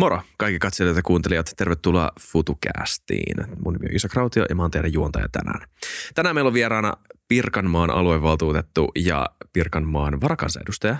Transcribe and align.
Moro 0.00 0.22
kaikki 0.36 0.58
katselijat 0.58 0.96
ja 0.96 1.02
kuuntelijat. 1.02 1.52
Tervetuloa 1.56 2.10
FutuCastiin. 2.20 3.36
Mun 3.64 3.72
nimi 3.72 3.86
on 3.90 3.96
Isa 3.96 4.08
Krautio 4.08 4.46
ja 4.48 4.54
mä 4.54 4.62
oon 4.62 4.70
teidän 4.70 4.92
juontaja 4.92 5.28
tänään. 5.28 5.68
Tänään 6.14 6.36
meillä 6.36 6.48
on 6.48 6.54
vieraana 6.54 6.92
Pirkanmaan 7.28 7.90
aluevaltuutettu 7.90 8.88
ja 8.96 9.26
Pirkanmaan 9.52 10.20
varakansanedustaja 10.20 10.96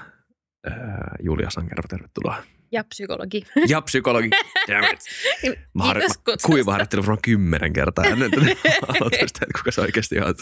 Julia 1.22 1.50
Sankero. 1.50 1.82
Tervetuloa. 1.88 2.42
Ja 2.72 2.84
psykologi. 2.84 3.44
Ja 3.68 3.82
psykologi. 3.82 4.30
Damn 4.68 4.85
it. 4.92 5.01
Mä, 5.74 5.85
har- 5.85 6.03
kuivaharjoittelin 6.46 7.03
varmaan 7.03 7.22
kymmenen 7.22 7.72
kertaa 7.72 8.04
ennen 8.04 8.30
tätä 8.30 8.46
aloitusta, 8.88 9.24
että 9.42 9.58
kuka 9.58 9.71
se 9.71 9.80
oikeasti 9.80 10.21
on. 10.21 10.35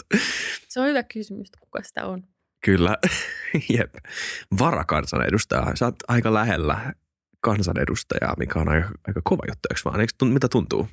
Se 0.67 0.79
on 0.79 0.87
hyvä 0.87 1.03
kysymys, 1.03 1.51
kuka 1.59 1.83
sitä 1.83 2.05
on. 2.05 2.23
Kyllä. 2.65 2.97
Jep. 3.77 3.95
Varakansanedustaja. 4.59 5.75
Sä 5.75 5.85
oot 5.85 5.95
aika 6.07 6.33
lähellä 6.33 6.93
kansanedustajaa, 7.41 8.35
mikä 8.37 8.59
on 8.59 8.69
aika, 8.69 8.89
aika 9.07 9.21
kova 9.23 9.43
juttu, 9.47 9.67
eikö 9.69 9.81
vaan? 9.85 10.01
Eikö, 10.01 10.25
mitä 10.25 10.47
tuntuu? 10.47 10.87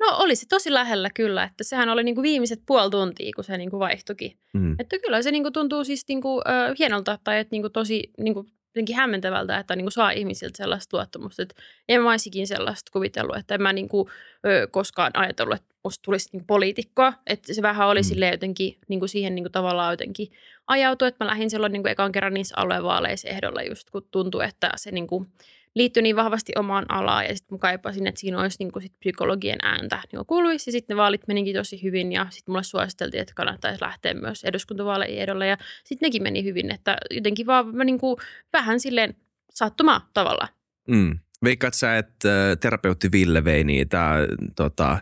No 0.00 0.16
oli 0.18 0.36
se 0.36 0.46
tosi 0.48 0.72
lähellä 0.72 1.10
kyllä, 1.14 1.44
että 1.44 1.64
sehän 1.64 1.88
oli 1.88 2.04
niin 2.04 2.14
kuin 2.14 2.22
viimeiset 2.22 2.62
puoli 2.66 2.90
tuntia, 2.90 3.32
kun 3.34 3.44
se 3.44 3.58
niin 3.58 3.70
kuin 3.70 3.80
vaihtuikin. 3.80 4.38
Mm. 4.54 4.76
Että 4.78 4.98
kyllä 4.98 5.22
se 5.22 5.30
niin 5.30 5.42
kuin 5.42 5.52
tuntuu 5.52 5.84
siis 5.84 6.04
niin 6.08 6.20
kuin, 6.22 6.42
äh, 6.48 6.74
hienolta 6.78 7.18
tai 7.24 7.38
että 7.38 7.52
niin 7.54 7.62
kuin 7.62 7.72
tosi 7.72 8.12
niin 8.18 8.34
kuin 8.34 8.46
jotenkin 8.74 8.96
hämmentävältä, 8.96 9.58
että 9.58 9.76
niin 9.76 9.84
kuin 9.84 9.92
saa 9.92 10.10
ihmisiltä 10.10 10.56
sellaista 10.56 10.96
luottamusta. 10.96 11.42
Että 11.42 11.54
en 11.88 12.02
mä 12.02 12.10
olisikin 12.10 12.46
sellaista 12.46 12.90
kuvitellut, 12.92 13.36
että 13.36 13.54
en 13.54 13.62
mä 13.62 13.72
niin 13.72 13.88
kuin, 13.88 14.08
ö, 14.46 14.68
koskaan 14.70 15.10
ajatellut, 15.14 15.56
että 15.56 15.74
musta 15.84 16.02
tulisi 16.02 16.28
niin 16.32 16.46
poliitikkoa. 16.46 17.12
Että 17.26 17.54
se 17.54 17.62
vähän 17.62 17.88
oli 17.88 18.00
mm. 18.14 18.32
jotenkin 18.32 18.78
niin 18.88 19.00
kuin 19.00 19.08
siihen 19.08 19.34
niin 19.34 19.44
kuin 19.44 19.52
tavallaan 19.52 19.92
jotenkin 19.92 20.28
ajautu, 20.66 21.04
että 21.04 21.24
mä 21.24 21.30
lähdin 21.30 21.50
silloin 21.50 21.72
niin 21.72 21.82
kuin 21.82 21.92
ekan 21.92 22.12
kerran 22.12 22.34
niissä 22.34 22.54
aluevaaleissa 22.58 23.28
ehdolla 23.28 23.62
just 23.62 23.90
kun 23.90 24.08
tuntui, 24.10 24.44
että 24.44 24.72
se 24.76 24.90
niin 24.90 25.06
kuin– 25.06 25.26
liittyi 25.74 26.02
niin 26.02 26.16
vahvasti 26.16 26.52
omaan 26.56 26.84
alaan 26.88 27.24
ja 27.24 27.36
sitten 27.36 27.54
mä 27.54 27.58
kaipasin, 27.58 28.06
että 28.06 28.20
siinä 28.20 28.40
olisi 28.40 28.56
niin 28.58 28.72
kuin 28.72 28.82
sit 28.82 28.92
psykologien 28.98 29.58
ääntä 29.62 30.02
niin 30.12 30.26
kuuluisi. 30.26 30.70
Ja 30.70 30.72
sitten 30.72 30.94
ne 30.94 30.98
vaalit 30.98 31.28
menikin 31.28 31.56
tosi 31.56 31.82
hyvin 31.82 32.12
ja 32.12 32.26
sitten 32.30 32.52
mulle 32.52 32.62
suositeltiin, 32.62 33.20
että 33.20 33.34
kannattaisi 33.34 33.82
lähteä 33.82 34.14
myös 34.14 34.44
eduskuntavaaleihin 34.44 35.20
ehdolle 35.20 35.46
ja 35.46 35.56
sitten 35.84 36.06
nekin 36.06 36.22
meni 36.22 36.44
hyvin, 36.44 36.74
että 36.74 36.96
jotenkin 37.10 37.46
vaan 37.46 37.76
mä 37.76 37.84
niin 37.84 37.98
kuin 37.98 38.16
vähän 38.52 38.80
silleen 38.80 39.14
sattumaa 39.50 40.10
tavalla. 40.14 40.48
Mm. 40.88 41.18
Veikkaat 41.44 41.74
sä, 41.74 41.98
että 41.98 42.56
terapeutti 42.60 43.12
Ville 43.12 43.44
vei 43.44 43.64
niitä 43.64 44.10
tota, 44.56 44.98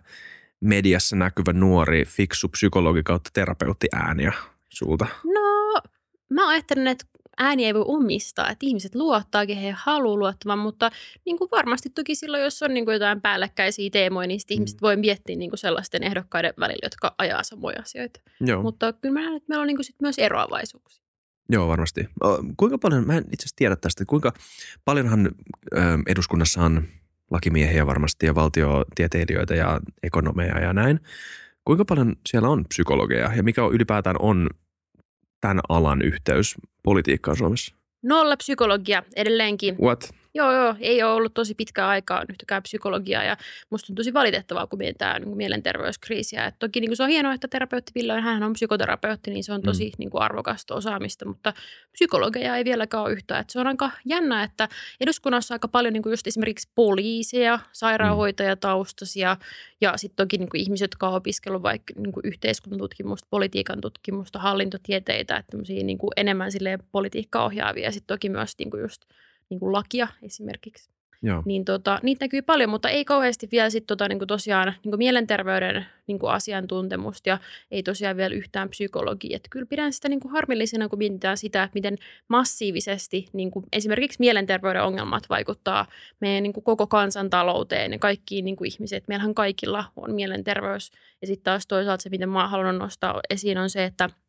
mediassa 0.61 1.17
näkyvä 1.17 1.53
nuori 1.53 2.05
fiksu 2.05 2.49
psykologi 2.49 3.03
kautta 3.03 3.31
terapeutti 3.33 3.87
ääniä 3.93 4.33
sulta? 4.69 5.07
No, 5.25 5.81
mä 6.31 6.49
ajattelen, 6.49 6.87
että 6.87 7.05
ääni 7.39 7.67
ei 7.67 7.75
voi 7.75 7.85
omistaa, 7.87 8.51
että 8.51 8.67
ihmiset 8.67 8.95
luottaa, 8.95 9.47
kehen 9.47 9.65
he 9.65 9.75
haluaa 9.77 10.17
luottamaan, 10.17 10.59
mutta 10.59 10.91
niin 11.25 11.39
kuin 11.39 11.51
varmasti 11.51 11.91
toki 11.91 12.15
silloin, 12.15 12.43
jos 12.43 12.63
on 12.63 12.75
niin 12.75 12.85
kuin 12.85 12.93
jotain 12.93 13.21
päällekkäisiä 13.21 13.91
teemoja, 13.91 14.29
niin 14.29 14.41
mm. 14.51 14.55
ihmiset 14.55 14.83
voi 14.83 14.97
miettiä 14.97 15.37
niin 15.37 15.51
kuin 15.51 15.59
sellaisten 15.59 16.03
ehdokkaiden 16.03 16.55
välillä, 16.61 16.81
jotka 16.83 17.15
ajaa 17.19 17.43
samoja 17.43 17.81
asioita. 17.81 18.21
Joo. 18.41 18.63
Mutta 18.63 18.93
kyllä 18.93 19.13
mä 19.13 19.21
näen, 19.21 19.37
että 19.37 19.49
meillä 19.49 19.63
on 19.63 19.67
niin 19.67 19.77
kuin 19.77 19.85
sit 19.85 19.97
myös 20.03 20.19
eroavaisuuksia. 20.19 21.03
Joo, 21.49 21.69
varmasti. 21.69 22.09
Kuinka 22.57 22.79
paljon, 22.79 23.07
mä 23.07 23.17
en 23.17 23.25
itse 23.33 23.43
asiassa 23.43 23.57
tiedä 23.57 23.77
tästä, 23.77 24.05
kuinka 24.05 24.33
paljonhan 24.85 25.31
eduskunnassa 26.07 26.63
on 26.63 26.85
lakimiehiä 27.31 27.87
varmasti 27.87 28.27
ja 28.27 28.35
valtiotieteilijöitä 28.35 29.55
ja 29.55 29.81
ekonomeja 30.03 30.61
ja 30.61 30.73
näin. 30.73 31.01
Kuinka 31.65 31.85
paljon 31.85 32.17
siellä 32.29 32.49
on 32.49 32.65
psykologeja 32.69 33.35
ja 33.35 33.43
mikä 33.43 33.65
on 33.65 33.75
ylipäätään 33.75 34.17
on 34.19 34.49
tämän 35.43 35.61
alan 35.69 36.03
yhteys 36.03 36.55
politiikkaan 36.83 37.37
Suomessa? 37.37 37.75
Nolla 38.03 38.37
psykologia 38.37 39.03
edelleenkin. 39.17 39.77
What? 39.83 40.11
Joo, 40.35 40.53
joo, 40.53 40.75
ei 40.81 41.03
ole 41.03 41.13
ollut 41.13 41.35
tosi 41.35 41.55
pitkää 41.55 41.89
aikaa 41.89 42.25
yhtäkään 42.29 42.63
psykologiaa 42.63 43.25
ja 43.25 43.37
musta 43.71 43.93
on 43.93 43.95
tosi 43.95 44.15
valitettavaa, 44.15 44.67
kun 44.67 44.79
mietitään 44.79 45.23
niin 45.23 45.37
mielenterveyskriisiä. 45.37 46.47
Et 46.47 46.55
toki 46.59 46.81
niin 46.81 46.89
kuin 46.89 46.97
se 46.97 47.03
on 47.03 47.09
hienoa, 47.09 47.35
että 47.35 47.49
terapeutti 47.49 47.93
Ville, 47.95 48.21
hän 48.21 48.43
on 48.43 48.53
psykoterapeutti, 48.53 49.31
niin 49.31 49.45
se 49.45 49.53
on 49.53 49.63
tosi 49.63 49.85
mm. 49.85 49.93
niin 49.99 50.11
kuin 50.11 50.23
arvokasta 50.23 50.75
osaamista, 50.75 51.25
mutta 51.25 51.53
psykologeja 51.93 52.57
ei 52.57 52.65
vieläkään 52.65 53.03
ole 53.03 53.13
yhtään. 53.13 53.41
Et 53.41 53.51
se 53.51 53.61
on 53.61 53.67
aika 53.67 53.91
jännä, 54.05 54.43
että 54.43 54.69
eduskunnassa 55.01 55.55
on 55.55 55.57
aika 55.57 55.69
paljon 55.69 55.93
niin 55.93 56.03
kuin 56.03 56.13
just 56.13 56.27
esimerkiksi 56.27 56.71
poliiseja, 56.75 57.59
sairaanhoitajataustaisia 57.73 59.37
ja 59.81 59.97
sitten 59.97 60.27
toki 60.27 60.39
niin 60.39 60.51
kuin 60.51 60.61
ihmiset, 60.61 60.85
jotka 60.85 61.09
on 61.09 61.15
opiskellut 61.15 61.63
vaikka 61.63 61.95
niin 61.97 62.13
kuin 62.13 62.27
yhteiskuntatutkimusta, 62.27 63.27
politiikan 63.31 63.81
tutkimusta, 63.81 64.39
hallintotieteitä, 64.39 65.37
että 65.37 65.57
niin 65.69 65.99
kuin 65.99 66.11
enemmän 66.17 66.51
politiikkaa 66.93 67.45
ohjaavia 67.45 67.85
ja 67.85 67.93
sitten 67.93 68.15
toki 68.15 68.29
myös 68.29 68.55
niin 68.59 68.71
kuin 68.71 68.83
just– 68.83 69.03
niin 69.53 69.61
kuin 69.61 69.73
lakia 69.73 70.09
esimerkiksi. 70.23 70.91
Joo. 71.23 71.43
Niin 71.45 71.65
tota, 71.65 72.01
niitä 72.03 72.25
näkyy 72.25 72.43
paljon, 72.43 72.71
mutta 72.71 72.89
ei 72.89 73.05
kauheasti 73.05 73.49
vielä 73.53 73.71
sit 73.71 73.87
tota, 73.87 74.09
niin 74.09 74.19
kuin 74.19 74.29
tosiaan 74.29 74.69
niin 74.69 74.91
kuin 74.91 74.99
mielenterveyden 74.99 75.87
niin 76.07 76.19
kuin 76.19 76.33
asiantuntemusta 76.33 77.29
ja 77.29 77.39
ei 77.71 77.83
tosiaan 77.83 78.17
vielä 78.17 78.35
yhtään 78.35 78.69
psykologia. 78.69 79.37
Et 79.37 79.49
kyllä 79.51 79.67
pidän 79.67 79.93
sitä 79.93 80.09
niin 80.09 80.21
kuin 80.21 80.33
harmillisena, 80.33 80.89
kun 80.89 80.99
mietitään 80.99 81.37
sitä, 81.37 81.63
että 81.63 81.75
miten 81.75 81.99
massiivisesti 82.29 83.27
niin 83.33 83.51
kuin 83.51 83.65
esimerkiksi 83.73 84.17
mielenterveyden 84.21 84.83
ongelmat 84.83 85.29
vaikuttaa 85.31 85.87
meidän 86.21 86.43
niin 86.43 86.53
kuin 86.53 86.65
koko 86.65 86.87
kansantalouteen 86.87 87.93
ja 87.93 87.99
kaikkiin 87.99 88.45
niin 88.45 88.57
kuin 88.57 88.73
ihmiset. 88.73 89.09
Meillähän 89.09 89.35
kaikilla 89.35 89.85
on 89.97 90.15
mielenterveys 90.15 90.91
ja 91.21 91.27
sitten 91.27 91.45
taas 91.45 91.67
toisaalta 91.67 92.03
se, 92.03 92.09
miten 92.11 92.29
mä 92.29 92.49
haluan 92.49 92.79
nostaa 92.79 93.21
esiin 93.31 93.59
on 93.59 93.71
se, 93.71 93.85
että– 93.85 94.11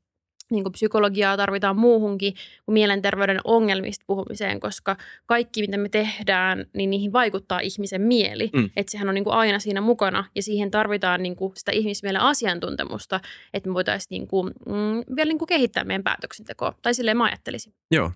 niin 0.53 0.63
kuin 0.63 0.73
psykologiaa 0.73 1.37
tarvitaan 1.37 1.77
muuhunkin 1.77 2.33
kuin 2.65 2.73
mielenterveyden 2.73 3.39
ongelmista 3.43 4.03
puhumiseen, 4.07 4.59
koska 4.59 4.97
kaikki, 5.25 5.61
mitä 5.61 5.77
me 5.77 5.89
tehdään, 5.89 6.65
niin 6.73 6.89
niihin 6.89 7.13
vaikuttaa 7.13 7.59
ihmisen 7.59 8.01
mieli. 8.01 8.49
Mm. 8.53 8.69
Että 8.75 8.91
sehän 8.91 9.09
on 9.09 9.15
niin 9.15 9.23
kuin 9.23 9.33
aina 9.33 9.59
siinä 9.59 9.81
mukana 9.81 10.25
ja 10.35 10.43
siihen 10.43 10.71
tarvitaan 10.71 11.23
niin 11.23 11.35
kuin 11.35 11.51
sitä 11.55 11.71
ihmismielen 11.71 12.21
asiantuntemusta, 12.21 13.19
että 13.53 13.69
me 13.69 13.73
voitaisiin 13.73 14.07
niin 14.09 14.27
kuin, 14.27 14.53
mm, 14.65 15.15
vielä 15.15 15.29
niin 15.29 15.39
kuin 15.39 15.47
kehittää 15.47 15.83
meidän 15.83 16.03
päätöksentekoa. 16.03 16.73
Tai 16.81 16.93
silleen 16.93 17.17
mä 17.17 17.25
ajattelisin. 17.25 17.73
Joo. 17.91 18.11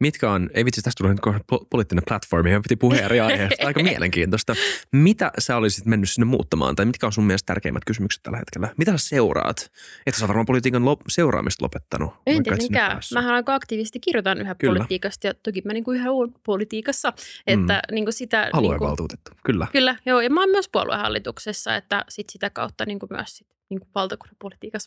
Mitkä 0.00 0.30
on, 0.30 0.50
ei 0.54 0.64
vitsi, 0.64 0.82
tästä 0.82 0.98
tulee 0.98 1.14
nyt 1.14 1.44
poliittinen 1.70 2.04
platformi, 2.08 2.50
ihan 2.50 2.62
piti 2.62 2.76
puhua 2.76 2.96
eri 2.96 3.20
aiheesta. 3.20 3.66
Aika 3.66 3.82
mielenkiintoista. 3.90 4.54
Mitä 4.92 5.32
sä 5.38 5.56
olisit 5.56 5.86
mennyt 5.86 6.10
sinne 6.10 6.24
muuttamaan 6.24 6.76
tai 6.76 6.86
mitkä 6.86 7.06
on 7.06 7.12
sun 7.12 7.24
mielestä 7.24 7.46
tärkeimmät 7.46 7.84
kysymykset 7.84 8.22
tällä 8.22 8.38
hetkellä? 8.38 8.68
Mitä 8.76 8.92
sä 8.92 9.08
seuraat? 9.08 9.70
Että 10.06 10.20
sä 10.20 10.28
varmaan 10.28 10.46
politiikan 10.46 10.82
lop- 10.82 11.04
seuraamista 11.08 11.64
lopettanut. 11.64 11.79
En 12.26 12.42
tiedä 12.42 12.56
mikään. 12.56 13.00
Mähän 13.14 13.34
aika 13.34 13.54
aktiivisesti 13.54 14.00
kirjoitan 14.00 14.40
yhä 14.40 14.54
Kyllä. 14.54 14.74
politiikasta 14.74 15.26
ja 15.26 15.34
toki 15.34 15.62
mä 15.64 15.72
niinku 15.72 15.92
yhä 15.92 16.10
olen 16.10 16.34
politiikassa. 16.46 17.12
Että 17.46 17.82
mm. 17.88 17.94
niinku 17.94 18.12
sitä, 18.12 18.50
Aluevaltuutettu, 18.52 19.30
niinku, 19.30 19.40
kyllä. 19.44 19.66
Kyllä, 19.72 19.96
joo. 20.06 20.20
Ja 20.20 20.30
mä 20.30 20.40
oon 20.40 20.50
myös 20.50 20.68
puoluehallituksessa, 20.68 21.76
että 21.76 22.04
sit 22.08 22.30
sitä 22.30 22.50
kautta 22.50 22.86
niinku 22.86 23.06
myös 23.10 23.36
sit 23.36 23.46
niin 23.70 23.80
kuin 23.80 23.88
valtakunnan 23.94 24.36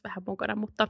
vähän 0.04 0.24
mukana. 0.26 0.56
Mutta 0.56 0.88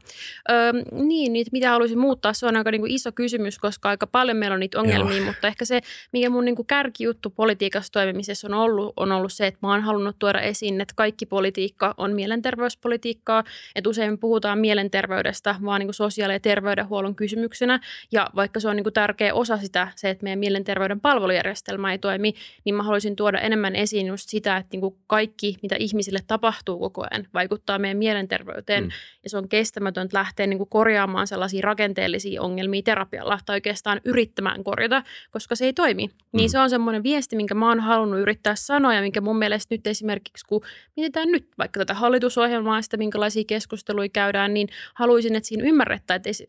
öö, 0.52 0.72
niin, 0.92 1.34
niitä, 1.34 1.50
mitä 1.52 1.70
haluaisin 1.70 2.00
muuttaa, 2.00 2.34
se 2.34 2.46
on 2.46 2.56
aika 2.56 2.72
niin 2.72 2.82
kuin 2.82 2.92
iso 2.92 3.12
kysymys, 3.12 3.60
koska 3.60 3.90
aika 3.90 4.08
paljon 4.08 4.38
meillä 4.38 4.54
on 4.54 4.60
niitä 4.60 4.80
ongelmia, 4.80 5.18
Joo. 5.18 5.26
mutta 5.26 5.48
ehkä 5.48 5.66
se, 5.66 5.82
mikä 6.14 6.30
mun 6.30 6.46
niin 6.46 6.56
kuin 6.56 6.66
kärkijuttu 6.66 7.30
politiikassa 7.30 7.92
toimimisessa 7.92 8.48
on 8.48 8.54
ollut, 8.54 8.94
on 8.98 9.12
ollut 9.12 9.34
se, 9.34 9.48
että 9.48 9.60
mä 9.62 9.72
oon 9.72 9.82
halunnut 9.82 10.16
tuoda 10.20 10.42
esiin, 10.42 10.82
että 10.82 10.94
kaikki 10.98 11.26
politiikka 11.26 11.94
on 11.98 12.14
mielenterveyspolitiikkaa, 12.14 13.44
että 13.76 13.90
usein 13.90 14.18
puhutaan 14.18 14.60
mielenterveydestä 14.60 15.56
vaan 15.66 15.80
niin 15.80 15.88
kuin 15.88 15.94
sosiaali- 15.94 16.34
ja 16.34 16.40
terveydenhuollon 16.40 17.16
kysymyksenä, 17.16 17.80
ja 18.12 18.30
vaikka 18.36 18.60
se 18.60 18.68
on 18.68 18.76
niin 18.76 18.84
kuin 18.84 18.94
tärkeä 18.94 19.34
osa 19.34 19.58
sitä, 19.58 19.88
se, 19.96 20.10
että 20.10 20.24
meidän 20.24 20.40
mielenterveyden 20.40 21.02
palvelujärjestelmä 21.02 21.92
ei 21.92 21.98
toimi, 21.98 22.34
niin 22.66 22.76
mä 22.76 22.84
haluaisin 22.84 23.16
tuoda 23.16 23.40
enemmän 23.40 23.76
esiin 23.76 24.08
just 24.08 24.30
sitä, 24.30 24.58
että 24.58 24.70
niin 24.72 24.82
kuin 24.82 24.96
kaikki, 25.08 25.58
mitä 25.62 25.76
ihmisille 25.80 26.20
tapahtuu 26.28 26.80
koko 26.80 27.06
ajan, 27.12 27.28
vaikuttaa 27.34 27.80
meidän 27.84 27.98
mielenterveyteen. 27.98 28.84
Mm. 28.84 28.92
Ja 29.24 29.30
se 29.30 29.38
on 29.38 29.50
kestämätöntä 29.50 30.18
lähteä 30.18 30.48
niin 30.48 30.58
kuin 30.58 30.70
korjaamaan 30.70 31.28
sellaisia 31.28 31.62
rakenteellisia 31.62 32.42
ongelmia 32.42 32.82
terapialla 32.82 33.40
tai 33.46 33.56
oikeastaan 33.56 34.02
yrittämään 34.06 34.64
korjata, 34.64 35.04
koska 35.32 35.56
se 35.56 35.66
ei 35.66 35.74
toimi. 35.74 36.08
Niin 36.08 36.12
mm. 36.34 36.38
Niin 36.38 36.50
se 36.50 36.60
on 36.60 36.70
semmoinen 36.70 37.04
viesti, 37.04 37.36
minkä 37.36 37.56
mä 37.56 37.70
oon 37.70 37.80
halunnut 37.80 38.20
yrittää 38.20 38.56
sanoa 38.56 38.94
ja 38.94 39.02
minkä 39.02 39.22
mun 39.22 39.38
mielestä 39.38 39.76
nyt 39.76 39.88
esimerkiksi, 39.88 40.46
kun 40.48 40.62
mietitään 40.96 41.32
nyt 41.32 41.48
vaikka 41.58 41.80
tätä 41.80 41.94
hallitusohjelmaa, 41.94 42.82
sitä 42.82 42.98
minkälaisia 42.98 43.44
keskusteluja 43.48 44.10
käydään, 44.10 44.54
niin 44.54 44.68
haluaisin, 44.94 45.36
että 45.36 45.48
siinä 45.48 45.64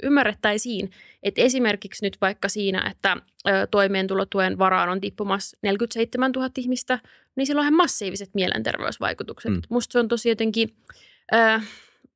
ymmärrettäisiin, 0.03 0.91
että 1.23 1.43
esimerkiksi 1.43 2.07
nyt 2.07 2.17
vaikka 2.21 2.49
siinä, 2.49 2.91
että 2.91 3.17
toimeentulotuen 3.71 4.59
varaan 4.59 4.89
on 4.89 5.01
tippumassa 5.01 5.59
47 5.63 6.33
000 6.33 6.51
ihmistä, 6.59 6.99
niin 7.37 7.47
sillä 7.47 7.59
on 7.61 7.65
ihan 7.65 7.77
massiiviset 7.77 8.31
mielenterveysvaikutukset. 8.35 9.53
Mm. 9.53 9.63
Musta 9.69 9.93
se 9.93 9.99
on 9.99 10.09
tosi 10.09 10.29
jotenkin 10.29 10.77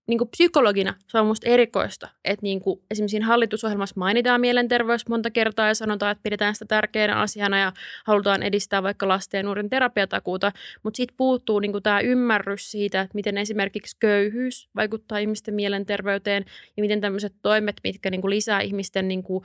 niin 0.08 0.18
kuin 0.18 0.28
psykologina 0.28 0.94
se 1.06 1.18
on 1.18 1.26
musta 1.26 1.48
erikoista, 1.48 2.08
että 2.24 2.42
niin 2.42 2.60
kuin 2.60 2.80
esimerkiksi 2.90 3.10
siinä 3.10 3.26
hallitusohjelmassa 3.26 3.94
mainitaan 3.98 4.40
mielenterveys 4.40 5.08
monta 5.08 5.30
kertaa 5.30 5.68
ja 5.68 5.74
sanotaan, 5.74 6.12
että 6.12 6.22
pidetään 6.22 6.54
sitä 6.54 6.64
tärkeänä 6.64 7.16
asiana 7.16 7.58
ja 7.58 7.72
halutaan 8.04 8.42
edistää 8.42 8.82
vaikka 8.82 9.08
lasten 9.08 9.38
ja 9.38 9.42
nuoren 9.42 9.70
terapiatakuuta, 9.70 10.52
mutta 10.82 10.96
siitä 10.96 11.14
puuttuu 11.16 11.60
niin 11.60 11.72
kuin 11.72 11.82
tämä 11.82 12.00
ymmärrys 12.00 12.70
siitä, 12.70 13.00
että 13.00 13.14
miten 13.14 13.38
esimerkiksi 13.38 13.96
köyhyys 14.00 14.68
vaikuttaa 14.76 15.18
ihmisten 15.18 15.54
mielenterveyteen 15.54 16.44
ja 16.76 16.80
miten 16.80 17.00
tämmöiset 17.00 17.34
toimet, 17.42 17.76
mitkä 17.84 18.10
niin 18.10 18.20
kuin 18.20 18.30
lisää 18.30 18.60
ihmisten 18.60 19.08
niin 19.08 19.22
kuin, 19.22 19.44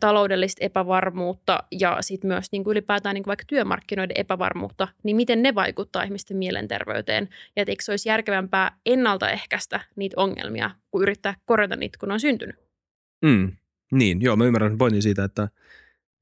taloudellista 0.00 0.64
epävarmuutta 0.64 1.58
ja 1.70 1.96
sitten 2.00 2.28
myös 2.28 2.52
niin 2.52 2.64
kuin 2.64 2.72
ylipäätään 2.72 3.14
niin 3.14 3.22
kuin 3.22 3.28
vaikka 3.28 3.44
työmarkkinoiden 3.46 4.20
epävarmuutta, 4.20 4.88
niin 5.02 5.16
miten 5.16 5.42
ne 5.42 5.54
vaikuttaa 5.54 6.02
ihmisten 6.02 6.36
mielenterveyteen? 6.36 7.28
Ja 7.56 7.62
että 7.62 7.72
eikö 7.72 7.84
se 7.84 7.92
olisi 7.92 8.08
järkevämpää 8.08 8.76
ennaltaehkäistä 8.86 9.80
niitä 9.98 10.14
ongelmia, 10.16 10.70
kuin 10.90 11.02
yrittää 11.02 11.34
korjata 11.44 11.76
niitä, 11.76 11.98
kun 11.98 12.12
on 12.12 12.20
syntynyt. 12.20 12.56
Mm. 13.22 13.52
Niin, 13.92 14.22
joo, 14.22 14.36
mä 14.36 14.44
ymmärrän 14.44 14.78
pointin 14.78 15.02
siitä, 15.02 15.24
että, 15.24 15.42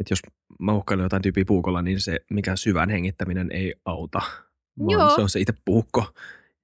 että 0.00 0.12
jos 0.12 0.23
mä 0.61 0.73
uhkailen 0.73 1.02
jotain 1.02 1.23
tyyppiä 1.23 1.44
puukolla, 1.44 1.82
niin 1.82 2.00
se 2.00 2.20
mikään 2.31 2.56
syvän 2.56 2.90
hengittäminen 2.90 3.52
ei 3.52 3.75
auta, 3.84 4.23
vaan 4.78 4.90
Joo. 4.90 5.14
se 5.14 5.20
on 5.20 5.28
se 5.28 5.40
itse 5.40 5.55
puukko, 5.64 6.14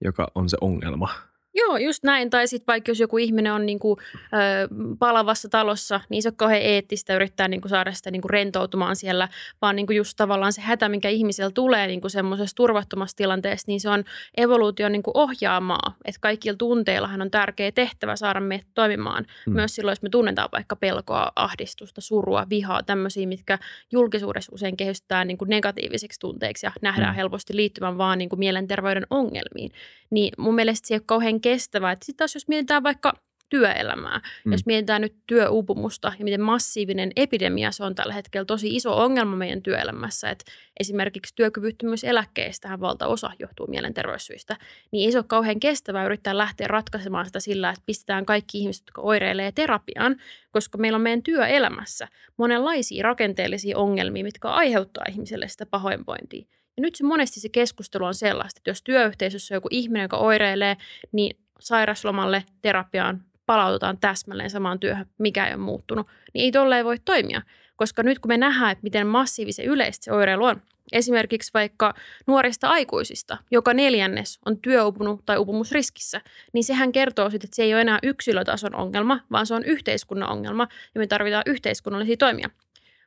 joka 0.05 0.29
on 0.35 0.49
se 0.49 0.57
ongelma. 0.61 1.09
Joo, 1.55 1.77
just 1.77 2.05
näin. 2.05 2.31
Tai 2.31 2.49
sitten 2.49 2.67
vaikka 2.67 2.91
jos 2.91 3.01
joku 3.01 3.19
ihminen 3.19 3.53
on 3.53 3.67
niinku, 3.67 3.99
ö, 4.17 4.69
palavassa 4.99 5.49
talossa, 5.49 6.01
niin 6.09 6.23
se 6.23 6.29
on 6.29 6.37
kauhean 6.37 6.63
eettistä 6.63 7.15
yrittää 7.15 7.49
niinku 7.49 7.69
saada 7.69 7.93
sitä 7.93 8.11
niinku 8.11 8.29
rentoutumaan 8.29 8.97
siellä, 8.97 9.29
vaan 9.63 9.77
niinku 9.77 9.93
just 9.93 10.15
tavallaan 10.17 10.53
se 10.53 10.61
hätä, 10.61 10.89
mikä 10.89 11.09
ihmisellä 11.09 11.51
tulee 11.55 11.87
niinku 11.87 12.09
semmoisessa 12.09 12.57
turvattomassa 12.57 13.17
tilanteessa, 13.17 13.65
niin 13.69 13.81
se 13.81 13.89
on 13.89 14.05
evoluution 14.37 14.93
niinku 14.93 15.11
ohjaamaa. 15.15 15.97
Että 16.05 16.21
kaikilla 16.21 16.57
tunteillahan 16.57 17.23
on 17.23 17.31
tärkeä 17.31 17.73
tehtävä 17.73 18.17
saada 18.17 18.41
meidät 18.41 18.67
toimimaan. 18.75 19.27
Mm. 19.47 19.53
Myös 19.53 19.75
silloin, 19.75 19.93
jos 19.93 20.03
me 20.03 20.09
tunnetaan 20.09 20.49
vaikka 20.53 20.77
pelkoa, 20.77 21.33
ahdistusta, 21.37 22.01
surua, 22.01 22.47
vihaa, 22.51 22.83
tämmöisiä, 22.83 23.27
mitkä 23.27 23.59
julkisuudessa 23.93 24.53
usein 24.55 24.77
kehystetään 24.77 25.29
niinku 25.29 25.45
negatiivisiksi 25.45 26.21
tunteiksi 26.21 26.67
ja 26.67 26.73
nähdään 26.83 27.13
mm. 27.13 27.17
helposti 27.17 27.57
liittyvän 27.57 27.99
vaan 27.99 28.19
niinku 28.19 28.37
mielenterveyden 28.37 29.07
ongelmiin 29.11 29.73
niin 30.13 30.33
mun 30.39 30.55
mielestä 30.55 30.89
se 30.89 30.95
ei 30.95 30.97
ole 30.97 31.03
kauhean 31.07 31.41
kestävää. 31.41 31.95
Sitten 31.95 32.17
taas 32.17 32.35
jos 32.35 32.49
mietitään 32.49 32.83
vaikka 32.83 33.13
työelämää, 33.49 34.21
Mm. 34.45 34.53
jos 34.53 34.67
mietitään 34.67 35.01
nyt 35.01 35.15
työuupumusta 35.27 36.13
ja 36.19 36.25
miten 36.25 36.41
massiivinen 36.41 37.13
epidemia 37.17 37.71
se 37.73 37.85
on 37.85 37.95
tällä 37.95 38.13
hetkellä 38.15 38.45
tosi 38.45 38.77
iso 38.77 38.97
ongelma 38.97 39.37
meidän 39.37 39.63
työelämässä, 39.63 40.31
että 40.31 40.45
esimerkiksi 40.81 41.35
työkyvyttömyyseläkkeestähän 41.37 42.81
valtaosa 42.81 43.31
johtuu 43.39 43.67
mielenterveyssyistä, 43.67 44.57
niin 44.91 45.07
ei 45.07 45.13
se 45.13 45.19
ole 45.19 45.25
kauhean 45.29 45.61
kestävää 45.61 46.05
yrittää 46.05 46.39
lähteä 46.39 46.67
ratkaisemaan 46.69 47.27
sitä 47.27 47.41
sillä, 47.41 47.71
että 47.71 47.83
pistetään 47.87 48.27
kaikki 48.27 48.59
ihmiset, 48.59 48.83
jotka 48.87 49.03
oireilee 49.03 49.53
terapiaan, 49.53 50.17
koska 50.51 50.79
meillä 50.79 50.97
on 50.97 51.03
meidän 51.03 51.23
työelämässä 51.23 52.09
monenlaisia 52.37 53.03
rakenteellisia 53.03 53.79
ongelmia, 53.79 54.25
mitkä 54.25 54.49
aiheuttaa 54.49 55.05
ihmiselle 55.11 55.49
sitä 55.49 55.67
pahoinvointia. 55.67 56.47
Ja 56.77 56.81
nyt 56.81 56.95
se 56.95 57.05
monesti 57.05 57.41
se 57.41 57.49
keskustelu 57.49 58.05
on 58.05 58.15
sellaista, 58.15 58.59
että 58.59 58.71
jos 58.71 58.83
työyhteisössä 58.83 59.55
on 59.55 59.57
joku 59.57 59.69
ihminen, 59.71 60.03
joka 60.03 60.17
oireilee, 60.17 60.77
niin 61.13 61.37
sairaslomalle 61.61 62.45
terapiaan 62.63 63.25
palautetaan 63.47 63.99
täsmälleen 63.99 64.51
samaan 64.51 64.81
työhön, 64.81 65.07
mikä 65.19 65.47
ei 65.47 65.55
ole 65.55 65.63
muuttunut, 65.63 66.07
niin 66.35 66.45
ei 66.45 66.53
tolleen 66.53 66.85
voi 66.85 66.99
toimia. 67.05 67.43
Koska 67.77 68.03
nyt 68.03 68.19
kun 68.19 68.29
me 68.29 68.37
nähdään, 68.37 68.73
että 68.73 68.83
miten 68.83 69.07
massiivisen 69.07 69.65
yleistä 69.65 70.05
se 70.05 70.13
oireilu 70.13 70.45
on, 70.45 70.63
esimerkiksi 70.93 71.51
vaikka 71.55 71.95
nuorista 72.27 72.69
aikuisista, 72.69 73.39
joka 73.51 73.75
neljännes 73.75 74.39
on 74.47 74.59
työupunut 74.59 75.25
tai 75.27 75.39
upumusriskissä, 75.39 76.21
niin 76.53 76.65
sehän 76.65 76.93
kertoo 76.93 77.31
sitten, 77.31 77.47
että 77.47 77.57
se 77.57 77.63
ei 77.63 77.75
ole 77.75 77.81
enää 77.81 77.99
yksilötason 78.03 78.75
ongelma, 78.75 79.21
vaan 79.31 79.47
se 79.47 79.55
on 79.55 79.65
yhteiskunnan 79.65 80.31
ongelma 80.31 80.69
ja 80.95 80.99
me 80.99 81.07
tarvitaan 81.07 81.43
yhteiskunnallisia 81.47 82.17
toimia. 82.17 82.51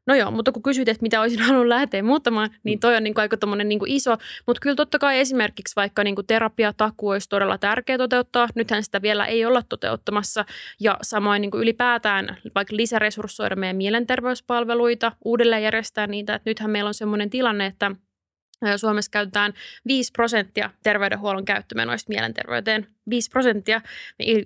No 0.07 0.15
joo, 0.15 0.31
mutta 0.31 0.51
kun 0.51 0.63
kysyt, 0.63 0.89
että 0.89 1.01
mitä 1.01 1.21
olisin 1.21 1.41
halunnut 1.47 1.67
lähteä 1.67 2.03
muuttamaan, 2.03 2.49
niin 2.63 2.79
toi 2.79 2.95
on 2.95 3.03
niin 3.03 3.13
kuin 3.13 3.21
aika 3.21 3.37
tommonen 3.37 3.69
niin 3.69 3.79
kuin 3.79 3.91
iso. 3.91 4.17
Mutta 4.47 4.59
kyllä 4.59 4.75
totta 4.75 4.99
kai 4.99 5.19
esimerkiksi 5.19 5.75
vaikka 5.75 6.03
niin 6.03 6.15
kuin 6.15 6.27
terapiatakuu 6.27 7.09
olisi 7.09 7.29
todella 7.29 7.57
tärkeä 7.57 7.97
toteuttaa. 7.97 8.47
Nythän 8.55 8.83
sitä 8.83 9.01
vielä 9.01 9.25
ei 9.25 9.45
olla 9.45 9.61
toteuttamassa. 9.69 10.45
Ja 10.79 10.97
samoin 11.01 11.41
niin 11.41 11.51
kuin 11.51 11.61
ylipäätään 11.61 12.37
vaikka 12.55 12.75
lisäresurssoida 12.75 13.55
meidän 13.55 13.75
mielenterveyspalveluita, 13.75 15.11
uudelleen 15.25 15.63
järjestää 15.63 16.07
niitä. 16.07 16.35
Et 16.35 16.45
nythän 16.45 16.71
meillä 16.71 16.87
on 16.87 16.93
sellainen 16.93 17.29
tilanne, 17.29 17.65
että 17.65 17.91
Suomessa 18.77 19.11
käytetään 19.11 19.53
5 19.87 20.11
prosenttia 20.11 20.69
terveydenhuollon 20.83 21.45
käyttömenoista 21.45 22.09
mielenterveyteen. 22.09 22.87
5 23.09 23.29
prosenttia, 23.29 23.81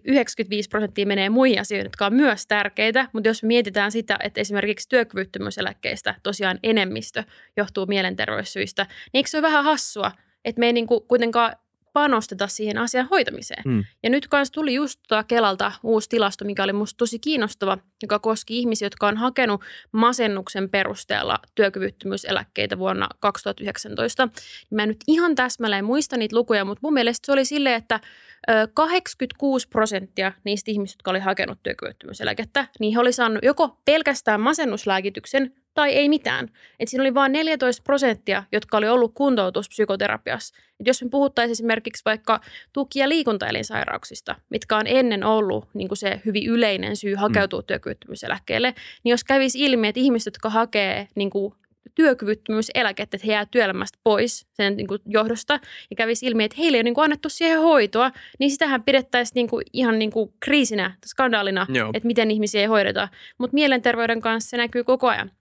95 0.03 0.69
prosenttia 0.69 1.05
menee 1.05 1.29
muihin 1.29 1.59
asioihin, 1.61 1.85
jotka 1.85 2.05
on 2.05 2.13
myös 2.13 2.47
tärkeitä, 2.47 3.09
mutta 3.13 3.29
jos 3.29 3.43
me 3.43 3.47
mietitään 3.47 3.91
sitä, 3.91 4.17
että 4.23 4.41
esimerkiksi 4.41 4.89
työkyvyttömyyseläkkeistä 4.89 6.15
tosiaan 6.23 6.59
enemmistö 6.63 7.23
johtuu 7.57 7.85
mielenterveyssyistä, 7.85 8.83
niin 8.83 9.19
eikö 9.19 9.29
se 9.29 9.37
ole 9.37 9.41
vähän 9.41 9.63
hassua, 9.63 10.11
että 10.45 10.59
me 10.59 10.65
ei 10.65 10.73
niinku 10.73 11.01
kuitenkaan 11.01 11.55
panosteta 11.99 12.47
siihen 12.47 12.77
asian 12.77 13.07
hoitamiseen. 13.11 13.63
Mm. 13.65 13.83
Ja 14.03 14.09
nyt 14.09 14.27
kanssa 14.27 14.53
tuli 14.53 14.73
just 14.73 14.99
tuota 15.07 15.23
Kelalta 15.23 15.71
uusi 15.83 16.09
tilasto, 16.09 16.45
mikä 16.45 16.63
oli 16.63 16.73
musta 16.73 16.97
tosi 16.97 17.19
kiinnostava, 17.19 17.77
joka 18.01 18.19
koski 18.19 18.59
ihmisiä, 18.59 18.85
jotka 18.85 19.07
on 19.07 19.17
hakenut 19.17 19.61
masennuksen 19.91 20.69
perusteella 20.69 21.39
työkyvyttömyyseläkkeitä 21.55 22.77
vuonna 22.77 23.09
2019. 23.19 24.29
Mä 24.71 24.83
en 24.83 24.89
nyt 24.89 25.03
ihan 25.07 25.35
täsmälleen 25.35 25.85
muista 25.85 26.17
niitä 26.17 26.35
lukuja, 26.35 26.65
mutta 26.65 26.79
mun 26.83 26.93
mielestä 26.93 27.25
se 27.25 27.31
oli 27.31 27.45
silleen, 27.45 27.75
että 27.75 27.99
ö, 28.49 28.67
86 28.73 29.67
prosenttia 29.67 30.31
niistä 30.43 30.71
ihmisistä, 30.71 30.97
jotka 30.99 31.11
oli 31.11 31.19
hakenut 31.19 31.59
työkyvyttömyyseläkettä, 31.63 32.67
niin 32.79 32.93
he 32.93 32.99
oli 32.99 33.13
saanut 33.13 33.43
joko 33.43 33.77
pelkästään 33.85 34.41
masennuslääkityksen 34.41 35.53
tai 35.79 35.93
ei 35.93 36.09
mitään. 36.09 36.49
Et 36.79 36.87
siinä 36.87 37.03
oli 37.03 37.13
vain 37.13 37.31
14 37.31 37.83
prosenttia, 37.83 38.43
jotka 38.51 38.77
oli 38.77 38.87
ollut 38.87 39.11
kuntoutuspsykoterapiassa. 39.13 40.55
Et 40.79 40.87
jos 40.87 41.03
me 41.03 41.09
puhuttaisiin 41.09 41.51
esimerkiksi 41.51 42.01
vaikka 42.05 42.39
tuki- 42.73 42.99
ja 42.99 43.09
liikuntaelinsairauksista, 43.09 44.35
mitkä 44.49 44.77
on 44.77 44.87
ennen 44.87 45.23
ollut 45.23 45.65
niin 45.73 45.87
kuin 45.87 45.97
se 45.97 46.21
hyvin 46.25 46.45
yleinen 46.45 46.95
syy 46.95 47.15
hakeutua 47.15 47.59
mm. 47.59 47.65
työkyvyttömyyseläkkeelle, 47.65 48.73
niin 49.03 49.11
jos 49.11 49.23
kävisi 49.23 49.59
ilmi, 49.59 49.87
että 49.87 49.99
ihmiset, 49.99 50.25
jotka 50.25 50.49
hakee 50.49 51.07
niin 51.15 51.29
kuin 51.29 51.53
työkyvyttömyyseläkettä, 51.95 53.17
että 53.17 53.27
he 53.27 53.33
jää 53.33 53.45
työelämästä 53.45 53.99
pois 54.03 54.47
sen 54.53 54.77
niin 54.77 54.87
kuin 54.87 54.99
johdosta, 55.05 55.59
ja 55.89 55.95
kävisi 55.95 56.25
ilmi, 56.25 56.43
että 56.43 56.57
heille 56.59 56.77
ei 56.77 56.79
ole 56.79 56.83
niin 56.83 56.93
kuin 56.93 57.03
annettu 57.03 57.29
siihen 57.29 57.59
hoitoa, 57.59 58.11
niin 58.39 58.51
sitähän 58.51 58.83
pidettäisiin 58.83 59.35
niin 59.35 59.47
kuin, 59.47 59.65
ihan 59.73 59.99
niin 59.99 60.11
kuin 60.11 60.33
kriisinä, 60.39 60.95
skandaalina, 61.05 61.67
Joo. 61.69 61.91
että 61.93 62.07
miten 62.07 62.31
ihmisiä 62.31 62.61
ei 62.61 62.67
hoideta. 62.67 63.09
Mutta 63.37 63.53
mielenterveyden 63.53 64.21
kanssa 64.21 64.49
se 64.49 64.57
näkyy 64.57 64.83
koko 64.83 65.07
ajan. 65.07 65.31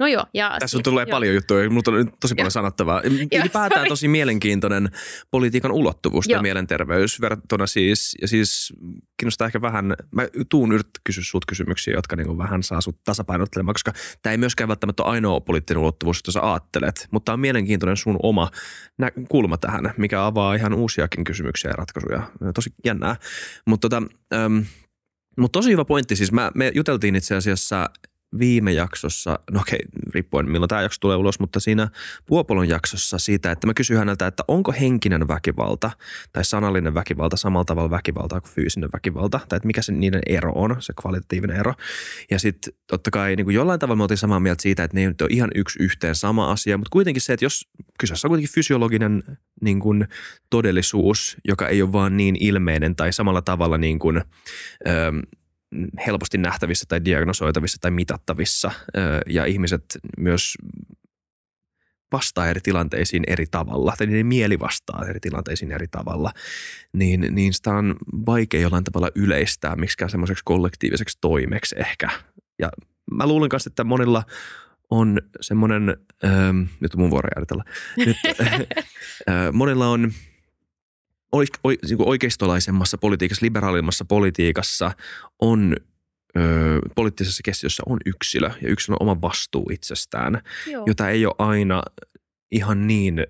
No 0.00 0.06
joo. 0.06 0.24
Ja 0.34 0.56
Tässä 0.58 0.76
on 0.76 0.82
tulee 0.82 1.06
paljon 1.06 1.34
juttuja, 1.34 1.70
mutta 1.70 1.90
on 1.90 2.12
tosi 2.20 2.34
paljon 2.34 2.46
Joo. 2.46 2.50
sanottavaa. 2.50 3.02
Joo, 3.04 3.40
Ylipäätään 3.40 3.88
tosi 3.88 4.08
mielenkiintoinen 4.08 4.88
politiikan 5.30 5.72
ulottuvuus 5.72 6.26
ja 6.28 6.34
Joo. 6.34 6.42
mielenterveys 6.42 7.20
verrattuna 7.20 7.66
siis, 7.66 8.16
ja 8.22 8.28
siis 8.28 8.72
kiinnostaa 9.16 9.46
ehkä 9.46 9.60
vähän, 9.60 9.94
mä 10.10 10.22
tuun 10.48 10.72
yrittää 10.72 11.00
kysyä 11.04 11.24
sut 11.26 11.46
kysymyksiä, 11.46 11.94
jotka 11.94 12.16
niin 12.16 12.38
vähän 12.38 12.62
saa 12.62 12.80
sut 12.80 13.04
tasapainottelemaan, 13.04 13.74
koska 13.74 13.92
tämä 14.22 14.30
ei 14.30 14.38
myöskään 14.38 14.68
välttämättä 14.68 15.02
ole 15.02 15.12
ainoa 15.12 15.40
poliittinen 15.40 15.82
ulottuvuus, 15.82 16.18
jota 16.18 16.32
sä 16.32 16.50
ajattelet, 16.52 17.08
mutta 17.10 17.32
on 17.32 17.40
mielenkiintoinen 17.40 17.96
sun 17.96 18.16
oma 18.22 18.50
nä- 18.98 19.12
kulma 19.28 19.56
tähän, 19.56 19.94
mikä 19.96 20.26
avaa 20.26 20.54
ihan 20.54 20.74
uusiakin 20.74 21.24
kysymyksiä 21.24 21.70
ja 21.70 21.76
ratkaisuja. 21.76 22.22
Tosi 22.54 22.70
jännää. 22.84 23.16
Mutta 23.66 23.88
tota, 23.88 24.02
mut 25.38 25.52
tosi 25.52 25.72
hyvä 25.72 25.84
pointti, 25.84 26.16
siis 26.16 26.32
mä, 26.32 26.50
me 26.54 26.72
juteltiin 26.74 27.16
itse 27.16 27.34
asiassa 27.34 27.90
viime 28.38 28.72
jaksossa, 28.72 29.38
no 29.50 29.60
okei, 29.60 29.78
riippuen 30.14 30.50
milloin 30.50 30.68
tämä 30.68 30.82
jakso 30.82 30.98
tulee 31.00 31.16
ulos, 31.16 31.40
mutta 31.40 31.60
siinä 31.60 31.88
Puopolon 32.26 32.68
jaksossa 32.68 33.18
siitä, 33.18 33.50
että 33.50 33.66
mä 33.66 33.74
kysyin 33.74 33.98
häneltä, 33.98 34.26
että 34.26 34.42
onko 34.48 34.72
henkinen 34.80 35.28
väkivalta 35.28 35.90
tai 36.32 36.44
sanallinen 36.44 36.94
väkivalta 36.94 37.36
samalla 37.36 37.64
tavalla 37.64 37.90
väkivaltaa 37.90 38.40
kuin 38.40 38.52
fyysinen 38.52 38.90
väkivalta, 38.92 39.40
tai 39.48 39.56
että 39.56 39.66
mikä 39.66 39.82
se 39.82 39.92
niiden 39.92 40.22
ero 40.26 40.52
on, 40.54 40.76
se 40.78 40.92
kvalitatiivinen 41.00 41.56
ero. 41.56 41.74
Ja 42.30 42.38
sitten 42.38 42.74
totta 42.86 43.10
kai 43.10 43.36
niin 43.36 43.44
kuin 43.44 43.54
jollain 43.54 43.80
tavalla 43.80 43.96
me 43.96 44.02
oltiin 44.02 44.18
samaa 44.18 44.40
mieltä 44.40 44.62
siitä, 44.62 44.84
että 44.84 44.96
ne 44.96 45.00
ei 45.00 45.06
nyt 45.06 45.22
ole 45.22 45.30
ihan 45.32 45.50
yksi 45.54 45.82
yhteen 45.82 46.14
sama 46.14 46.50
asia, 46.50 46.78
mutta 46.78 46.92
kuitenkin 46.92 47.22
se, 47.22 47.32
että 47.32 47.44
jos 47.44 47.68
kyseessä 47.98 48.28
on 48.28 48.30
kuitenkin 48.30 48.54
fysiologinen 48.54 49.22
niin 49.60 49.80
kuin 49.80 50.08
todellisuus, 50.50 51.36
joka 51.44 51.68
ei 51.68 51.82
ole 51.82 51.92
vaan 51.92 52.16
niin 52.16 52.36
ilmeinen 52.40 52.96
tai 52.96 53.12
samalla 53.12 53.42
tavalla 53.42 53.78
niin 53.78 53.98
kuin, 53.98 54.22
öö, 54.86 55.12
helposti 56.06 56.38
nähtävissä 56.38 56.84
tai 56.88 57.04
diagnosoitavissa 57.04 57.78
tai 57.80 57.90
mitattavissa. 57.90 58.70
Ja 59.26 59.44
ihmiset 59.44 59.84
myös 60.18 60.54
vastaa 62.12 62.48
eri 62.48 62.60
tilanteisiin 62.60 63.24
eri 63.26 63.46
tavalla, 63.50 63.94
tai 63.98 64.06
niiden 64.06 64.26
mieli 64.26 64.58
vastaa 64.60 65.06
eri 65.08 65.20
tilanteisiin 65.20 65.72
eri 65.72 65.88
tavalla, 65.88 66.30
niin, 66.92 67.26
niin 67.30 67.54
sitä 67.54 67.74
on 67.74 67.96
vaikea 68.26 68.60
jollain 68.60 68.84
tavalla 68.84 69.08
yleistää 69.14 69.76
miksikään 69.76 70.10
semmoiseksi 70.10 70.44
kollektiiviseksi 70.44 71.18
toimeksi 71.20 71.74
ehkä. 71.78 72.08
Ja 72.58 72.70
mä 73.10 73.26
luulen 73.26 73.48
kanssa, 73.48 73.68
että 73.68 73.84
monilla 73.84 74.22
on 74.90 75.20
semmoinen, 75.40 75.96
ähm, 76.24 76.62
nyt 76.80 76.94
on 76.94 77.00
mun 77.00 77.10
vuoro 77.10 77.28
ajatella, 77.36 77.64
nyt, 77.96 78.16
äh, 78.40 79.52
monilla 79.52 79.88
on 79.88 80.12
oikeistolaisemmassa 81.98 82.98
politiikassa, 82.98 83.46
liberaalimmassa 83.46 84.04
politiikassa 84.04 84.90
on 85.40 85.76
poliittisessa 86.94 87.40
keskiössä 87.44 87.82
on 87.86 87.98
yksilö 88.06 88.50
ja 88.62 88.68
yksilön 88.68 88.96
oma 89.00 89.20
vastuu 89.20 89.70
itsestään, 89.72 90.40
Joo. 90.66 90.84
jota 90.86 91.08
ei 91.08 91.26
ole 91.26 91.34
aina 91.38 91.82
ihan 92.50 92.86
niin 92.86 93.26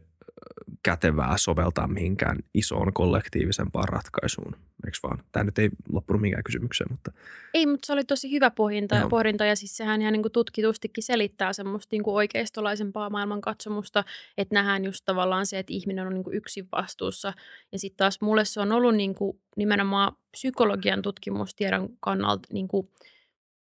kätevää 0.82 1.36
soveltaa 1.36 1.86
mihinkään 1.86 2.38
isoon 2.54 2.92
kollektiivisempaan 2.92 3.88
ratkaisuun. 3.88 4.56
Eikö 4.86 4.98
vaan? 5.02 5.18
Tämä 5.32 5.44
nyt 5.44 5.58
ei 5.58 5.68
loppunut 5.92 6.22
minkään 6.22 6.44
kysymykseen, 6.44 6.92
mutta... 6.92 7.12
Ei, 7.54 7.66
mutta 7.66 7.86
se 7.86 7.92
oli 7.92 8.04
tosi 8.04 8.30
hyvä 8.30 8.50
pohdinta, 8.50 9.00
no. 9.00 9.08
pohdinta 9.08 9.44
ja 9.44 9.56
siis 9.56 9.76
sehän 9.76 10.00
ihan 10.00 10.12
niin 10.12 10.22
kuin 10.22 10.32
tutkitustikin 10.32 11.04
selittää 11.04 11.52
semmoista 11.52 11.88
niin 11.92 12.02
kuin 12.02 12.14
oikeistolaisempaa 12.14 13.10
maailmankatsomusta, 13.10 14.04
että 14.38 14.54
nähdään 14.54 14.84
just 14.84 15.04
tavallaan 15.04 15.46
se, 15.46 15.58
että 15.58 15.72
ihminen 15.72 16.06
on 16.06 16.14
niin 16.14 16.24
kuin 16.24 16.36
yksin 16.36 16.68
vastuussa. 16.72 17.32
Ja 17.72 17.78
sitten 17.78 17.96
taas 17.96 18.20
mulle 18.20 18.44
se 18.44 18.60
on 18.60 18.72
ollut 18.72 18.94
niin 18.94 19.14
kuin 19.14 19.40
nimenomaan 19.56 20.12
psykologian 20.30 21.02
tutkimustiedon 21.02 21.88
kannalta 22.00 22.48
niin 22.52 22.68
kuin– 22.68 22.88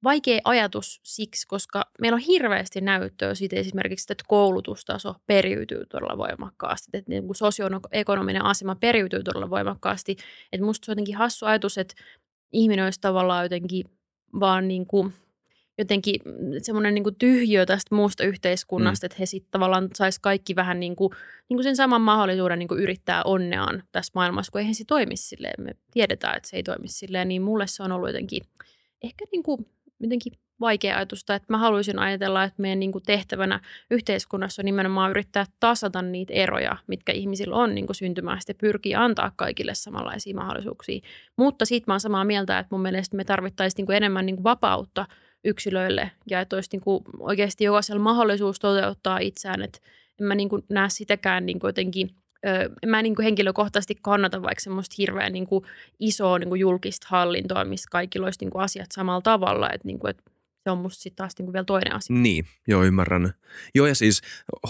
vaikea 0.04 0.40
ajatus 0.44 1.00
siksi, 1.04 1.48
koska 1.48 1.86
meillä 2.02 2.16
on 2.16 2.22
hirveästi 2.22 2.82
näyttöä 2.82 3.36
siitä 3.36 3.56
esimerkiksi, 3.56 4.14
että 4.14 4.24
koulutustaso 4.28 5.16
periytyy 5.28 5.86
todella 5.86 6.18
voimakkaasti, 6.18 6.90
että 6.94 7.10
niin 7.10 7.26
kuin 7.26 7.36
sosioekonominen 7.36 8.46
asema 8.46 8.76
periytyy 8.76 9.24
todella 9.24 9.50
voimakkaasti. 9.50 10.18
Että 10.52 10.66
musta 10.66 10.86
se 10.86 10.92
on 10.92 10.94
jotenkin 10.94 11.18
hassu 11.18 11.46
ajatus, 11.46 11.78
että 11.78 11.96
ihminen 12.52 12.86
olisi 12.86 13.02
tavallaan 13.02 13.46
jotenkin 13.46 13.86
vaan 14.40 14.68
niin 14.68 14.86
kuin 14.86 15.14
jotenkin 15.78 16.22
semmoinen 16.62 16.94
niin 16.94 17.16
tyhjiö 17.20 17.66
tästä 17.66 17.96
muusta 17.96 18.24
yhteiskunnasta, 18.24 19.06
mm. 19.06 19.08
että 19.08 19.16
he 19.20 19.26
sitten 19.26 19.52
tavallaan 19.52 19.90
sais 19.94 20.20
kaikki 20.20 20.56
vähän 20.56 20.80
niin 20.80 20.96
kuin, 20.96 21.12
niin 21.50 21.58
kuin 21.58 21.64
sen 21.64 21.76
saman 21.76 22.02
mahdollisuuden 22.02 22.60
niin 22.60 22.68
kuin 22.68 22.82
yrittää 22.82 23.22
onneaan 23.24 23.84
tässä 23.92 24.12
maailmassa, 24.16 24.52
kun 24.52 24.62
eihän 24.62 24.76
se 24.76 24.84
toimi 24.88 25.16
silleen. 25.16 25.64
Me 25.64 25.72
tiedetään, 25.92 26.38
että 26.38 26.50
se 26.50 26.56
ei 26.56 26.64
toimi 26.64 26.88
silleen, 26.88 27.28
niin 27.28 27.42
mulle 27.42 27.68
se 27.68 27.84
on 27.84 27.92
ollut 27.92 28.10
jotenkin 28.10 28.44
ehkä 29.04 29.26
niin 29.32 29.44
kuin 29.44 29.68
jotenkin 30.02 30.34
vaikea 30.60 30.96
ajatusta, 30.96 31.36
että 31.36 31.54
mä 31.54 31.58
haluaisin 31.58 32.00
ajatella, 32.00 32.44
että 32.44 32.62
meidän 32.62 32.80
niin 32.80 32.92
kuin 32.92 33.04
tehtävänä 33.04 33.60
yhteiskunnassa 33.92 34.62
on 34.62 34.66
nimenomaan 34.66 35.12
yrittää 35.12 35.46
tasata 35.60 36.02
niitä 36.02 36.34
eroja, 36.34 36.78
mitkä 36.88 37.12
ihmisillä 37.12 37.56
on 37.56 37.76
niin 37.76 37.86
kuin 37.86 37.96
syntymästä 37.96 38.54
pyrkii 38.54 38.96
antaa 38.96 39.32
kaikille 39.36 39.76
samanlaisia 39.76 40.36
mahdollisuuksia. 40.36 41.00
Mutta 41.38 41.66
siitä 41.66 41.86
mä 41.88 41.94
oon 41.94 42.00
samaa 42.00 42.24
mieltä, 42.24 42.60
että 42.60 42.76
mun 42.76 42.82
mielestä 42.82 43.18
me 43.18 43.24
tarvittaisiin 43.24 43.78
niin 43.78 43.86
kuin 43.86 43.98
enemmän 43.98 44.26
niin 44.26 44.36
kuin 44.36 44.44
vapautta 44.44 45.06
yksilöille 45.46 46.12
ja 46.30 46.42
että 46.42 46.56
olisi 46.56 46.70
niin 46.72 46.82
kuin 46.82 47.04
oikeasti 47.20 47.64
jokaisella 47.64 48.02
mahdollisuus 48.02 48.60
toteuttaa 48.60 49.20
itseään, 49.20 49.62
että 49.62 49.80
en 50.22 50.28
mä 50.28 50.36
niin 50.36 50.50
kuin 50.50 50.64
näe 50.70 50.90
sitäkään 50.90 51.46
niin 51.46 51.60
kuin 51.60 51.70
jotenkin– 51.70 52.10
mä 52.86 53.02
niin 53.02 53.16
kuin 53.16 53.24
henkilökohtaisesti 53.24 53.96
kannatan 54.02 54.44
vaikka 54.44 54.64
semmoista 54.64 54.96
hirveän 54.98 55.34
niin 55.34 55.48
kuin 55.48 55.66
isoa 56.00 56.40
niin 56.40 56.50
kuin 56.50 56.62
julkista 56.62 57.08
hallintoa, 57.10 57.66
missä 57.66 57.88
kaikilla 57.92 58.28
olisi 58.28 58.40
niin 58.42 58.52
kuin 58.52 58.64
asiat 58.64 58.92
samalla 58.92 59.22
tavalla, 59.22 59.70
että, 59.70 59.88
niin 59.88 60.00
kuin, 60.00 60.10
että 60.10 60.24
se 60.64 60.72
on 60.72 60.78
musta 60.78 61.02
sitten 61.02 61.18
taas 61.18 61.34
niinku 61.38 61.54
vielä 61.54 61.66
toinen 61.66 61.96
asia. 61.96 62.16
Niin, 62.16 62.46
joo 62.68 62.84
ymmärrän. 62.84 63.34
Joo 63.76 63.88
ja 63.88 63.96
siis 63.96 64.22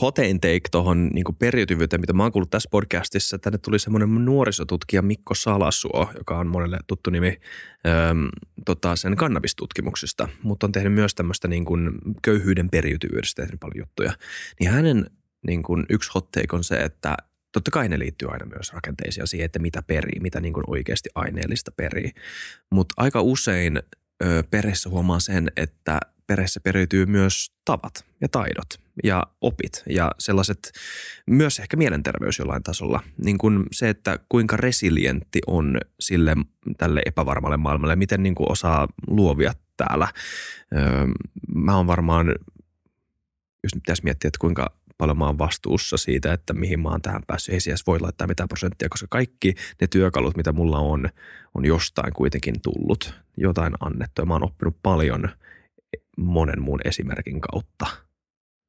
hotein 0.02 0.42
take 0.42 0.62
tuohon 0.72 1.08
niinku 1.08 1.34
periytyvyyteen, 1.34 2.02
mitä 2.02 2.14
mä 2.14 2.24
oon 2.24 2.32
kuullut 2.32 2.50
tässä 2.50 2.70
podcastissa, 2.72 3.40
tänne 3.40 3.58
tuli 3.58 3.80
semmoinen 3.80 4.26
nuorisotutkija 4.26 5.02
Mikko 5.02 5.34
Salasuo, 5.34 6.12
joka 6.18 6.38
on 6.38 6.48
monelle 6.48 6.78
tuttu 6.88 7.10
nimi 7.10 7.40
äm, 8.10 8.30
tota, 8.66 8.96
sen 8.96 9.16
kannabistutkimuksista, 9.16 10.28
mutta 10.44 10.66
on 10.66 10.72
tehnyt 10.72 10.94
myös 10.94 11.16
tämmöistä 11.16 11.48
niinku 11.48 11.78
köyhyyden 12.22 12.70
periytyvyydestä 12.70 13.42
tehnyt 13.42 13.60
paljon 13.60 13.78
juttuja. 13.78 14.14
Niin 14.60 14.72
hänen 14.72 15.06
niin 15.48 15.64
kuin 15.64 15.86
yksi 15.90 16.12
hot 16.16 16.32
take 16.32 16.56
on 16.56 16.64
se, 16.64 16.76
että 16.76 17.18
Totta 17.52 17.72
kai 17.72 17.90
ne 17.90 18.00
liittyy 18.00 18.32
aina 18.32 18.46
myös 18.46 18.74
rakenteisiin 18.74 19.28
siihen, 19.28 19.46
että 19.46 19.60
mitä 19.60 19.82
perii, 19.82 20.20
mitä 20.20 20.42
niin 20.42 20.54
kuin 20.54 20.64
oikeasti 20.68 21.10
aineellista 21.16 21.72
perii. 21.72 22.12
Mutta 22.70 22.94
aika 22.98 23.22
usein 23.22 23.82
ö, 24.24 24.44
perheessä 24.50 24.90
huomaa 24.90 25.20
sen, 25.20 25.52
että 25.58 26.00
perheessä 26.28 26.60
periytyy 26.60 27.06
myös 27.06 27.52
tavat 27.66 28.06
ja 28.22 28.30
taidot 28.30 28.80
ja 29.04 29.24
opit 29.42 29.84
ja 29.90 30.12
sellaiset, 30.20 30.72
myös 31.28 31.60
ehkä 31.60 31.78
mielenterveys 31.78 32.40
jollain 32.40 32.64
tasolla. 32.64 33.04
Niin 33.18 33.38
kuin 33.38 33.64
se, 33.72 33.90
että 33.90 34.20
kuinka 34.30 34.58
resilientti 34.58 35.40
on 35.48 35.78
sille 36.00 36.36
tälle 36.78 37.02
epävarmalle 37.06 37.58
maailmalle, 37.58 37.96
miten 37.96 38.24
niin 38.24 38.36
kuin 38.36 38.52
osaa 38.52 38.88
luovia 39.08 39.54
täällä. 39.78 40.08
Öö, 40.76 41.08
mä 41.56 41.78
oon 41.78 41.88
varmaan, 41.88 42.28
jos 43.64 43.76
nyt 43.76 43.84
pitäisi 43.84 44.04
miettiä, 44.04 44.28
että 44.28 44.40
kuinka 44.42 44.74
paljon 45.02 45.18
mä 45.18 45.26
oon 45.26 45.38
vastuussa 45.38 45.98
siitä, 45.98 46.34
että 46.34 46.54
mihin 46.54 46.80
mä 46.80 46.90
oon 46.90 47.02
tähän 47.02 47.22
päässyt. 47.28 47.54
Ei 47.54 47.60
siis 47.60 47.88
voi 47.88 48.00
laittaa 48.00 48.28
mitään 48.28 48.50
prosenttia, 48.50 48.90
koska 48.90 49.08
kaikki 49.10 49.56
ne 49.82 49.88
työkalut, 49.88 50.38
mitä 50.38 50.52
mulla 50.52 50.80
on, 50.80 51.10
on 51.56 51.66
jostain 51.66 52.14
kuitenkin 52.14 52.62
tullut, 52.62 53.14
jotain 53.38 53.74
annettu. 53.80 54.22
Ja 54.22 54.26
mä 54.26 54.34
oon 54.34 54.44
oppinut 54.44 54.78
paljon 54.84 55.30
monen 56.18 56.62
muun 56.62 56.80
esimerkin 56.86 57.42
kautta. 57.42 57.86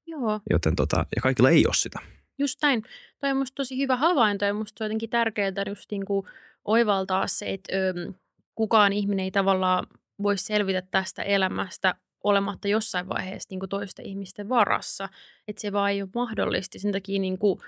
Joo. 0.06 0.40
Joten 0.50 0.76
tota, 0.76 1.06
ja 1.16 1.22
kaikilla 1.22 1.50
ei 1.50 1.66
ole 1.66 1.74
sitä. 1.74 1.98
Just 2.38 2.58
näin. 2.62 2.82
Toi 3.20 3.30
on 3.30 3.36
musta 3.36 3.54
tosi 3.54 3.78
hyvä 3.78 3.96
havainto 3.96 4.44
ja 4.44 4.54
musta 4.54 4.84
on 4.84 4.86
jotenkin 4.86 5.10
tärkeää 5.10 5.52
just 5.68 5.90
niin 5.90 6.04
kuin 6.04 6.26
oivaltaa 6.64 7.26
se, 7.26 7.52
että 7.52 7.72
ö, 7.76 8.12
kukaan 8.54 8.92
ihminen 8.92 9.24
ei 9.24 9.30
tavallaan 9.30 9.86
voi 10.22 10.38
selvitä 10.38 10.82
tästä 10.90 11.22
elämästä 11.22 11.94
olematta 12.22 12.68
jossain 12.68 13.08
vaiheessa 13.08 13.46
niin 13.50 13.60
kuin 13.60 13.70
toisten 13.70 14.06
ihmisten 14.06 14.48
varassa. 14.48 15.08
Että 15.48 15.60
se 15.60 15.72
vaan 15.72 15.90
ei 15.90 16.02
ole 16.02 16.10
mahdollista. 16.14 16.78
Sen 16.78 16.92
takia 16.92 17.20
niin 17.20 17.38
kuin, 17.38 17.58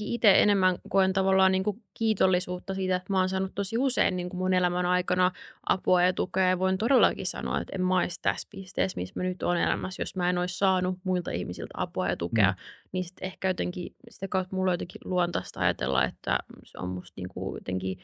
itse 0.00 0.42
enemmän 0.42 0.78
koen 0.88 1.12
tavallaan 1.12 1.52
niin 1.52 1.64
kuin 1.64 1.82
kiitollisuutta 1.94 2.74
siitä, 2.74 2.96
että 2.96 3.12
mä 3.12 3.18
oon 3.18 3.28
saanut 3.28 3.54
tosi 3.54 3.78
usein 3.78 4.16
niin 4.16 4.28
kuin 4.28 4.38
mun 4.38 4.54
elämän 4.54 4.86
aikana 4.86 5.30
apua 5.68 6.02
ja 6.02 6.12
tukea. 6.12 6.48
Ja 6.48 6.58
voin 6.58 6.78
todellakin 6.78 7.26
sanoa, 7.26 7.60
että 7.60 7.72
en 7.74 7.84
mä 7.84 7.98
olisi 7.98 8.18
tässä 8.22 8.48
pisteessä, 8.50 9.00
missä 9.00 9.12
mä 9.16 9.22
nyt 9.22 9.42
olen 9.42 9.62
elämässä, 9.62 10.02
jos 10.02 10.16
mä 10.16 10.30
en 10.30 10.38
olisi 10.38 10.58
saanut 10.58 10.98
muilta 11.04 11.30
ihmisiltä 11.30 11.74
apua 11.74 12.08
ja 12.08 12.16
tukea. 12.16 12.50
Mm. 12.50 12.56
Niin 12.92 13.04
sitten 13.04 13.26
ehkä 13.26 13.48
jotenkin, 13.48 13.94
sitä 14.08 14.28
kautta 14.28 14.56
mulla 14.56 14.70
on 14.70 14.74
jotenkin 14.74 15.00
luontaista 15.04 15.60
ajatella, 15.60 16.04
että 16.04 16.38
se 16.64 16.78
on 16.78 16.88
musta 16.88 17.12
niin 17.16 17.28
kuin 17.28 17.56
jotenkin 17.56 17.98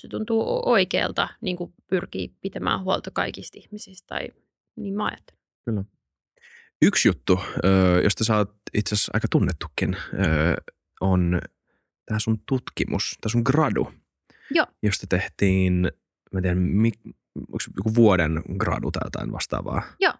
se 0.00 0.08
tuntuu 0.08 0.62
oikealta 0.66 1.28
niin 1.40 1.56
kuin 1.56 1.74
pyrkii 1.86 2.34
pitämään 2.40 2.84
huolta 2.84 3.10
kaikista 3.10 3.58
ihmisistä 3.58 4.06
tai 4.06 4.28
niin 4.76 4.94
mä 4.94 5.04
ajattelen. 5.04 5.41
Kyllä. 5.64 5.84
Yksi 6.82 7.08
juttu, 7.08 7.40
josta 8.04 8.24
sä 8.24 8.36
oot 8.36 8.54
itse 8.74 8.94
asiassa 8.94 9.10
aika 9.14 9.28
tunnettukin, 9.30 9.96
on 11.00 11.40
tämä 12.06 12.18
sun 12.18 12.42
tutkimus, 12.48 13.18
tämä 13.20 13.30
sun 13.30 13.42
gradu, 13.44 13.92
Joo. 14.50 14.66
josta 14.82 15.06
tehtiin, 15.06 15.92
mä 16.32 16.38
en 16.38 16.42
tiedä, 16.42 16.60
onko 17.38 17.58
joku 17.76 17.94
vuoden 17.94 18.42
gradu 18.58 18.90
tai 18.90 19.02
jotain 19.06 19.32
vastaavaa? 19.32 19.82
Joo. 20.00 20.12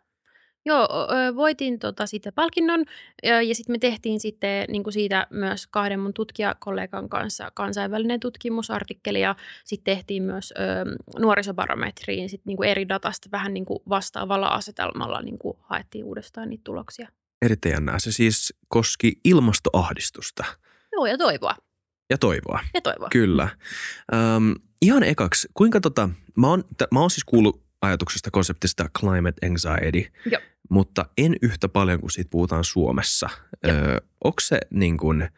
Joo, 0.67 0.89
voitin 1.37 1.79
tota 1.79 2.07
siitä 2.07 2.33
palkinnon 2.33 2.85
ja 3.23 3.55
sitten 3.55 3.75
me 3.75 3.79
tehtiin 3.79 4.21
sitten 4.21 4.65
niin 4.69 4.83
kuin 4.83 4.93
siitä 4.93 5.27
myös 5.31 5.67
kahden 5.67 6.01
mun 6.01 6.15
tutkijakollegan 6.15 7.09
kanssa 7.09 7.51
kansainvälinen 7.55 8.21
tutkimusartikkeli 8.21 9.21
ja 9.21 9.37
sitten 9.65 9.97
tehtiin 9.97 10.23
myös 10.23 10.53
ö, 10.53 10.63
nuorisobarometriin 11.19 12.29
sit 12.29 12.41
niin 12.45 12.57
kuin 12.57 12.69
eri 12.69 12.89
datasta 12.89 13.29
vähän 13.33 13.55
niin 13.55 13.65
kuin 13.65 13.79
vastaavalla 13.89 14.49
asetelmalla 14.49 15.23
niin 15.23 15.39
kuin 15.39 15.57
haettiin 15.61 16.05
uudestaan 16.05 16.51
niitä 16.51 16.65
tuloksia. 16.65 17.09
Erittäin. 17.43 17.91
Se 17.99 18.13
siis 18.13 18.55
koski 18.69 19.21
ilmastoahdistusta. 19.25 20.45
Joo, 20.93 21.07
ja 21.07 21.19
toivoa. 21.19 21.55
Ja 22.11 22.19
toivoa. 22.19 22.61
Ja 22.75 22.81
toivoa. 22.81 23.09
Kyllä. 23.09 23.49
Öm, 24.15 24.55
ihan 24.83 25.03
ekaksi, 25.03 25.49
kuinka 25.55 25.81
tota, 25.81 26.09
mä 26.37 26.49
oon, 26.49 26.65
mä 26.93 27.01
oon 27.01 27.11
siis 27.11 27.25
kuullut 27.25 27.63
ajatuksesta, 27.83 28.31
konseptista 28.31 28.89
climate 28.99 29.47
anxiety, 29.47 30.13
Joo. 30.31 30.41
mutta 30.71 31.07
en 31.19 31.37
yhtä 31.43 31.69
paljon 31.69 32.01
kuin 32.01 32.11
siitä 32.11 32.31
puhutaan 32.31 32.65
Suomessa. 32.65 33.29
Öö, 33.67 33.97
onko 34.25 34.41
se 34.41 34.61
niin 34.71 34.97
kuin– 34.97 35.29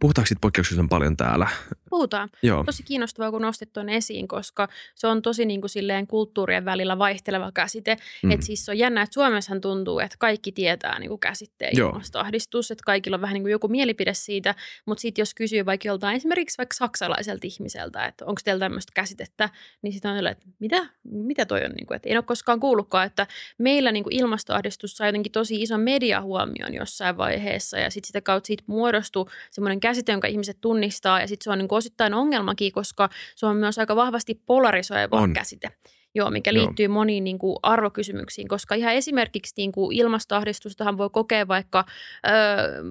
Puhutaanko 0.00 0.26
siitä 0.26 0.40
poikkeuksellisen 0.40 0.88
paljon 0.88 1.16
täällä? 1.16 1.48
Puhutaan. 1.90 2.30
Joo. 2.42 2.64
Tosi 2.64 2.82
kiinnostavaa, 2.82 3.30
kun 3.30 3.42
nostit 3.42 3.72
tuon 3.72 3.88
esiin, 3.88 4.28
koska 4.28 4.68
se 4.94 5.06
on 5.06 5.22
tosi 5.22 5.46
niin 5.46 5.60
kuin 5.60 5.70
silleen 5.70 6.06
kulttuurien 6.06 6.64
välillä 6.64 6.98
vaihteleva 6.98 7.52
käsite. 7.52 7.96
Mm. 8.22 8.30
Että 8.30 8.46
siis 8.46 8.68
on 8.68 8.78
jännä, 8.78 9.02
että 9.02 9.14
Suomessa 9.14 9.60
tuntuu, 9.60 9.98
että 9.98 10.16
kaikki 10.18 10.52
tietää 10.52 10.98
niin 10.98 11.08
kuin 11.08 11.20
käsitteen 11.20 11.76
Joo. 11.76 11.88
ilmastoahdistus, 11.88 12.70
että 12.70 12.82
kaikilla 12.86 13.14
on 13.14 13.20
vähän 13.20 13.34
niin 13.34 13.42
kuin 13.42 13.52
joku 13.52 13.68
mielipide 13.68 14.14
siitä, 14.14 14.54
mutta 14.86 15.02
sitten 15.02 15.22
jos 15.22 15.34
kysyy 15.34 15.66
vaikka 15.66 15.88
joltain 15.88 16.16
esimerkiksi 16.16 16.58
vaikka 16.58 16.74
saksalaiselta 16.74 17.46
ihmiseltä, 17.46 18.04
että 18.04 18.24
onko 18.24 18.40
teillä 18.44 18.60
tämmöistä 18.60 18.92
käsitettä, 18.94 19.48
niin 19.82 19.92
sitten 19.92 20.10
on 20.10 20.16
sellainen, 20.16 20.38
että 20.38 20.56
mitä, 20.58 20.86
mitä 21.04 21.46
toi 21.46 21.64
on, 21.64 21.70
niin 21.70 21.86
kuin, 21.86 21.96
että 21.96 22.08
en 22.08 22.16
ole 22.16 22.22
koskaan 22.22 22.60
kuullutkaan, 22.60 23.06
että 23.06 23.26
meillä 23.58 23.92
niin 23.92 24.04
kuin 24.04 24.16
ilmastoahdistus 24.16 24.96
sai 24.96 25.08
jotenkin 25.08 25.32
tosi 25.32 25.62
ison 25.62 25.80
mediahuomion 25.80 26.74
jossain 26.74 27.16
vaiheessa 27.16 27.78
ja 27.78 27.90
sitten 27.90 28.06
sitä 28.06 28.20
kautta 28.20 28.46
siitä 28.46 28.64
muodostui 28.66 29.26
semmoinen 29.50 29.80
käsite, 29.80 30.12
jonka 30.12 30.28
ihmiset 30.28 30.58
tunnistaa 30.60 31.20
ja 31.20 31.28
sitten 31.28 31.44
se 31.44 31.50
on 31.50 31.58
niin 31.58 31.68
osittain 31.80 32.14
ongelmakin, 32.14 32.72
koska 32.72 33.08
se 33.36 33.46
on 33.46 33.56
myös 33.56 33.78
aika 33.78 33.96
vahvasti 33.96 34.42
polarisoiva 34.46 35.16
on. 35.16 35.32
käsite. 35.32 35.68
Joo, 36.14 36.30
mikä 36.30 36.52
liittyy 36.52 36.86
Joo. 36.86 36.92
moniin 36.92 37.24
niin 37.24 37.38
kuin 37.38 37.56
arvokysymyksiin, 37.62 38.48
koska 38.48 38.74
ihan 38.74 38.94
esimerkiksi 38.94 39.54
niin 39.56 39.72
kuin 39.72 39.96
ilmastoahdistustahan 39.96 40.98
voi 40.98 41.10
kokea 41.12 41.48
vaikka, 41.48 41.84
ö, 42.26 42.30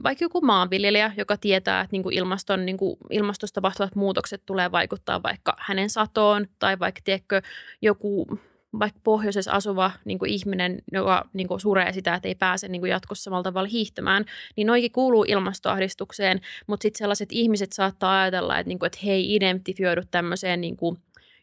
vaikka 0.04 0.26
joku 0.26 0.42
maanviljelijä, 0.42 1.12
joka 1.18 1.38
tietää, 1.38 1.82
että 1.82 1.92
niin 1.92 2.04
kuin 2.04 2.16
ilmaston, 2.16 2.66
niin 2.66 2.78
kuin 2.78 2.98
ilmastosta 3.10 3.56
tapahtuvat 3.56 3.96
muutokset 3.96 4.42
tulee 4.46 4.72
vaikuttaa 4.72 5.24
vaikka 5.24 5.54
hänen 5.60 5.90
satoon 5.90 6.48
tai 6.60 6.80
vaikka 6.80 7.02
tiedätkö, 7.04 7.42
joku 7.82 8.40
vaikka 8.80 9.00
pohjoisessa 9.04 9.52
asuva 9.52 9.92
niin 10.06 10.20
kuin 10.20 10.32
ihminen, 10.32 10.82
joka 10.92 11.30
niin 11.34 11.48
kuin 11.48 11.60
suree 11.60 11.94
sitä, 11.94 12.14
että 12.14 12.28
ei 12.28 12.36
pääse 12.36 12.68
niin 12.68 12.82
kuin 12.82 12.90
jatkossa 12.90 13.24
samalla 13.24 13.44
tavalla 13.44 13.70
hiihtämään, 13.70 14.26
niin 14.56 14.68
noikin 14.68 14.92
kuuluu 14.92 15.26
ilmastoahdistukseen, 15.28 16.42
mutta 16.68 16.84
sitten 16.84 16.98
sellaiset 16.98 17.30
ihmiset 17.32 17.72
saattaa 17.72 18.22
ajatella, 18.22 18.60
että, 18.60 18.68
niin 18.68 18.80
kuin, 18.80 18.88
että 18.88 19.00
he 19.06 19.12
ei 19.12 19.36
identifioidu 19.36 20.02
tämmöiseen 20.12 20.62
niin 20.62 20.78
kuin 20.78 20.98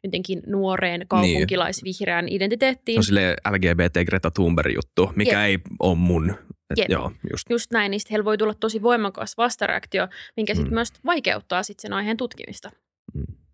jotenkin 0.04 0.42
nuoreen 0.46 1.00
niin. 1.00 1.08
kaupunkilaisvihreään 1.08 2.24
niin. 2.24 2.36
identiteettiin. 2.36 3.04
Se 3.04 3.12
on 3.12 3.52
LGBT 3.52 3.96
Greta 4.06 4.30
Thunberg 4.30 4.74
juttu, 4.74 5.12
mikä 5.16 5.46
Jep. 5.46 5.66
ei 5.66 5.74
ole 5.80 5.94
mun. 5.94 6.34
Et 6.70 6.78
Jep. 6.78 6.90
Joo, 6.90 7.12
just. 7.32 7.50
just 7.50 7.70
näin, 7.70 7.90
niin 7.90 8.00
heillä 8.10 8.24
voi 8.24 8.38
tulla 8.38 8.54
tosi 8.54 8.82
voimakas 8.82 9.36
vastareaktio, 9.36 10.08
minkä 10.36 10.54
sitten 10.54 10.70
mm. 10.70 10.74
myös 10.74 10.92
vaikeuttaa 11.04 11.62
sit 11.62 11.80
sen 11.80 11.92
aiheen 11.92 12.16
tutkimista. 12.16 12.70
Mm. 13.14 13.45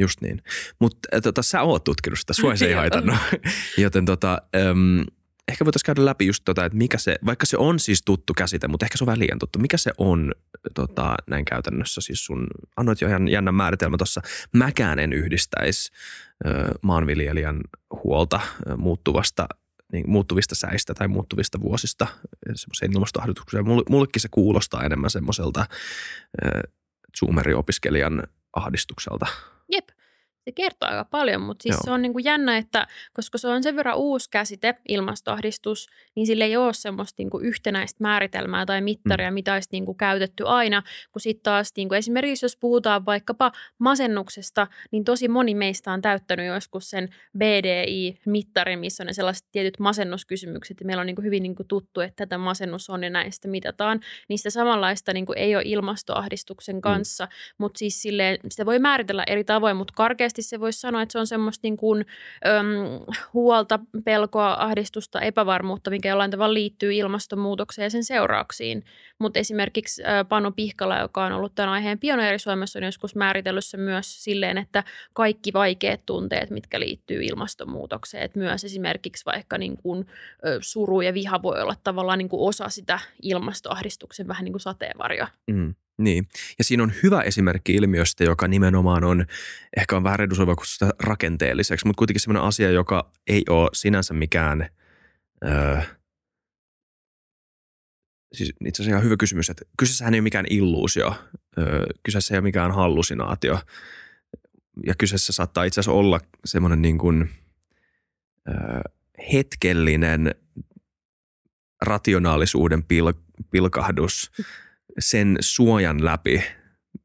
Just 0.00 0.20
niin. 0.20 0.42
Mutta 0.78 1.20
tota, 1.22 1.42
sä 1.42 1.62
oot 1.62 1.84
tutkinut 1.84 2.18
sitä, 2.18 2.32
sua 2.32 2.56
se 2.56 2.66
ei 2.66 2.72
haitannut. 2.72 3.16
Joten 3.78 4.04
tota, 4.04 4.42
äm, 4.56 5.04
ehkä 5.48 5.64
voitaisiin 5.64 5.86
käydä 5.86 6.04
läpi 6.04 6.26
just 6.26 6.42
tota, 6.44 6.64
että 6.64 6.78
mikä 6.78 6.98
se, 6.98 7.18
vaikka 7.26 7.46
se 7.46 7.56
on 7.56 7.78
siis 7.78 8.02
tuttu 8.04 8.34
käsite, 8.34 8.68
mutta 8.68 8.86
ehkä 8.86 8.98
se 8.98 9.04
on 9.04 9.06
vähän 9.06 9.18
liian 9.18 9.38
tuttu. 9.38 9.58
Mikä 9.58 9.76
se 9.76 9.90
on 9.98 10.32
tota, 10.74 11.14
näin 11.30 11.44
käytännössä? 11.44 12.00
Siis 12.00 12.24
sun, 12.24 12.46
annoit 12.76 13.00
jo 13.00 13.08
ihan 13.08 13.28
jännän 13.28 13.54
määritelmä 13.54 13.96
tuossa. 13.96 14.20
Mäkään 14.52 14.98
en 14.98 15.12
yhdistäisi 15.12 15.92
maanviljelijän 16.82 17.60
huolta 18.04 18.40
muuttuvasta 18.76 19.48
niin 19.92 20.10
muuttuvista 20.10 20.54
säistä 20.54 20.94
tai 20.94 21.08
muuttuvista 21.08 21.60
vuosista 21.60 22.06
semmoiseen 22.54 22.92
ilmastoahdotukseen. 22.92 23.64
Mullekin 23.88 24.22
se 24.22 24.28
kuulostaa 24.30 24.84
enemmän 24.84 25.10
semmoiselta 25.10 25.60
äh, 25.60 25.68
Zoomeri-opiskelijan 27.18 28.22
ahdistukselta. 28.52 29.26
Jep 29.70 29.92
se 30.50 30.54
kertoo 30.54 30.88
aika 30.88 31.04
paljon, 31.04 31.40
mutta 31.40 31.62
siis 31.62 31.76
se 31.84 31.90
on 31.90 32.02
niin 32.02 32.12
kuin 32.12 32.24
jännä, 32.24 32.56
että 32.56 32.86
koska 33.12 33.38
se 33.38 33.48
on 33.48 33.62
sen 33.62 33.76
verran 33.76 33.96
uusi 33.96 34.30
käsite, 34.30 34.74
ilmastoahdistus, 34.88 35.86
niin 36.16 36.26
sillä 36.26 36.44
ei 36.44 36.56
ole 36.56 36.72
semmoista 36.72 37.14
niin 37.18 37.30
kuin 37.30 37.44
yhtenäistä 37.44 37.96
määritelmää 38.00 38.66
tai 38.66 38.80
mittaria, 38.80 39.30
mm. 39.30 39.34
mitä 39.34 39.54
olisi 39.54 39.68
niin 39.72 39.86
kuin 39.86 39.96
käytetty 39.96 40.44
aina, 40.46 40.82
kun 41.12 41.20
sitten 41.20 41.42
taas 41.42 41.72
niin 41.76 41.88
kuin 41.88 41.98
esimerkiksi 41.98 42.44
jos 42.44 42.56
puhutaan 42.56 43.06
vaikkapa 43.06 43.52
masennuksesta, 43.78 44.66
niin 44.90 45.04
tosi 45.04 45.28
moni 45.28 45.54
meistä 45.54 45.92
on 45.92 46.02
täyttänyt 46.02 46.46
joskus 46.46 46.90
sen 46.90 47.08
BDI-mittarin, 47.38 48.78
missä 48.78 49.02
on 49.02 49.06
ne 49.06 49.12
sellaiset 49.12 49.46
tietyt 49.52 49.78
masennuskysymykset, 49.78 50.80
ja 50.80 50.86
meillä 50.86 51.00
on 51.00 51.06
niin 51.06 51.16
kuin 51.16 51.24
hyvin 51.24 51.42
niin 51.42 51.54
kuin 51.54 51.68
tuttu, 51.68 52.00
että 52.00 52.26
tätä 52.26 52.38
masennus 52.38 52.90
on 52.90 53.02
ja 53.04 53.10
näistä 53.10 53.48
mitataan. 53.48 54.00
Niistä 54.28 54.50
samanlaista 54.50 55.12
niin 55.12 55.26
kuin 55.26 55.38
ei 55.38 55.56
ole 55.56 55.62
ilmastoahdistuksen 55.66 56.76
mm. 56.76 56.80
kanssa, 56.80 57.24
mm. 57.24 57.30
mutta 57.58 57.78
siis 57.78 58.02
silleen, 58.02 58.38
sitä 58.50 58.66
voi 58.66 58.78
määritellä 58.78 59.24
eri 59.26 59.44
tavoin, 59.44 59.76
mutta 59.76 59.94
karkeasti 59.96 60.39
nopeasti 60.40 60.50
se 60.50 60.60
voisi 60.60 60.80
sanoa, 60.80 61.02
että 61.02 61.12
se 61.12 61.18
on 61.18 61.26
semmoista 61.26 61.60
niin 61.62 61.76
kuin, 61.76 62.06
äm, 62.46 63.04
huolta, 63.32 63.78
pelkoa, 64.04 64.56
ahdistusta, 64.58 65.20
epävarmuutta, 65.20 65.90
mikä 65.90 66.08
jollain 66.08 66.30
tavalla 66.30 66.54
liittyy 66.54 66.92
ilmastonmuutokseen 66.92 67.86
ja 67.86 67.90
sen 67.90 68.04
seurauksiin. 68.04 68.84
Mutta 69.18 69.38
esimerkiksi 69.38 70.02
äh, 70.04 70.28
Panu 70.28 70.52
Pihkala, 70.52 70.98
joka 70.98 71.24
on 71.24 71.32
ollut 71.32 71.54
tämän 71.54 71.70
aiheen 71.70 71.98
pioneeri 71.98 72.38
Suomessa, 72.38 72.78
on 72.78 72.84
joskus 72.84 73.14
määritellyt 73.14 73.64
se 73.64 73.76
myös 73.76 74.24
silleen, 74.24 74.58
että 74.58 74.84
kaikki 75.12 75.52
vaikeat 75.52 76.00
tunteet, 76.06 76.50
mitkä 76.50 76.80
liittyy 76.80 77.22
ilmastonmuutokseen, 77.22 78.24
että 78.24 78.38
myös 78.38 78.64
esimerkiksi 78.64 79.24
vaikka 79.26 79.58
niin 79.58 79.76
kuin, 79.76 80.06
ö, 80.46 80.58
suru 80.60 81.00
ja 81.00 81.14
viha 81.14 81.42
voi 81.42 81.62
olla 81.62 81.74
tavallaan 81.84 82.18
niin 82.18 82.28
kuin 82.28 82.48
osa 82.48 82.68
sitä 82.68 82.98
ilmastoahdistuksen 83.22 84.28
vähän 84.28 84.44
niin 84.44 84.52
kuin 84.52 84.60
sateenvarjoa. 84.60 85.28
Mm. 85.50 85.74
Niin, 86.00 86.28
ja 86.58 86.64
siinä 86.64 86.82
on 86.82 86.92
hyvä 87.02 87.22
esimerkki 87.22 87.74
ilmiöstä, 87.74 88.24
joka 88.24 88.48
nimenomaan 88.48 89.04
on, 89.04 89.26
ehkä 89.76 89.96
on 89.96 90.04
vähän 90.04 90.18
redusoiva 90.18 90.54
sitä 90.64 90.90
rakenteelliseksi, 90.98 91.86
mutta 91.86 91.98
kuitenkin 91.98 92.20
sellainen 92.20 92.48
asia, 92.48 92.70
joka 92.70 93.10
ei 93.26 93.42
ole 93.48 93.70
sinänsä 93.72 94.14
mikään, 94.14 94.68
öö, 95.44 95.80
siis 98.32 98.52
itse 98.64 98.82
asiassa 98.82 98.96
ihan 98.96 99.04
hyvä 99.04 99.16
kysymys, 99.16 99.50
että 99.50 99.64
kyseessähän 99.78 100.14
ei 100.14 100.18
ole 100.18 100.22
mikään 100.22 100.46
illuusio, 100.50 101.14
öö, 101.58 101.86
kyseessä 102.02 102.34
ei 102.34 102.38
ole 102.38 102.44
mikään 102.44 102.72
hallusinaatio, 102.72 103.60
ja 104.86 104.94
kyseessä 104.98 105.32
saattaa 105.32 105.64
itse 105.64 105.80
asiassa 105.80 105.98
olla 105.98 106.20
semmoinen 106.44 106.82
niin 106.82 106.98
kuin, 106.98 107.30
öö, 108.48 108.80
hetkellinen 109.32 110.34
rationaalisuuden 111.82 112.80
pil- 112.80 113.44
pilkahdus– 113.50 114.30
sen 114.98 115.36
suojan 115.40 116.04
läpi, 116.04 116.42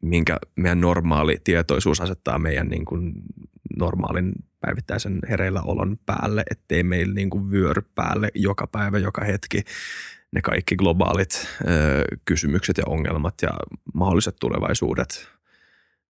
minkä 0.01 0.37
meidän 0.55 0.81
normaali 0.81 1.37
tietoisuus 1.43 2.01
asettaa 2.01 2.39
meidän 2.39 2.67
niin 2.67 2.85
kuin 2.85 3.13
normaalin 3.79 4.33
päivittäisen 4.59 5.19
hereillä 5.29 5.61
olon 5.61 5.97
päälle, 6.05 6.43
ettei 6.51 6.83
meillä 6.83 7.13
niin 7.13 7.29
kuin 7.29 7.51
vyöry 7.51 7.81
päälle 7.95 8.29
joka 8.35 8.67
päivä, 8.67 8.97
joka 8.97 9.23
hetki 9.23 9.61
ne 10.31 10.41
kaikki 10.41 10.75
globaalit 10.75 11.47
ö, 11.61 11.67
kysymykset 12.25 12.77
ja 12.77 12.83
ongelmat 12.87 13.33
ja 13.41 13.49
mahdolliset 13.93 14.35
tulevaisuudet. 14.39 15.27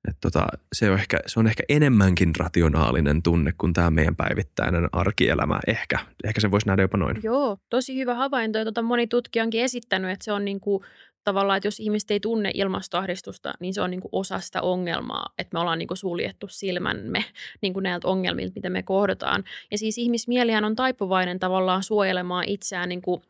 Et 0.08 0.18
tota, 0.22 0.48
se, 0.74 0.92
on 0.92 1.00
ehkä, 1.00 1.20
se 1.26 1.40
on 1.40 1.48
ehkä 1.48 1.64
enemmänkin 1.70 2.32
rationaalinen 2.40 3.24
tunne 3.24 3.54
kuin 3.58 3.74
tämä 3.74 3.92
meidän 3.92 4.16
päivittäinen 4.16 4.90
arkielämä. 4.92 5.60
Ehkä, 5.68 6.00
ehkä 6.24 6.42
se 6.42 6.52
voisi 6.52 6.68
nähdä 6.68 6.82
jopa 6.82 6.98
noin. 6.98 7.18
Joo, 7.24 7.58
tosi 7.70 7.98
hyvä 7.98 8.16
havainto. 8.16 8.60
Ja 8.60 8.66
tota, 8.66 8.82
moni 8.82 9.08
tutkija 9.08 9.44
onkin 9.44 9.64
esittänyt, 9.64 10.12
että 10.12 10.26
se 10.26 10.32
on 10.32 10.46
niin 10.46 10.60
kuin 10.60 10.84
tavallaan, 11.26 11.58
että 11.58 11.68
jos 11.68 11.80
ihmiset 11.80 12.12
ei 12.12 12.20
tunne 12.20 12.52
ilmastoahdistusta, 12.54 13.54
niin 13.60 13.74
se 13.74 13.82
on 13.82 13.92
niin 13.92 14.02
kuin 14.02 14.10
osa 14.12 14.40
sitä 14.40 14.62
ongelmaa, 14.62 15.34
että 15.38 15.56
me 15.56 15.60
ollaan 15.60 15.80
niin 15.80 15.88
kuin 15.88 15.98
suljettu 15.98 16.48
silmämme 16.50 17.26
niin 17.62 17.74
kuin 17.74 17.84
näiltä 17.84 18.08
ongelmilta, 18.08 18.54
mitä 18.56 18.70
me 18.70 18.84
kohdataan. 18.84 19.44
Ja 19.72 19.78
siis 19.78 19.98
ihmismielihän 19.98 20.66
on 20.66 20.76
taipuvainen 20.76 21.40
tavallaan 21.40 21.84
suojelemaan 21.84 22.44
itseään 22.48 22.90
niin 22.90 23.02
kuin 23.02 23.22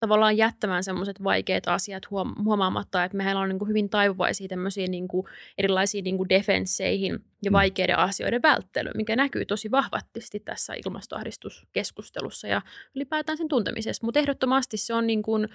tavallaan 0.00 0.36
jättämään 0.36 0.84
semmoiset 0.84 1.24
vaikeat 1.24 1.68
asiat 1.68 2.10
huomaamatta, 2.44 3.04
että 3.04 3.16
meillä 3.16 3.40
on 3.40 3.48
niin 3.48 3.58
kuin 3.58 3.68
hyvin 3.68 3.90
taipuvaisia 3.90 4.48
tämmöisiin 4.48 4.90
niin 4.90 5.08
kuin 5.08 5.26
erilaisiin 5.58 6.04
niin 6.04 6.16
kuin 6.16 6.28
defensseihin 6.28 7.24
ja 7.42 7.50
mm. 7.50 7.52
vaikeiden 7.52 7.98
asioiden 7.98 8.42
välttelyyn, 8.42 8.96
mikä 8.96 9.16
näkyy 9.16 9.44
tosi 9.44 9.70
vahvasti 9.70 10.40
tässä 10.44 10.74
ilmastoahdistuskeskustelussa 10.86 12.48
ja 12.48 12.62
ylipäätään 12.94 13.38
sen 13.38 13.48
tuntemisessa. 13.48 14.06
Mutta 14.06 14.20
ehdottomasti 14.20 14.76
se 14.76 14.94
on 14.94 15.06
niin 15.06 15.22
kuin 15.22 15.48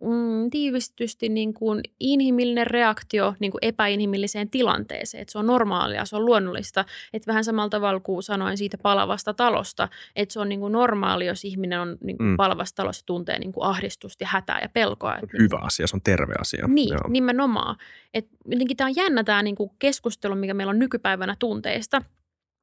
mm, 0.00 0.50
tiivistysti 0.50 1.28
niin 1.28 1.54
kuin 1.54 1.80
inhimillinen 2.00 2.66
reaktio 2.66 3.34
niin 3.38 3.50
kuin 3.50 3.58
epäinhimilliseen 3.62 4.50
tilanteeseen. 4.50 5.22
Että 5.22 5.32
se 5.32 5.38
on 5.38 5.46
normaalia, 5.46 6.04
se 6.04 6.16
on 6.16 6.24
luonnollista. 6.24 6.84
Että 7.12 7.26
vähän 7.26 7.44
samalla 7.44 7.68
tavalla 7.68 8.00
kuin 8.00 8.22
sanoin 8.22 8.58
siitä 8.58 8.78
palavasta 8.78 9.34
talosta, 9.34 9.88
että 10.16 10.32
se 10.32 10.40
on 10.40 10.48
niin 10.48 10.60
kuin 10.60 10.72
normaali, 10.72 11.26
jos 11.26 11.44
ihminen 11.44 11.80
on 11.80 11.98
niin 12.00 12.16
kuin 12.16 12.28
mm. 12.28 12.36
palavassa 12.36 12.74
talossa 12.74 13.06
tuntee 13.06 13.38
niin 13.38 13.52
kuin 13.52 13.64
ahdistusta 13.64 14.24
ja 14.24 14.28
hätää 14.28 14.58
ja 14.62 14.68
pelkoa. 14.68 15.18
Hyvä 15.38 15.58
asia, 15.62 15.86
se 15.86 15.96
on 15.96 16.02
terve 16.04 16.34
asia. 16.40 16.66
Niin, 16.68 16.88
Joo. 16.88 17.08
nimenomaan. 17.08 17.76
Et 18.14 18.28
jotenkin 18.44 18.76
tämä 18.76 18.88
on 18.88 18.96
jännä 18.96 19.24
tämä 19.24 19.42
niin 19.42 19.56
kuin 19.56 19.70
keskustelu, 19.78 20.34
mikä 20.34 20.54
meillä 20.54 20.70
on 20.70 20.78
nykypäivänä 20.78 21.27
tunteista– 21.38 22.02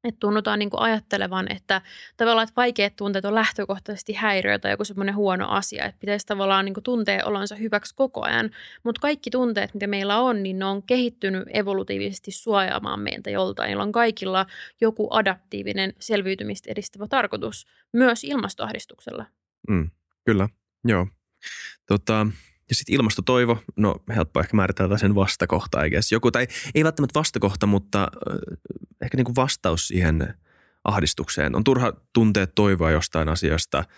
että 0.07 0.19
tunnutaan 0.19 0.59
niin 0.59 0.69
kuin 0.69 0.81
ajattelevan, 0.81 1.51
että 1.51 1.81
tavallaan 2.17 2.43
että 2.43 2.55
vaikeat 2.55 2.95
tunteet 2.95 3.25
on 3.25 3.35
lähtökohtaisesti 3.35 4.13
häiriö 4.13 4.59
tai 4.59 4.71
joku 4.71 4.83
semmoinen 4.83 5.15
huono 5.15 5.47
asia, 5.47 5.85
että 5.85 5.99
pitäisi 5.99 6.25
tavallaan 6.25 6.65
niin 6.65 6.73
kuin 6.73 6.83
tuntea 6.83 7.25
olonsa 7.25 7.55
hyväksi 7.55 7.95
koko 7.95 8.21
ajan. 8.21 8.51
Mutta 8.83 9.01
kaikki 9.01 9.29
tunteet, 9.29 9.73
mitä 9.73 9.87
meillä 9.87 10.19
on, 10.19 10.43
niin 10.43 10.59
ne 10.59 10.65
on 10.65 10.83
kehittynyt 10.83 11.43
evolutiivisesti 11.53 12.31
suojaamaan 12.31 12.99
meiltä 12.99 13.29
joltain. 13.29 13.67
Niillä 13.67 13.83
on 13.83 13.91
kaikilla 13.91 14.45
joku 14.81 15.07
adaptiivinen 15.11 15.93
selviytymistä 15.99 16.71
edistävä 16.71 17.07
tarkoitus, 17.07 17.67
myös 17.93 18.23
ilmastoahdistuksella. 18.23 19.25
Mm, 19.69 19.89
kyllä, 20.25 20.49
joo. 20.85 21.07
Tota, 21.87 22.27
ja 22.69 22.75
sitten 22.75 22.95
ilmastotoivo, 22.95 23.57
no 23.75 23.95
helppo 24.15 24.39
ehkä 24.39 24.55
määritellä 24.55 24.97
sen 24.97 25.15
vastakohta. 25.15 25.79
Joku, 26.11 26.31
tai 26.31 26.47
ei 26.75 26.83
välttämättä 26.83 27.19
vastakohta, 27.19 27.65
mutta 27.65 28.07
ehkä 29.01 29.17
niin 29.17 29.25
kuin 29.25 29.35
vastaus 29.35 29.87
siihen 29.87 30.33
ahdistukseen. 30.83 31.55
On 31.55 31.63
turha 31.63 31.93
tuntea 32.13 32.47
toivoa 32.47 32.91
jostain 32.91 33.29
asiasta– 33.29 33.83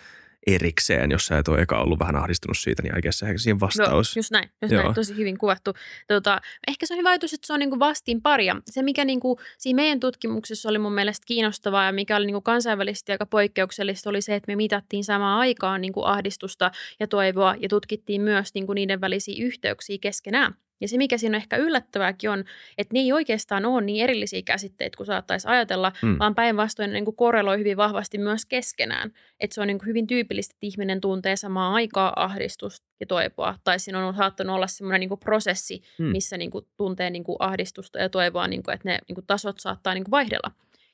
erikseen, 0.48 1.12
jos 1.12 1.26
sä 1.26 1.38
et 1.38 1.48
ole 1.48 1.62
eka 1.62 1.80
ollut 1.80 2.00
vähän 2.00 2.16
ahdistunut 2.16 2.58
siitä, 2.58 2.84
niin 2.84 2.96
oikeassa 2.96 3.28
ehkä 3.28 3.38
siihen 3.38 3.60
vastaus. 3.60 4.16
Joo, 4.16 4.20
just 4.20 4.32
näin, 4.32 4.50
just 4.62 4.72
Joo. 4.72 4.84
näin, 4.84 4.96
tosi 4.96 5.18
hyvin 5.18 5.38
kuvattu. 5.38 5.74
Tota, 6.08 6.42
ehkä 6.68 6.86
se 6.86 6.94
on 6.94 6.98
hyvä 6.98 7.10
ajatus, 7.10 7.34
että 7.34 7.48
se 7.48 7.54
on 7.54 7.60
niin 7.60 7.80
vastiin 7.80 8.22
paria. 8.22 8.56
Se, 8.72 8.82
mikä 8.82 9.06
niin 9.06 9.20
kuin, 9.20 9.40
siinä 9.58 9.76
meidän 9.76 10.00
tutkimuksessa 10.00 10.70
oli 10.70 10.78
mun 10.78 10.94
mielestä 10.94 11.26
kiinnostavaa 11.26 11.86
ja 11.86 11.92
mikä 11.92 12.16
oli 12.16 12.26
niin 12.26 12.34
kuin 12.34 12.44
kansainvälisesti 12.44 13.12
aika 13.12 13.26
poikkeuksellista, 13.26 14.10
oli 14.10 14.22
se, 14.22 14.36
että 14.36 14.52
me 14.52 14.56
mitattiin 14.56 15.04
samaan 15.04 15.40
aikaan 15.40 15.82
niin 15.82 15.94
kuin 15.94 16.06
ahdistusta 16.06 16.72
ja 17.00 17.08
toivoa 17.08 17.56
ja 17.60 17.70
tutkittiin 17.70 18.22
myös 18.22 18.54
niin 18.54 18.66
kuin 18.66 18.76
niiden 18.76 19.02
välisiä 19.02 19.46
yhteyksiä 19.46 19.98
keskenään. 20.02 20.56
Ja 20.82 20.88
se, 20.88 20.98
mikä 20.98 21.18
siinä 21.18 21.38
on 21.38 21.42
ehkä 21.42 21.58
yllättävääkin 21.58 22.30
on, 22.30 22.44
että 22.78 22.94
ne 22.94 23.00
ei 23.00 23.14
oikeastaan 23.14 23.66
ole 23.66 23.82
niin 23.82 24.04
erillisiä 24.04 24.42
käsitteitä 24.46 24.98
kuin 24.98 25.08
saattaisi 25.08 25.48
ajatella, 25.48 25.92
mm. 26.02 26.20
vaan 26.20 26.36
päinvastoin 26.36 26.94
niin 26.94 27.16
korreloi 27.16 27.60
hyvin 27.60 27.78
vahvasti 27.78 28.18
myös 28.18 28.46
keskenään. 28.46 29.12
Että 29.40 29.54
se 29.54 29.62
on 29.62 29.68
niin 29.68 29.80
kuin 29.80 29.88
hyvin 29.88 30.08
tyypillistä, 30.08 30.52
että 30.56 30.68
ihminen 30.68 31.02
tuntee 31.02 31.36
samaa 31.36 31.74
aikaa 31.74 32.14
ahdistusta 32.16 32.88
ja 33.00 33.06
toivoa. 33.06 33.56
Tai 33.64 33.80
siinä 33.80 34.08
on 34.08 34.16
saattanut 34.16 34.56
olla 34.56 34.68
semmoinen 34.68 35.00
niin 35.00 35.20
prosessi, 35.20 35.82
mm. 36.00 36.06
missä 36.06 36.38
niin 36.38 36.52
kuin 36.52 36.66
tuntee 36.78 37.10
niin 37.10 37.24
kuin 37.24 37.36
ahdistusta 37.40 38.00
ja 38.00 38.10
toivoa, 38.10 38.48
niin 38.48 38.64
kuin, 38.64 38.76
että 38.76 38.90
ne 38.90 39.00
niin 39.08 39.16
kuin 39.16 39.28
tasot 39.28 39.60
saattaa 39.60 39.94
niin 39.94 40.04
kuin 40.04 40.12
vaihdella. 40.12 40.52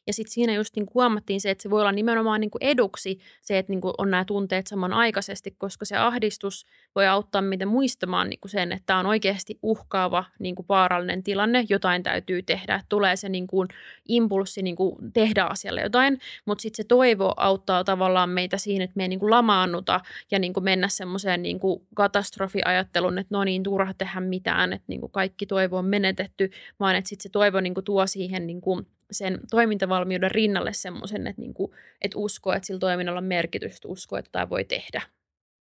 Ja 0.07 0.13
sitten 0.13 0.33
siinä 0.33 0.53
just 0.53 0.75
niin 0.75 0.85
huomattiin 0.93 1.41
se, 1.41 1.51
että 1.51 1.61
se 1.61 1.69
voi 1.69 1.81
olla 1.81 1.91
nimenomaan 1.91 2.41
niin 2.41 2.51
eduksi 2.61 3.19
se, 3.41 3.57
että 3.57 3.71
niin 3.73 3.81
on 3.97 4.11
nämä 4.11 4.25
tunteet 4.25 4.67
samanaikaisesti, 4.67 5.51
koska 5.51 5.85
se 5.85 5.97
ahdistus 5.97 6.65
voi 6.95 7.07
auttaa 7.07 7.41
meitä 7.41 7.65
muistamaan 7.65 8.29
niin 8.29 8.39
sen, 8.45 8.71
että 8.71 8.83
tämä 8.85 8.99
on 8.99 9.05
oikeasti 9.05 9.59
uhkaava, 9.61 10.23
niin 10.39 10.55
vaarallinen 10.69 11.23
tilanne, 11.23 11.65
jotain 11.69 12.03
täytyy 12.03 12.41
tehdä. 12.41 12.83
Tulee 12.89 13.15
se 13.15 13.29
niin 13.29 13.47
kuin 13.47 13.67
impulssi 14.07 14.61
niin 14.61 14.75
kuin 14.75 15.13
tehdä 15.13 15.43
asialle 15.43 15.81
jotain, 15.81 16.19
mutta 16.45 16.61
sitten 16.61 16.83
se 16.83 16.87
toivo 16.87 17.33
auttaa 17.37 17.83
tavallaan 17.83 18.29
meitä 18.29 18.57
siinä, 18.57 18.83
että 18.83 18.93
me 18.95 19.03
ei 19.03 19.07
niin 19.07 19.19
kuin 19.19 19.31
lamaannuta 19.31 19.99
ja 20.31 20.39
niin 20.39 20.53
kuin 20.53 20.63
mennä 20.63 20.87
semmoiseen 20.87 21.41
niin 21.41 21.59
katastrofiajatteluun, 21.95 23.17
että 23.17 23.35
no 23.35 23.43
niin, 23.43 23.63
turha 23.63 23.93
tehdä 23.93 24.19
mitään, 24.19 24.73
että 24.73 24.85
niin 24.87 24.99
kuin 24.99 25.11
kaikki 25.11 25.45
toivo 25.45 25.77
on 25.77 25.85
menetetty, 25.85 26.51
vaan 26.79 26.95
että 26.95 27.09
sitten 27.09 27.23
se 27.23 27.29
toivo 27.29 27.59
niin 27.59 27.73
kuin 27.73 27.83
tuo 27.83 28.07
siihen 28.07 28.47
niin 28.47 28.61
kuin 28.61 28.87
sen 29.11 29.39
toimintavalmiuden 29.51 30.31
rinnalle 30.31 30.73
semmoisen, 30.73 31.27
että, 31.27 31.41
niinku, 31.41 31.75
että 32.01 32.17
uskoo, 32.17 32.53
että 32.53 32.67
sillä 32.67 32.79
toiminnalla 32.79 33.17
on 33.17 33.25
merkitystä, 33.25 33.87
uskoo, 33.87 34.19
että 34.19 34.31
tämä 34.31 34.49
voi 34.49 34.63
tehdä. 34.63 35.01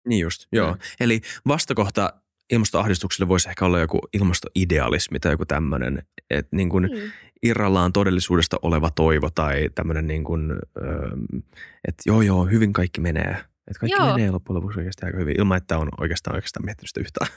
Niin 0.08 0.20
just, 0.20 0.46
joo. 0.52 0.72
Mm. 0.72 0.78
Eli 1.00 1.20
vastakohta 1.48 2.12
ilmastoahdistukselle 2.52 3.28
voisi 3.28 3.48
ehkä 3.48 3.66
olla 3.66 3.78
joku 3.78 3.98
ilmastoidealismi 4.12 5.20
tai 5.20 5.32
joku 5.32 5.46
tämmöinen, 5.46 6.02
että 6.30 6.56
niin 6.56 6.68
kuin 6.68 6.84
mm. 6.84 7.10
irrallaan 7.42 7.92
todellisuudesta 7.92 8.56
oleva 8.62 8.90
toivo 8.90 9.30
tai 9.30 9.68
tämmöinen 9.74 10.06
niin 10.06 10.24
kuin, 10.24 10.52
että 11.88 12.02
joo 12.06 12.22
joo, 12.22 12.44
hyvin 12.44 12.72
kaikki 12.72 13.00
menee. 13.00 13.30
Että 13.70 13.80
kaikki 13.80 14.02
joo. 14.02 14.16
menee 14.16 14.30
loppujen 14.30 14.56
lopuksi 14.56 14.78
oikeasti 14.78 15.06
aika 15.06 15.18
hyvin, 15.18 15.40
ilman 15.40 15.56
että 15.56 15.78
on 15.78 15.88
oikeastaan 16.00 16.36
oikeastaan 16.36 16.64
miettinyt 16.64 16.88
sitä 16.88 17.00
yhtään. 17.00 17.30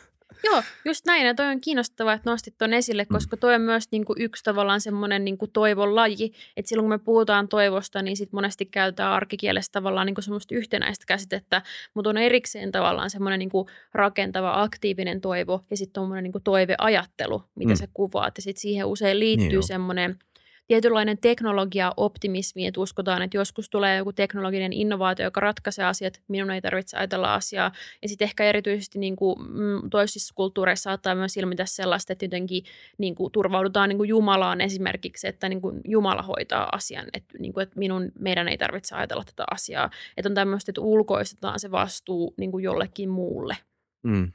Joo, 0.44 0.64
just 0.86 1.06
näin. 1.06 1.28
Ja 1.28 1.36
toi 1.36 1.46
on 1.46 1.62
kiinnostavaa, 1.62 2.14
että 2.14 2.30
nostit 2.30 2.58
tuon 2.58 2.74
esille, 2.74 3.04
mm. 3.04 3.14
koska 3.14 3.38
toi 3.38 3.56
on 3.56 3.62
myös 3.62 3.84
niin 3.92 4.06
kuin 4.06 4.22
yksi 4.22 4.44
tavallaan 4.44 4.82
semmoinen 4.82 5.26
niin 5.26 5.38
kuin 5.38 5.52
toivon 5.52 5.96
laji. 5.96 6.34
Että 6.58 6.70
silloin 6.70 6.84
kun 6.84 6.90
me 6.90 6.98
puhutaan 6.98 7.48
toivosta, 7.48 8.02
niin 8.02 8.18
sit 8.18 8.32
monesti 8.32 8.66
käytetään 8.66 9.12
arkikielessä 9.12 9.72
tavallaan 9.72 10.06
niin 10.06 10.16
kuin 10.16 10.24
semmoista 10.24 10.56
yhtenäistä 10.56 11.06
käsitettä, 11.08 11.62
mutta 11.94 12.10
on 12.10 12.18
erikseen 12.18 12.72
tavallaan 12.72 13.10
semmoinen 13.10 13.40
niin 13.40 13.50
kuin 13.50 13.68
rakentava, 13.94 14.62
aktiivinen 14.62 15.22
toivo 15.22 15.66
ja 15.70 15.78
sitten 15.78 15.94
tuommoinen 15.94 16.24
niin 16.24 16.44
toiveajattelu, 16.44 17.44
mitä 17.56 17.74
mm. 17.74 17.78
se 17.78 17.88
kuvaa. 17.94 18.26
Ja 18.26 18.42
sitten 18.42 18.62
siihen 18.62 18.86
usein 18.86 19.20
liittyy 19.20 19.50
niin 19.50 19.64
semmoinen– 19.64 20.16
tietynlainen 20.68 21.18
teknologia-optimismi, 21.18 22.68
että 22.68 22.82
uskotaan, 22.82 23.22
että 23.22 23.38
joskus 23.38 23.70
tulee 23.70 23.98
joku 23.98 24.14
teknologinen 24.14 24.74
innovaatio, 24.74 25.26
joka 25.26 25.40
ratkaisee 25.40 25.86
asiat, 25.86 26.22
minun 26.28 26.52
ei 26.52 26.62
tarvitse 26.62 26.98
ajatella 26.98 27.34
asiaa. 27.34 27.72
Ja 28.02 28.10
sitten 28.10 28.26
ehkä 28.26 28.44
erityisesti 28.44 29.00
niin 29.00 29.16
kuin, 29.16 29.40
mm, 29.40 29.90
toisissa 29.90 30.34
kulttuureissa 30.36 30.84
saattaa 30.84 31.16
myös 31.16 31.38
ilmetä 31.38 31.66
sellaista, 31.66 32.14
että 32.14 32.26
jotenkin 32.26 32.64
niin 32.98 33.16
kuin, 33.16 33.32
turvaudutaan 33.32 33.90
niin 33.90 33.98
kuin 33.98 34.10
Jumalaan 34.10 34.62
esimerkiksi, 34.62 35.28
että 35.28 35.50
niin 35.50 35.62
kuin, 35.62 35.82
Jumala 35.88 36.22
hoitaa 36.22 36.70
asian, 36.72 37.06
että, 37.14 37.38
niin 37.38 37.54
kuin, 37.54 37.64
että 37.64 37.80
minun, 37.80 38.12
meidän 38.20 38.48
ei 38.48 38.58
tarvitse 38.58 38.96
ajatella 38.96 39.24
tätä 39.24 39.44
asiaa. 39.52 39.90
Että 40.18 40.30
on 40.30 40.36
tämmöistä, 40.36 40.72
että 40.72 40.82
ulkoistetaan 40.82 41.60
se 41.60 41.72
vastuu 41.72 42.34
niin 42.38 42.52
kuin 42.52 42.64
jollekin 42.64 43.10
muulle. 43.10 43.58
Mm. 44.04 44.32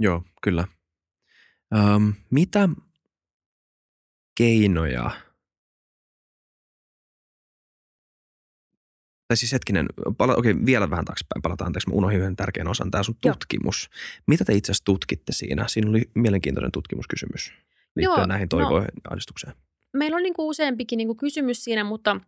Joo, 0.00 0.22
kyllä. 0.42 0.64
Öm, 1.74 2.12
mitä 2.30 2.68
keinoja– 4.38 5.10
tai 9.28 9.36
siis 9.36 9.52
hetkinen, 9.52 9.86
pala, 10.18 10.34
okei, 10.34 10.54
vielä 10.66 10.90
vähän 10.90 11.04
taaksepäin 11.04 11.42
palataan, 11.42 11.66
anteeksi, 11.66 11.88
mä 11.88 11.94
unohdin 11.94 12.20
yhden 12.20 12.36
tärkeän 12.36 12.68
osan, 12.68 12.90
tämä 12.90 13.02
sun 13.02 13.16
tutkimus. 13.22 13.88
Joo. 13.90 14.22
Mitä 14.26 14.44
te 14.44 14.54
itse 14.54 14.72
asiassa 14.72 14.84
tutkitte 14.84 15.32
siinä? 15.32 15.64
Siinä 15.68 15.90
oli 15.90 16.02
mielenkiintoinen 16.14 16.72
tutkimuskysymys 16.72 17.52
liittyen 17.96 18.18
Joo, 18.18 18.26
näihin 18.26 18.48
toivoihin 18.48 18.90
no, 19.04 19.10
ahdistukseen. 19.10 19.54
Meillä 19.92 20.16
on 20.16 20.22
niin 20.22 20.34
kuin 20.34 20.46
useampikin 20.46 20.96
niin 20.96 21.08
kuin 21.08 21.16
kysymys 21.16 21.64
siinä, 21.64 21.84
mutta– 21.84 22.16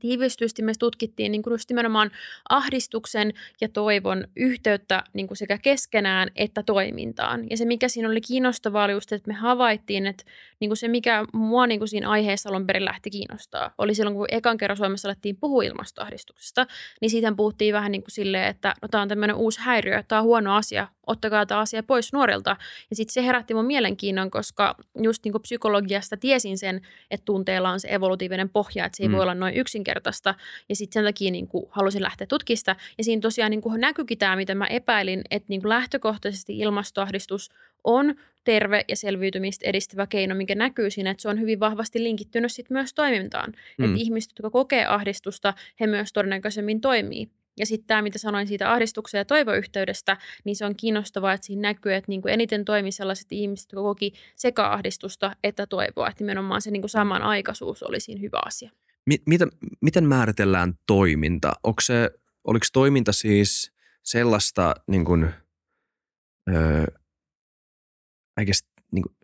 tiivistysti 0.00 0.62
me 0.62 0.72
tutkittiin 0.78 1.32
niin 1.32 1.42
kuin 1.42 1.54
just 1.54 1.70
nimenomaan 1.70 2.10
ahdistuksen 2.48 3.32
ja 3.60 3.68
toivon 3.68 4.24
yhteyttä 4.36 5.04
niin 5.12 5.26
kuin 5.26 5.38
sekä 5.38 5.58
keskenään 5.58 6.28
että 6.36 6.62
toimintaan. 6.62 7.46
Ja 7.50 7.56
se, 7.56 7.64
mikä 7.64 7.88
siinä 7.88 8.08
oli 8.08 8.20
kiinnostavaa, 8.20 8.84
oli 8.84 8.92
just, 8.92 9.12
että 9.12 9.28
me 9.28 9.34
havaittiin, 9.34 10.06
että 10.06 10.24
niin 10.60 10.68
kuin 10.68 10.76
se, 10.76 10.88
mikä 10.88 11.24
mua 11.32 11.66
niin 11.66 11.80
kuin 11.80 11.88
siinä 11.88 12.10
aiheessa 12.10 12.48
alun 12.48 12.66
perin 12.66 12.84
lähti 12.84 13.10
kiinnostaa, 13.10 13.74
oli 13.78 13.94
silloin, 13.94 14.16
kun 14.16 14.26
ekan 14.30 14.56
kerran 14.56 14.76
Suomessa 14.76 15.08
alettiin 15.08 15.36
puhua 15.36 15.62
ilmastoahdistuksesta, 15.62 16.66
niin 17.00 17.10
siitä 17.10 17.32
puhuttiin 17.36 17.74
vähän 17.74 17.92
niin 17.92 18.02
kuin 18.02 18.10
silleen, 18.10 18.48
että 18.48 18.74
no, 18.82 18.88
tämä 18.88 19.02
on 19.02 19.08
tämmöinen 19.08 19.36
uusi 19.36 19.60
häiriö, 19.60 20.02
tämä 20.02 20.20
on 20.20 20.24
huono 20.24 20.56
asia, 20.56 20.88
ottakaa 21.06 21.46
tämä 21.46 21.60
asia 21.60 21.82
pois 21.82 22.12
nuorilta. 22.12 22.56
Ja 22.90 22.96
sitten 22.96 23.12
se 23.12 23.26
herätti 23.26 23.54
mun 23.54 23.64
mielenkiinnon, 23.64 24.30
koska 24.30 24.76
just 25.02 25.24
niin 25.24 25.32
kuin 25.32 25.42
psykologiasta 25.42 26.16
tiesin 26.16 26.58
sen, 26.58 26.80
että 27.10 27.24
tunteella 27.24 27.70
on 27.70 27.80
se 27.80 27.88
evolutiivinen 27.88 28.48
pohja, 28.48 28.84
että 28.84 28.96
se 28.96 29.02
ei 29.02 29.08
mm. 29.08 29.14
voi 29.14 29.22
olla 29.22 29.34
noin 29.34 29.54
yksinkertaista. 29.54 30.34
Ja 30.68 30.76
sitten 30.76 30.94
sen 31.00 31.04
takia 31.04 31.30
niin 31.30 31.48
kuin 31.48 31.66
halusin 31.70 32.02
lähteä 32.02 32.26
tutkista. 32.26 32.76
Ja 32.98 33.04
siinä 33.04 33.20
tosiaan 33.20 33.50
niin 33.50 33.62
kuin 33.62 33.80
näkyykin 33.80 34.18
tämä, 34.18 34.36
mitä 34.36 34.54
mä 34.54 34.66
epäilin, 34.66 35.22
että 35.30 35.46
niin 35.48 35.60
kuin 35.60 35.68
lähtökohtaisesti 35.68 36.58
ilmastoahdistus 36.58 37.50
on 37.84 38.14
terve 38.48 38.84
ja 38.88 38.96
selviytymistä 38.96 39.66
edistävä 39.66 40.06
keino, 40.06 40.34
mikä 40.34 40.54
näkyy 40.54 40.90
siinä, 40.90 41.10
että 41.10 41.22
se 41.22 41.28
on 41.28 41.40
hyvin 41.40 41.60
vahvasti 41.60 42.02
linkittynyt 42.02 42.52
sit 42.52 42.70
myös 42.70 42.94
toimintaan. 42.94 43.52
Mm. 43.78 43.84
Että 43.84 43.96
ihmiset, 43.96 44.30
jotka 44.30 44.50
kokee 44.50 44.86
ahdistusta, 44.86 45.54
he 45.80 45.86
myös 45.86 46.12
todennäköisemmin 46.12 46.80
toimii. 46.80 47.28
Ja 47.58 47.66
sitten 47.66 47.86
tämä, 47.86 48.02
mitä 48.02 48.18
sanoin 48.18 48.46
siitä 48.46 48.72
ahdistuksen 48.72 49.18
ja 49.18 49.24
toivoyhteydestä, 49.24 50.16
niin 50.44 50.56
se 50.56 50.66
on 50.66 50.76
kiinnostavaa, 50.76 51.32
että 51.32 51.46
siinä 51.46 51.62
näkyy, 51.62 51.94
että 51.94 52.08
niin 52.08 52.22
kuin 52.22 52.34
eniten 52.34 52.64
toimii 52.64 52.92
sellaiset 52.92 53.26
ihmiset, 53.30 53.72
jotka 53.72 53.82
koki 53.82 54.12
sekä 54.36 54.70
ahdistusta 54.70 55.36
että 55.44 55.66
toivoa. 55.66 56.08
Että 56.08 56.24
nimenomaan 56.24 56.62
se 56.62 56.70
niin 56.70 56.82
kuin 56.82 56.90
samanaikaisuus 56.90 57.82
oli 57.82 58.00
siinä 58.00 58.20
hyvä 58.20 58.40
asia. 58.44 58.70
Miten, 59.26 59.48
miten 59.80 60.04
määritellään 60.04 60.74
toiminta? 60.86 61.52
Onko 61.64 61.80
se, 61.80 62.10
oliko 62.44 62.66
toiminta 62.72 63.12
siis 63.12 63.72
sellaista 64.02 64.74
niin 64.86 65.04
kuin, 65.04 65.28
öö, 68.38 68.52
niin 68.92 69.02
kuin, 69.02 69.14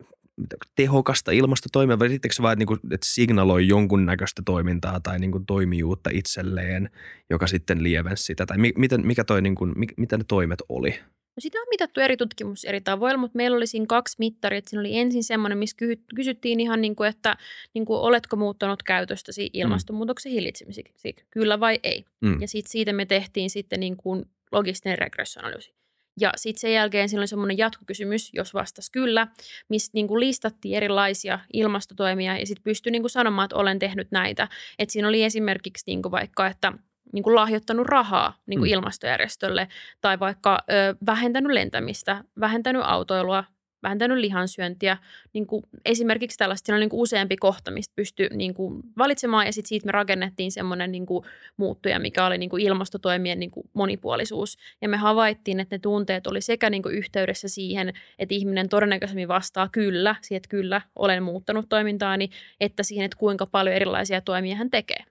tehokasta 0.74 1.31
ilmastotoimia 1.31 1.98
vai 1.98 2.09
riittääkö 2.09 2.35
se 2.35 2.42
vain, 2.42 2.53
että, 2.53 2.59
niin 2.59 2.66
kuin, 2.66 2.81
että 2.94 3.07
signaloi 3.07 3.68
jonkunnäköistä 3.68 4.42
toimintaa 4.46 5.00
tai 5.00 5.18
niin 5.18 5.33
kuin, 5.33 5.46
toimijuutta 5.46 6.11
itselleen, 6.12 6.90
joka 7.31 7.46
sitten 7.46 7.83
lievensi 7.83 8.24
sitä? 8.24 8.46
Tai 8.46 8.59
miten, 8.77 9.07
mikä 9.07 9.24
toi, 9.24 9.42
niin 9.42 9.55
kuin, 9.55 9.74
mitä 9.96 10.18
ne 10.18 10.24
toimet 10.29 10.62
oli? 10.68 10.90
No 11.37 11.40
sitä 11.40 11.59
on 11.59 11.66
mitattu 11.70 12.00
eri 12.00 12.16
tutkimus 12.16 12.64
eri 12.64 12.81
tavoilla, 12.81 13.18
mutta 13.18 13.37
meillä 13.37 13.57
oli 13.57 13.66
siinä 13.66 13.87
kaksi 13.88 14.16
mittaria. 14.18 14.61
Siinä 14.66 14.81
oli 14.81 14.98
ensin 14.98 15.24
semmoinen, 15.24 15.59
missä 15.59 15.77
kysyttiin 16.14 16.61
ihan 16.61 16.81
niin 16.81 16.96
kuin, 16.96 17.09
että 17.09 17.37
niin 17.74 17.85
kuin, 17.85 18.00
oletko 18.00 18.37
muuttanut 18.37 18.83
käytöstäsi 18.83 19.42
mm. 19.42 19.50
ilmastonmuutoksen 19.53 20.33
mm. 20.33 20.35
hillitsemiseksi, 20.35 21.16
kyllä 21.31 21.61
vai 21.61 21.81
ei. 21.83 22.05
Mm. 22.20 22.40
Ja 22.40 22.48
sit 22.48 22.66
siitä 22.66 22.92
me 22.92 23.07
tehtiin 23.07 23.50
sitten 23.50 23.81
niin 23.81 23.96
kuin 23.96 24.24
logistinen 24.53 24.98
regressioanalyysi. 24.98 25.74
Ja 26.20 26.33
sitten 26.37 26.61
sen 26.61 26.72
jälkeen 26.72 27.09
siinä 27.09 27.20
oli 27.20 27.27
semmoinen 27.27 27.59
jatkokysymys, 27.59 28.31
jos 28.33 28.55
vastasi 28.55 28.92
kyllä, 28.92 29.27
missä 29.68 29.90
niinku 29.94 30.20
listattiin 30.20 30.77
erilaisia 30.77 31.38
ilmastotoimia 31.53 32.38
ja 32.38 32.46
sitten 32.46 32.64
pystyi 32.64 32.92
niinku 32.92 33.09
sanomaan, 33.09 33.46
että 33.46 33.57
olen 33.57 33.79
tehnyt 33.79 34.11
näitä. 34.11 34.48
Et 34.79 34.90
siinä 34.90 35.09
oli 35.09 35.24
esimerkiksi 35.24 35.85
niinku 35.87 36.11
vaikka, 36.11 36.46
että 36.46 36.72
niinku 37.12 37.35
lahjoittanut 37.35 37.87
rahaa 37.87 38.38
niinku 38.46 38.64
mm. 38.64 38.70
ilmastojärjestölle 38.70 39.68
tai 40.00 40.20
vaikka 40.20 40.59
ö, 40.70 40.94
vähentänyt 41.07 41.53
lentämistä, 41.53 42.24
vähentänyt 42.40 42.83
autoilua, 42.85 43.44
vähentänyt 43.85 44.18
lihansyöntiä. 44.18 44.97
Niin 45.33 45.47
kuin 45.47 45.62
esimerkiksi 45.85 46.38
tällaista, 46.38 46.66
siinä 46.66 46.77
oli 46.77 46.83
niin 46.83 46.90
kuin 46.90 47.01
useampi 47.01 47.37
kohta, 47.37 47.70
mistä 47.70 47.92
pystyi 47.97 48.29
niin 48.33 48.55
kuin 48.55 48.83
valitsemaan 48.99 49.47
ja 49.47 49.53
sitten 49.53 49.68
siitä 49.68 49.87
me 49.87 49.92
rakennettiin 49.92 50.53
semmoinen 50.53 50.92
niin 50.92 51.07
kuin 51.07 51.25
muuttuja, 51.57 51.99
mikä 51.99 52.27
oli 52.27 52.38
niin 52.38 52.51
kuin 52.51 52.62
ilmastotoimien 52.62 53.40
niin 53.40 53.51
kuin 53.51 53.70
monipuolisuus. 53.73 54.59
Ja 54.83 54.88
me 54.88 54.97
havaittiin, 54.97 55.61
että 55.61 55.75
ne 55.75 55.79
tunteet 55.79 56.27
oli 56.27 56.40
sekä 56.40 56.70
niin 56.70 56.83
kuin 56.83 56.94
yhteydessä 56.94 57.49
siihen, 57.49 57.92
että 58.18 58.35
ihminen 58.35 58.68
todennäköisemmin 58.68 59.29
vastaa 59.29 59.68
kyllä, 59.68 60.16
siihen, 60.23 60.37
että 60.37 60.49
kyllä 60.49 60.81
olen 60.97 61.23
muuttanut 61.23 61.68
toimintaani, 61.68 62.31
että 62.61 62.83
siihen, 62.83 63.05
että 63.05 63.18
kuinka 63.18 63.47
paljon 63.47 63.77
erilaisia 63.77 64.20
toimia 64.20 64.57
hän 64.57 64.70
tekee. 64.70 65.05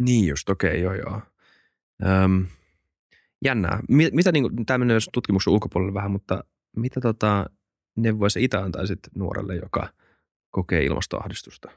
Niin 0.00 0.28
just, 0.28 0.48
okei, 0.48 0.70
okay, 0.70 0.80
joo 0.80 0.94
joo. 0.94 1.20
Öm, 2.24 2.46
jännää. 3.44 3.80
Mitä 3.88 4.32
niin 4.32 4.42
kuin, 4.42 4.66
tämä 4.66 4.78
menee 4.78 4.98
tutkimuksen 5.12 5.52
ulkopuolelle 5.52 5.94
vähän, 5.94 6.10
mutta 6.10 6.44
mitä 6.76 7.00
tota, 7.00 7.46
neuvoja 7.96 8.30
se 8.30 8.40
itse 8.40 8.56
antaisit 8.56 8.98
nuorelle, 9.14 9.56
joka 9.56 9.88
kokee 10.50 10.84
ilmastoahdistusta? 10.84 11.70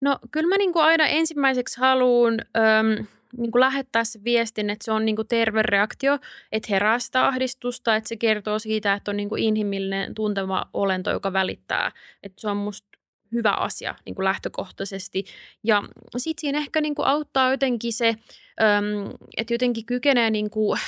No 0.00 0.18
kyllä 0.30 0.48
mä 0.48 0.56
niin 0.56 0.72
kuin 0.72 0.84
aina 0.84 1.06
ensimmäiseksi 1.06 1.80
haluan 1.80 2.34
äm, 2.56 3.06
niin 3.36 3.52
kuin 3.52 3.60
lähettää 3.60 4.04
se 4.04 4.24
viestin, 4.24 4.70
että 4.70 4.84
se 4.84 4.92
on 4.92 5.04
niin 5.04 5.16
kuin 5.16 5.28
terve 5.28 5.62
reaktio, 5.62 6.18
että 6.52 6.66
herää 6.70 6.98
sitä 6.98 7.26
ahdistusta, 7.26 7.96
että 7.96 8.08
se 8.08 8.16
kertoo 8.16 8.58
siitä, 8.58 8.94
että 8.94 9.10
on 9.10 9.16
niin 9.16 9.28
kuin 9.28 9.42
inhimillinen 9.42 10.14
tunteva 10.14 10.66
olento, 10.72 11.10
joka 11.10 11.32
välittää. 11.32 11.92
Että 12.22 12.40
se 12.40 12.48
on 12.48 12.56
musta 12.56 12.88
hyvä 13.32 13.50
asia 13.50 13.94
niin 14.06 14.14
kuin 14.14 14.24
lähtökohtaisesti. 14.24 15.24
Ja 15.64 15.82
sitten 16.16 16.40
siinä 16.40 16.58
ehkä 16.58 16.80
niin 16.80 16.94
kuin 16.94 17.06
auttaa 17.06 17.50
jotenkin 17.50 17.92
se, 17.92 18.14
että 19.36 19.54
jotenkin 19.54 19.86
kykenee 19.86 20.30
niin 20.30 20.50
kuin 20.50 20.80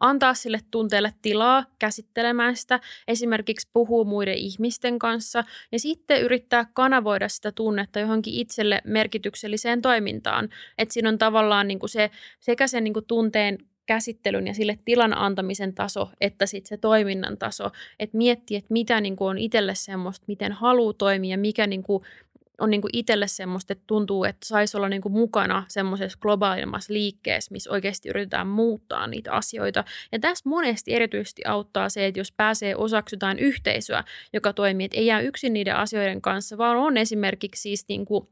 antaa 0.00 0.34
sille 0.34 0.60
tunteelle 0.70 1.14
tilaa 1.22 1.64
käsittelemään 1.78 2.56
sitä, 2.56 2.80
esimerkiksi 3.08 3.70
puhuu 3.72 4.04
muiden 4.04 4.34
ihmisten 4.34 4.98
kanssa 4.98 5.44
ja 5.72 5.78
sitten 5.78 6.22
yrittää 6.22 6.66
kanavoida 6.74 7.28
sitä 7.28 7.52
tunnetta 7.52 8.00
johonkin 8.00 8.34
itselle 8.34 8.80
merkitykselliseen 8.84 9.82
toimintaan. 9.82 10.48
Että 10.78 10.92
siinä 10.92 11.08
on 11.08 11.18
tavallaan 11.18 11.68
niin 11.68 11.78
kuin 11.78 11.90
se, 11.90 12.10
sekä 12.40 12.66
sen 12.66 12.84
niin 12.84 12.94
kuin 12.94 13.06
tunteen 13.06 13.58
käsittelyn 13.86 14.46
ja 14.46 14.54
sille 14.54 14.78
tilan 14.84 15.18
antamisen 15.18 15.74
taso, 15.74 16.08
että 16.20 16.46
sitten 16.46 16.68
se 16.68 16.76
toiminnan 16.76 17.38
taso. 17.38 17.70
Että 17.98 18.16
miettii, 18.16 18.56
että 18.56 18.72
mitä 18.72 19.00
niin 19.00 19.16
kuin 19.16 19.28
on 19.28 19.38
itselle 19.38 19.74
semmoista, 19.74 20.24
miten 20.28 20.52
haluaa 20.52 20.92
toimia, 20.92 21.38
mikä 21.38 21.66
niin 21.66 21.82
kuin 21.82 22.04
on 22.58 22.70
niin 22.70 22.80
kuin 22.80 22.90
itselle 22.92 23.26
semmoista, 23.26 23.72
että 23.72 23.84
tuntuu, 23.86 24.24
että 24.24 24.46
saisi 24.46 24.76
olla 24.76 24.88
niin 24.88 25.02
kuin 25.02 25.12
mukana 25.12 25.64
semmoisessa 25.68 26.18
globaalimmassa 26.20 26.92
liikkeessä, 26.92 27.52
missä 27.52 27.70
oikeasti 27.70 28.08
yritetään 28.08 28.46
muuttaa 28.46 29.06
niitä 29.06 29.32
asioita. 29.32 29.84
Ja 30.12 30.18
tässä 30.18 30.48
monesti 30.48 30.94
erityisesti 30.94 31.42
auttaa 31.44 31.88
se, 31.88 32.06
että 32.06 32.20
jos 32.20 32.32
pääsee 32.32 32.76
osaksi 32.76 33.14
jotain 33.16 33.38
yhteisöä, 33.38 34.04
joka 34.32 34.52
toimii, 34.52 34.84
että 34.84 34.96
ei 34.98 35.06
jää 35.06 35.20
yksin 35.20 35.52
niiden 35.52 35.76
asioiden 35.76 36.20
kanssa, 36.20 36.58
vaan 36.58 36.76
on 36.76 36.96
esimerkiksi 36.96 37.62
siis 37.62 37.84
niin 37.88 38.04
kuin 38.04 38.28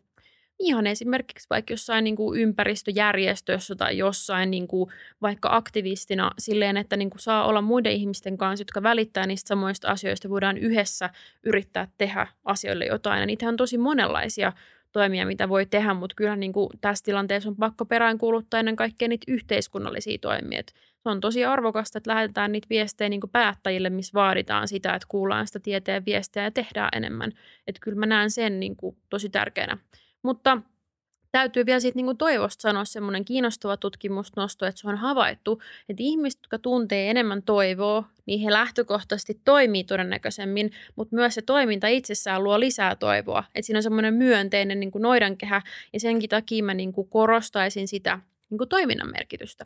ihan 0.59 0.87
esimerkiksi 0.87 1.47
vaikka 1.51 1.73
jossain 1.73 2.05
niin 2.05 2.17
kuin 2.17 2.41
ympäristöjärjestössä 2.41 3.75
tai 3.75 3.99
jossain 3.99 4.51
niin 4.51 4.69
kuin 4.69 4.91
vaikka 5.23 5.49
aktivistina 5.53 6.31
silleen, 6.39 6.77
että 6.77 6.97
niin 6.97 7.11
kuin 7.11 7.21
saa 7.21 7.47
olla 7.47 7.63
muiden 7.63 7.93
ihmisten 7.93 8.39
kanssa, 8.39 8.61
jotka 8.61 8.83
välittää 8.83 9.27
niistä 9.27 9.49
samoista 9.49 9.89
asioista, 9.89 10.31
voidaan 10.31 10.59
yhdessä 10.59 11.11
yrittää 11.43 11.89
tehdä 11.99 12.27
asioille 12.45 12.87
jotain. 12.87 13.21
Ja 13.21 13.27
niitä 13.27 13.49
on 13.49 13.57
tosi 13.57 13.79
monenlaisia 13.79 14.53
toimia, 14.93 15.27
mitä 15.27 15.49
voi 15.49 15.67
tehdä, 15.67 15.95
mutta 15.95 16.15
kyllä 16.17 16.37
niin 16.37 16.53
kuin 16.53 16.71
tässä 16.81 17.05
tilanteessa 17.05 17.49
on 17.49 17.57
pakko 17.57 17.85
peräänkuuluttaa 17.85 18.61
ennen 18.61 18.77
kaikkea 18.77 19.09
niitä 19.09 19.33
yhteiskunnallisia 19.33 20.19
toimia. 20.19 20.61
Et 20.61 20.73
se 21.03 21.09
on 21.09 21.21
tosi 21.21 21.45
arvokasta, 21.45 21.99
että 21.99 22.11
lähetetään 22.11 22.53
niitä 22.53 22.67
viestejä 22.71 23.09
niin 23.09 23.21
kuin 23.21 23.31
päättäjille, 23.31 23.91
missä 23.91 24.15
vaaditaan 24.15 24.69
sitä, 24.69 24.95
että 24.95 25.07
kuullaan 25.09 25.47
sitä 25.47 25.61
tieteen 25.61 26.05
viestiä 26.07 26.43
ja 26.43 26.51
tehdään 26.51 26.89
enemmän. 26.93 27.33
Että 27.67 27.81
kyllä 27.83 27.99
mä 27.99 28.07
näen 28.07 28.31
sen 28.31 28.61
niin 28.61 28.77
kuin 28.77 28.97
tosi 29.11 29.29
tärkeänä. 29.29 29.79
Mutta 30.27 30.63
täytyy 31.33 31.67
vielä 31.67 31.81
siitä 31.81 31.97
niin 31.97 32.17
toivosta 32.17 32.63
sanoa 32.63 32.85
semmoinen 32.85 33.25
kiinnostava 33.25 33.77
tutkimusnosto, 33.77 34.67
että 34.67 34.81
se 34.81 34.89
on 34.89 34.97
havaittu, 34.97 35.63
että 35.89 36.03
ihmiset, 36.03 36.41
jotka 36.43 36.59
tuntee 36.59 37.11
enemmän 37.11 37.43
toivoa, 37.43 38.05
niin 38.27 38.41
he 38.41 38.53
lähtökohtaisesti 38.53 39.41
toimii 39.45 39.85
todennäköisemmin, 39.85 40.71
mutta 40.97 41.17
myös 41.17 41.35
se 41.35 41.43
toiminta 41.43 41.87
itsessään 41.87 42.45
luo 42.45 42.61
lisää 42.61 42.97
toivoa. 42.97 43.45
Että 43.55 43.67
siinä 43.67 43.79
on 43.79 43.83
semmoinen 43.83 44.15
myönteinen 44.15 44.81
niin 44.81 44.91
noidankehä 44.99 45.63
ja 45.93 46.01
senkin 46.01 46.31
takia 46.31 46.65
mä 46.65 46.75
niin 46.75 46.93
korostaisin 47.09 47.89
sitä 47.89 48.19
niin 48.51 48.69
toiminnan 48.69 49.11
merkitystä. 49.11 49.65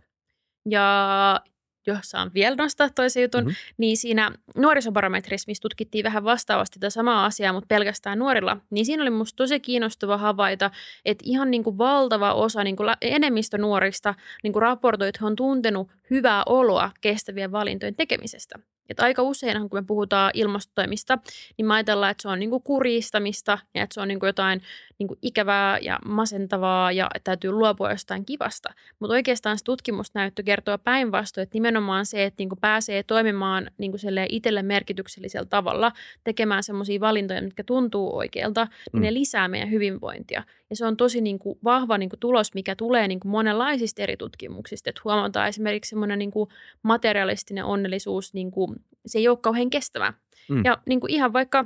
Ja 0.70 1.40
jos 1.86 2.10
saan 2.10 2.30
vielä 2.34 2.56
nostaa 2.56 2.88
toisen 2.94 3.22
jutun, 3.22 3.44
mm-hmm. 3.44 3.56
niin 3.78 3.96
siinä 3.96 4.32
nuorisobarometrissa, 4.56 5.48
missä 5.48 5.62
tutkittiin 5.62 6.04
vähän 6.04 6.24
vastaavasti 6.24 6.78
tätä 6.78 6.90
samaa 6.90 7.24
asiaa, 7.24 7.52
mutta 7.52 7.66
pelkästään 7.66 8.18
nuorilla, 8.18 8.56
niin 8.70 8.86
siinä 8.86 9.02
oli 9.02 9.10
musta 9.10 9.36
tosi 9.36 9.60
kiinnostava 9.60 10.16
havaita, 10.16 10.70
että 11.04 11.22
ihan 11.26 11.50
niin 11.50 11.64
kuin 11.64 11.78
valtava 11.78 12.34
osa, 12.34 12.64
niin 12.64 12.76
kuin 12.76 12.88
enemmistö 13.00 13.58
nuorista 13.58 14.14
niin 14.42 14.52
kuin 14.52 14.62
raportoi, 14.62 15.08
että 15.08 15.18
he 15.22 15.26
on 15.26 15.36
tuntenut 15.36 15.88
hyvää 16.10 16.42
oloa 16.46 16.90
kestävien 17.00 17.52
valintojen 17.52 17.94
tekemisestä. 17.94 18.58
Että 18.90 19.02
aika 19.02 19.22
usein, 19.22 19.70
kun 19.70 19.78
me 19.78 19.84
puhutaan 19.86 20.30
ilmastotoimista, 20.34 21.18
niin 21.58 21.66
me 21.66 21.74
ajatellaan, 21.74 22.10
että 22.10 22.22
se 22.22 22.28
on 22.28 22.38
niin 22.38 22.50
kuin 22.50 22.62
kuristamista 22.62 23.58
ja 23.74 23.82
että 23.82 23.94
se 23.94 24.00
on 24.00 24.08
niin 24.08 24.20
kuin 24.20 24.28
jotain 24.28 24.62
niin 24.98 25.08
kuin 25.08 25.18
ikävää 25.22 25.78
ja 25.78 25.98
masentavaa 26.04 26.92
ja 26.92 27.10
että 27.14 27.24
täytyy 27.24 27.52
luopua 27.52 27.90
jostain 27.90 28.26
kivasta. 28.26 28.68
Mutta 28.98 29.14
oikeastaan 29.14 29.58
se 29.58 29.64
tutkimusnäyttö 29.64 30.42
kertoo 30.42 30.78
päinvastoin, 30.78 31.42
että 31.42 31.56
nimenomaan 31.56 32.06
se, 32.06 32.24
että 32.24 32.40
niin 32.40 32.48
kuin 32.48 32.60
pääsee 32.60 33.02
toimimaan 33.02 33.70
niin 33.78 33.90
kuin 33.90 34.00
itselle 34.28 34.62
merkityksellisellä 34.62 35.46
tavalla, 35.46 35.92
tekemään 36.24 36.62
sellaisia 36.62 37.00
valintoja, 37.00 37.42
mitkä 37.42 37.64
tuntuu 37.64 38.16
oikealta, 38.16 38.64
niin 38.64 39.00
mm. 39.00 39.02
ne 39.02 39.14
lisää 39.14 39.48
meidän 39.48 39.70
hyvinvointia. 39.70 40.42
Ja 40.70 40.76
se 40.76 40.86
on 40.86 40.96
tosi 40.96 41.20
niin 41.20 41.38
kuin 41.38 41.58
vahva 41.64 41.98
niin 41.98 42.08
kuin 42.10 42.20
tulos, 42.20 42.54
mikä 42.54 42.76
tulee 42.76 43.08
niin 43.08 43.20
kuin 43.20 43.32
monenlaisista 43.32 44.02
eri 44.02 44.16
tutkimuksista. 44.16 44.90
Että 44.90 45.02
huomataan 45.04 45.48
esimerkiksi 45.48 45.88
semmoinen 45.88 46.18
niin 46.18 46.30
kuin 46.30 46.50
materialistinen 46.82 47.64
onnellisuus, 47.64 48.34
niin 48.34 48.50
kuin, 48.50 48.76
se 49.06 49.18
ei 49.18 49.28
ole 49.28 49.36
kauhean 49.36 49.70
kestävä. 49.70 50.12
Mm. 50.48 50.62
Ja 50.64 50.78
niin 50.86 51.00
kuin 51.00 51.12
ihan 51.12 51.32
vaikka 51.32 51.64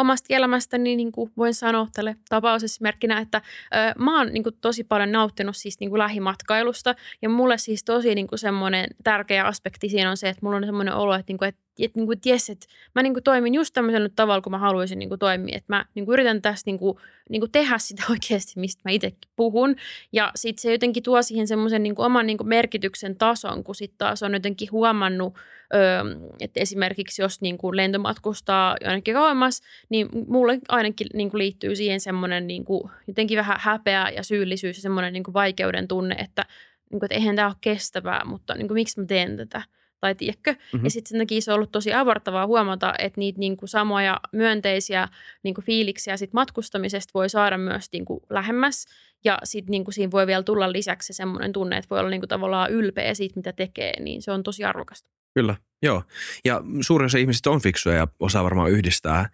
omasta 0.00 0.34
elämästäni 0.34 0.96
niin 0.96 1.12
kuin 1.12 1.32
voin 1.36 1.54
sanoa 1.54 1.88
tälle 1.92 2.16
tapausesimerkkinä, 2.28 3.18
että 3.18 3.42
ö, 3.74 3.98
mä 3.98 4.18
oon 4.18 4.32
niin 4.32 4.42
kuin, 4.42 4.56
tosi 4.60 4.84
paljon 4.84 5.12
nauttinut 5.12 5.56
siis 5.56 5.80
niin 5.80 5.90
kuin 5.90 5.98
lähimatkailusta 5.98 6.94
ja 7.22 7.28
mulle 7.28 7.58
siis 7.58 7.84
tosi 7.84 8.14
niin 8.14 8.26
kuin, 8.26 8.38
semmoinen 8.38 8.86
tärkeä 9.04 9.44
aspekti 9.44 9.88
siinä 9.88 10.10
on 10.10 10.16
se, 10.16 10.28
että 10.28 10.40
mulla 10.42 10.56
on 10.56 10.64
semmoinen 10.64 10.94
olo, 10.94 11.14
että, 11.14 11.30
niin 11.30 11.38
kuin, 11.38 11.48
että 11.48 11.70
että, 11.84 12.00
niin 12.00 12.20
jes, 12.24 12.50
että 12.50 12.66
mä 12.94 13.02
niin 13.02 13.12
kuin, 13.12 13.24
toimin 13.24 13.54
just 13.54 13.74
tämmöisellä 13.74 14.08
tavalla, 14.16 14.40
kun 14.40 14.50
mä 14.50 14.58
haluaisin 14.58 14.98
niin 14.98 15.08
kuin, 15.08 15.18
toimia. 15.18 15.56
Että 15.56 15.72
mä 15.72 15.84
niin 15.94 16.04
kuin, 16.04 16.12
yritän 16.12 16.42
tässä 16.42 16.62
niin 16.66 16.78
kuin, 16.78 16.98
niin 17.30 17.40
kuin, 17.40 17.52
tehdä 17.52 17.78
sitä 17.78 18.02
oikeasti, 18.10 18.52
mistä 18.56 18.82
mä 18.84 18.90
itsekin 18.90 19.30
puhun. 19.36 19.76
Ja 20.12 20.32
sitten 20.34 20.62
se 20.62 20.72
jotenkin 20.72 21.02
tuo 21.02 21.22
siihen 21.22 21.48
semmoisen 21.48 21.82
niin 21.82 21.94
oman 21.98 22.26
niin 22.26 22.38
merkityksen 22.44 23.16
tason, 23.16 23.64
kun 23.64 23.74
sitten 23.74 23.98
taas 23.98 24.22
on 24.22 24.34
jotenkin 24.34 24.68
huomannut, 24.72 25.34
öö, 25.74 26.04
että 26.40 26.60
esimerkiksi 26.60 27.22
jos 27.22 27.40
niin 27.40 27.58
kuin, 27.58 27.76
lentomatkustaa 27.76 28.76
jonnekin 28.84 29.14
kauemmas, 29.14 29.60
niin 29.88 30.08
mulle 30.28 30.58
ainakin 30.68 31.06
niin 31.14 31.30
kuin, 31.30 31.38
liittyy 31.38 31.76
siihen 31.76 32.00
semmoinen 32.00 32.46
niin 32.46 32.64
kuin, 32.64 32.90
jotenkin 33.06 33.38
vähän 33.38 33.56
häpeä 33.60 34.08
ja 34.08 34.22
syyllisyys 34.22 34.76
ja 34.76 34.82
semmoinen 34.82 35.12
niin 35.12 35.24
kuin, 35.24 35.34
vaikeuden 35.34 35.88
tunne, 35.88 36.14
että, 36.14 36.44
niin 36.90 37.00
kuin, 37.00 37.04
että 37.04 37.14
eihän 37.14 37.36
tämä 37.36 37.48
ole 37.48 37.56
kestävää, 37.60 38.24
mutta 38.24 38.54
niin 38.54 38.68
kuin, 38.68 38.74
miksi 38.74 39.00
mä 39.00 39.06
teen 39.06 39.36
tätä 39.36 39.62
tai 40.00 40.14
tiedätkö. 40.14 40.52
Mm-hmm. 40.52 40.84
Ja 40.84 40.90
sitten 40.90 41.08
sen 41.08 41.18
takia 41.18 41.40
se 41.40 41.52
on 41.52 41.54
ollut 41.54 41.72
tosi 41.72 41.92
avartavaa 41.92 42.46
huomata, 42.46 42.94
että 42.98 43.20
niitä 43.20 43.38
niin 43.38 43.56
kuin 43.56 43.68
samoja 43.68 44.20
myönteisiä 44.32 45.08
niin 45.42 45.54
kuin 45.54 45.64
fiiliksiä 45.64 46.16
sit 46.16 46.32
matkustamisesta 46.32 47.10
voi 47.14 47.28
saada 47.28 47.58
myös 47.58 47.86
niin 47.92 48.04
kuin 48.04 48.20
lähemmäs. 48.30 48.86
Ja 49.24 49.38
sitten 49.44 49.70
niin 49.70 49.84
siinä 49.90 50.10
voi 50.10 50.26
vielä 50.26 50.42
tulla 50.42 50.72
lisäksi 50.72 51.06
se 51.06 51.16
semmoinen 51.16 51.52
tunne, 51.52 51.76
että 51.76 51.90
voi 51.90 51.98
olla 51.98 52.10
niin 52.10 52.20
kuin 52.20 52.28
tavallaan 52.28 52.70
ylpeä 52.70 53.14
siitä, 53.14 53.36
mitä 53.36 53.52
tekee, 53.52 54.00
niin 54.00 54.22
se 54.22 54.32
on 54.32 54.42
tosi 54.42 54.64
arvokasta. 54.64 55.08
Kyllä, 55.34 55.56
joo. 55.82 56.02
Ja 56.44 56.62
suurin 56.80 57.06
osa 57.06 57.18
ihmisistä 57.18 57.50
on 57.50 57.60
fiksuja 57.60 57.96
ja 57.96 58.08
osaa 58.20 58.44
varmaan 58.44 58.70
yhdistää 58.70 59.30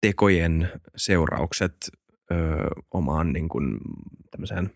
tekojen 0.00 0.72
seuraukset 0.96 1.90
ö, 2.32 2.36
omaan 2.90 3.32
niin 3.32 3.48
kuin 3.48 3.78
tämmöiseen 4.30 4.70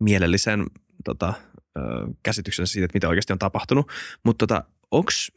mielelliseen 0.00 0.66
tota, 1.04 1.34
käsityksensä 2.22 2.72
siitä, 2.72 2.84
että 2.84 2.96
mitä 2.96 3.08
oikeasti 3.08 3.32
on 3.32 3.38
tapahtunut. 3.38 3.92
Mutta 4.24 4.46
tota, 4.46 4.64
onks, 4.90 5.32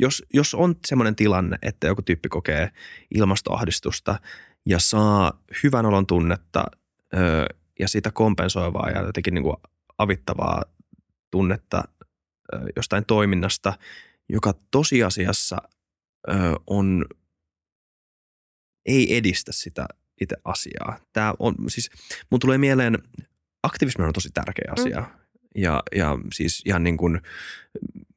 jos, 0.00 0.24
jos 0.34 0.54
on 0.54 0.76
semmoinen 0.86 1.16
tilanne, 1.16 1.58
että 1.62 1.86
joku 1.86 2.02
tyyppi 2.02 2.28
kokee 2.28 2.70
ilmastoahdistusta 3.14 4.20
ja 4.66 4.78
saa 4.78 5.42
hyvän 5.62 5.86
olon 5.86 6.06
tunnetta 6.06 6.64
ö, 7.14 7.46
ja 7.78 7.88
sitä 7.88 8.10
kompensoivaa 8.10 8.90
ja 8.90 9.02
jotenkin 9.02 9.34
niin 9.34 9.44
kuin 9.44 9.56
avittavaa 9.98 10.62
tunnetta 11.30 11.82
ö, 11.88 11.95
jostain 12.76 13.04
toiminnasta, 13.06 13.78
joka 14.28 14.54
tosiasiassa 14.70 15.56
on, 16.66 17.04
ei 18.86 19.16
edistä 19.16 19.52
sitä 19.52 19.86
itse 20.20 20.36
asiaa. 20.44 20.98
Tämä 21.12 21.34
on, 21.38 21.54
siis 21.68 21.90
mun 22.30 22.40
tulee 22.40 22.58
mieleen 22.58 22.98
aktivismi 23.62 24.04
on 24.04 24.12
tosi 24.12 24.30
tärkeä 24.34 24.72
asia. 24.78 25.00
Mm. 25.00 25.06
Ja, 25.54 25.82
ja 25.94 26.18
siis 26.32 26.62
ihan 26.66 26.84
niin 26.84 26.96
kuin, 26.96 27.20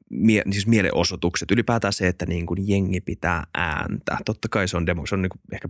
mie, 0.10 0.44
siis 0.52 0.68
mielenosoitukset, 0.68 1.52
ylipäätään 1.52 1.94
se, 1.94 2.08
että 2.08 2.26
niin 2.26 2.46
kuin 2.46 2.68
jengi 2.68 3.02
pitää 3.02 3.44
ääntä. 3.56 4.18
Totta 4.26 4.48
kai 4.50 4.68
se 4.68 4.78
on, 4.78 4.86
demo, 4.86 5.06
se 5.06 5.16
on 5.16 5.22
niin 5.22 5.30
kuin 5.30 5.42
ehkä 5.54 5.70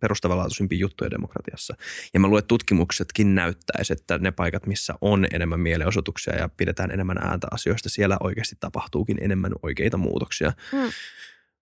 perustavanlaatuisimpia 0.00 0.78
juttuja 0.78 1.10
demokratiassa. 1.10 1.74
Ja 2.14 2.20
mä 2.20 2.26
luulen, 2.26 2.38
että 2.38 2.48
tutkimuksetkin 2.48 3.34
näyttäisi, 3.34 3.92
että 3.92 4.18
ne 4.18 4.30
paikat, 4.30 4.66
missä 4.66 4.94
on 5.00 5.26
enemmän 5.32 5.60
mielenosoituksia 5.60 6.36
ja 6.36 6.48
pidetään 6.48 6.90
enemmän 6.90 7.18
ääntä 7.18 7.46
asioista, 7.50 7.88
siellä 7.88 8.16
oikeasti 8.20 8.56
tapahtuukin 8.60 9.18
enemmän 9.20 9.52
oikeita 9.62 9.96
muutoksia. 9.96 10.52
Mm. 10.72 10.90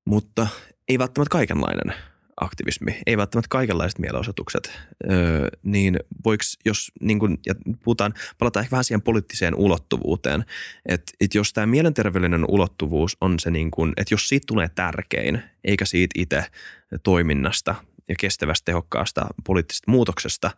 Mutta 0.04 0.46
ei 0.88 0.98
välttämättä 0.98 1.32
kaikenlainen 1.32 1.94
aktivismi, 2.40 2.98
ei 3.06 3.16
välttämättä 3.16 3.48
kaikenlaiset 3.48 3.98
mielenosoitukset, 3.98 4.80
öö, 5.10 5.48
niin 5.62 6.00
voiko, 6.24 6.42
jos 6.64 6.92
niin 7.00 7.18
kun, 7.18 7.38
ja 7.46 7.54
puhutaan, 7.84 8.14
palataan 8.38 8.62
ehkä 8.62 8.70
vähän 8.70 8.84
siihen 8.84 9.02
poliittiseen 9.02 9.54
ulottuvuuteen, 9.54 10.44
että, 10.86 11.12
että 11.20 11.38
jos 11.38 11.52
tämä 11.52 11.66
mielenterveellinen 11.66 12.44
ulottuvuus 12.48 13.16
on 13.20 13.38
se, 13.38 13.50
niin 13.50 13.70
kun, 13.70 13.92
että 13.96 14.14
jos 14.14 14.28
siitä 14.28 14.44
tulee 14.46 14.68
tärkein, 14.74 15.42
eikä 15.64 15.84
siitä 15.84 16.14
itse 16.18 16.44
toiminnasta 17.02 17.74
ja 18.08 18.14
kestävästä 18.18 18.64
tehokkaasta 18.64 19.26
poliittisesta 19.46 19.90
muutoksesta, 19.90 20.50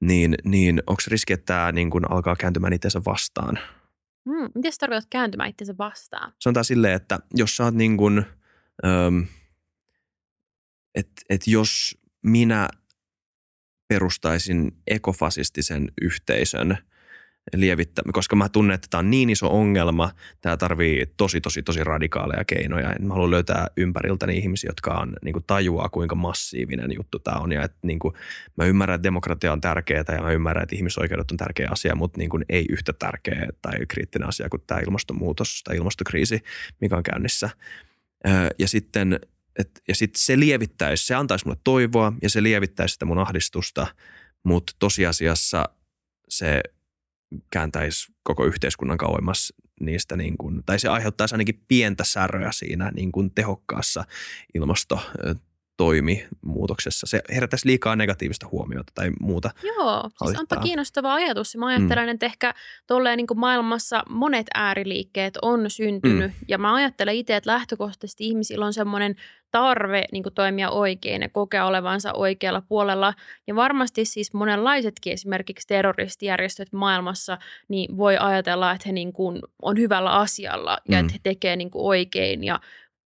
niin, 0.00 0.34
niin 0.44 0.82
onko 0.86 1.02
riski, 1.08 1.32
että 1.32 1.46
tämä 1.46 1.72
niin 1.72 1.90
kuin 1.90 2.10
alkaa 2.10 2.36
kääntymään 2.36 2.72
itseensä 2.72 3.00
vastaan? 3.06 3.58
Hmm, 4.24 4.50
miten 4.54 4.72
sä 4.72 4.76
tarkoitat 4.80 5.10
kääntymään 5.10 5.50
itsensä 5.50 5.74
vastaan? 5.78 6.32
Sanotaan 6.38 6.64
silleen, 6.64 6.94
että 6.94 7.18
jos 7.34 7.56
sä 7.56 7.64
oot 7.64 7.74
niin 7.74 7.96
kuin, 7.96 8.24
öm, 8.84 9.26
et, 10.94 11.08
et 11.28 11.46
jos 11.46 11.98
minä 12.22 12.68
perustaisin 13.88 14.72
ekofasistisen 14.86 15.92
yhteisön– 16.02 16.78
lievittämään, 17.56 18.12
koska 18.12 18.36
mä 18.36 18.48
tunnen, 18.48 18.74
että 18.74 18.88
tämä 18.90 18.98
on 18.98 19.10
niin 19.10 19.30
iso 19.30 19.58
ongelma, 19.58 20.10
tämä 20.40 20.56
tarvii 20.56 21.06
tosi, 21.16 21.40
tosi, 21.40 21.62
tosi 21.62 21.84
radikaaleja 21.84 22.44
keinoja. 22.44 22.94
Mä 23.00 23.14
haluan 23.14 23.30
löytää 23.30 23.66
ympäriltäni 23.76 24.38
ihmisiä, 24.38 24.68
jotka 24.68 24.94
on, 24.94 25.12
niin 25.24 25.32
kuin 25.32 25.44
tajuaa, 25.46 25.88
kuinka 25.88 26.14
massiivinen 26.14 26.92
juttu 26.96 27.18
tämä 27.18 27.36
on. 27.36 27.52
Ja 27.52 27.62
että, 27.62 27.78
niin 27.82 27.98
kuin, 27.98 28.14
mä 28.56 28.64
ymmärrän, 28.64 28.94
että 28.94 29.02
demokratia 29.02 29.52
on 29.52 29.60
tärkeää 29.60 30.04
ja 30.08 30.22
mä 30.22 30.32
ymmärrän, 30.32 30.62
että 30.62 30.76
ihmisoikeudet 30.76 31.30
on 31.30 31.36
tärkeä 31.36 31.68
asia, 31.70 31.94
mutta 31.94 32.18
niin 32.18 32.30
kuin, 32.30 32.44
ei 32.48 32.66
yhtä 32.68 32.92
tärkeä 32.92 33.48
tai 33.62 33.72
kriittinen 33.88 34.28
asia 34.28 34.48
kuin 34.48 34.62
tämä 34.66 34.80
ilmastonmuutos 34.80 35.62
tai 35.64 35.76
ilmastokriisi, 35.76 36.42
mikä 36.80 36.96
on 36.96 37.02
käynnissä. 37.02 37.50
Ja 38.58 38.68
sitten 38.68 39.20
et, 39.58 39.70
ja 39.88 39.94
sitten 39.94 40.22
se 40.22 40.38
lievittäisi, 40.38 41.06
se 41.06 41.14
antaisi 41.14 41.44
mulle 41.44 41.60
toivoa 41.64 42.12
ja 42.22 42.30
se 42.30 42.42
lievittäisi 42.42 42.92
sitä 42.92 43.04
mun 43.04 43.18
ahdistusta, 43.18 43.86
mutta 44.44 44.72
tosiasiassa 44.78 45.68
se 46.28 46.60
kääntäisi 47.50 48.12
koko 48.22 48.44
yhteiskunnan 48.44 48.98
kauemmas 48.98 49.52
niistä, 49.80 50.16
niin 50.16 50.38
kuin, 50.38 50.62
tai 50.66 50.78
se 50.78 50.88
aiheuttaisi 50.88 51.34
ainakin 51.34 51.64
pientä 51.68 52.04
säröä 52.04 52.52
siinä 52.52 52.90
niin 52.90 53.12
kuin 53.12 53.30
tehokkaassa 53.34 54.04
ilmasto 54.54 55.00
muutoksessa. 56.42 57.06
Se 57.06 57.22
herättäisi 57.34 57.68
liikaa 57.68 57.96
negatiivista 57.96 58.48
huomiota 58.52 58.92
tai 58.94 59.10
muuta. 59.20 59.50
Joo, 59.62 60.10
siis 60.24 60.38
onpa 60.38 60.56
kiinnostava 60.56 61.14
ajatus. 61.14 61.56
Mä 61.56 61.66
ajattelen, 61.66 62.04
mm. 62.04 62.10
että 62.14 62.26
ehkä 62.26 62.54
tolleen 62.86 63.16
niin 63.16 63.26
maailmassa 63.34 64.02
monet 64.08 64.46
ääriliikkeet 64.54 65.38
on 65.42 65.70
syntynyt. 65.70 66.30
Mm. 66.30 66.46
Ja 66.48 66.58
mä 66.58 66.74
ajattelen 66.74 67.14
itse, 67.14 67.36
että 67.36 67.50
lähtökohtaisesti 67.50 68.24
ihmisillä 68.26 68.66
on 68.66 68.72
semmoinen 68.72 69.16
tarve 69.50 70.04
niin 70.12 70.24
toimia 70.34 70.70
oikein 70.70 71.22
ja 71.22 71.28
kokea 71.28 71.66
olevansa 71.66 72.12
oikealla 72.12 72.62
puolella. 72.68 73.14
Ja 73.46 73.56
varmasti 73.56 74.04
siis 74.04 74.34
monenlaisetkin 74.34 75.12
esimerkiksi 75.12 75.68
terroristijärjestöt 75.68 76.72
maailmassa 76.72 77.38
niin 77.68 77.96
voi 77.96 78.16
ajatella, 78.20 78.72
että 78.72 78.88
he 78.88 78.92
niin 78.92 79.12
kuin 79.12 79.40
on 79.62 79.78
hyvällä 79.78 80.10
asialla 80.10 80.78
ja 80.88 80.96
mm. 80.96 81.00
että 81.00 81.12
he 81.12 81.18
tekevät 81.22 81.58
niin 81.58 81.70
oikein 81.74 82.44
ja 82.44 82.60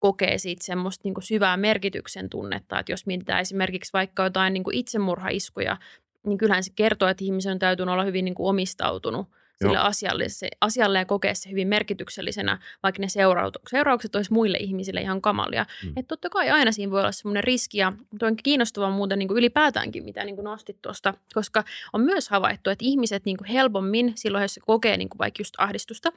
kokee 0.07 0.37
siitä 0.37 0.65
semmoista 0.65 1.01
niin 1.03 1.13
syvää 1.19 1.57
merkityksen 1.57 2.29
tunnetta. 2.29 2.79
Että 2.79 2.91
jos 2.91 3.05
mietitään 3.05 3.41
esimerkiksi 3.41 3.93
vaikka 3.93 4.23
jotain 4.23 4.53
niin 4.53 4.63
itsemurhaiskuja, 4.71 5.77
niin 6.25 6.37
kyllähän 6.37 6.63
se 6.63 6.71
kertoo, 6.75 7.09
että 7.09 7.23
ihmisen 7.23 7.51
on 7.51 7.59
täytynyt 7.59 7.93
olla 7.93 8.03
hyvin 8.03 8.25
niin 8.25 8.35
kuin 8.35 8.49
omistautunut 8.49 9.27
sille 9.61 9.77
asialle, 9.77 10.29
se, 10.29 10.49
asialle 10.61 10.99
ja 10.99 11.05
kokea 11.05 11.35
se 11.35 11.51
hyvin 11.51 11.67
merkityksellisenä, 11.67 12.59
vaikka 12.83 13.01
ne 13.01 13.09
seuraukset, 13.09 13.61
seuraukset 13.69 14.15
olisi 14.15 14.33
muille 14.33 14.57
ihmisille 14.57 15.01
ihan 15.01 15.21
kamalia. 15.21 15.65
Mm. 15.83 15.89
Että 15.89 16.07
totta 16.07 16.29
kai 16.29 16.49
aina 16.49 16.71
siinä 16.71 16.91
voi 16.91 16.99
olla 16.99 17.11
semmoinen 17.11 17.43
riski 17.43 17.77
ja 17.77 17.93
tuo 18.19 18.27
on 18.27 18.35
kiinnostavaa 18.35 18.89
muuten 18.89 19.19
niin 19.19 19.27
kuin 19.27 19.37
ylipäätäänkin, 19.37 20.03
mitä 20.03 20.23
niin 20.23 20.35
kuin 20.35 20.43
nostit 20.43 20.81
tuosta, 20.81 21.13
koska 21.33 21.63
on 21.93 22.01
myös 22.01 22.29
havaittu, 22.29 22.69
että 22.69 22.85
ihmiset 22.85 23.25
niin 23.25 23.37
kuin 23.37 23.47
helpommin 23.47 24.11
silloin, 24.15 24.41
jos 24.41 24.53
se 24.53 24.61
kokee 24.65 24.97
niin 24.97 25.09
kuin 25.09 25.19
vaikka 25.19 25.41
just 25.41 25.53
ahdistusta, 25.57 26.11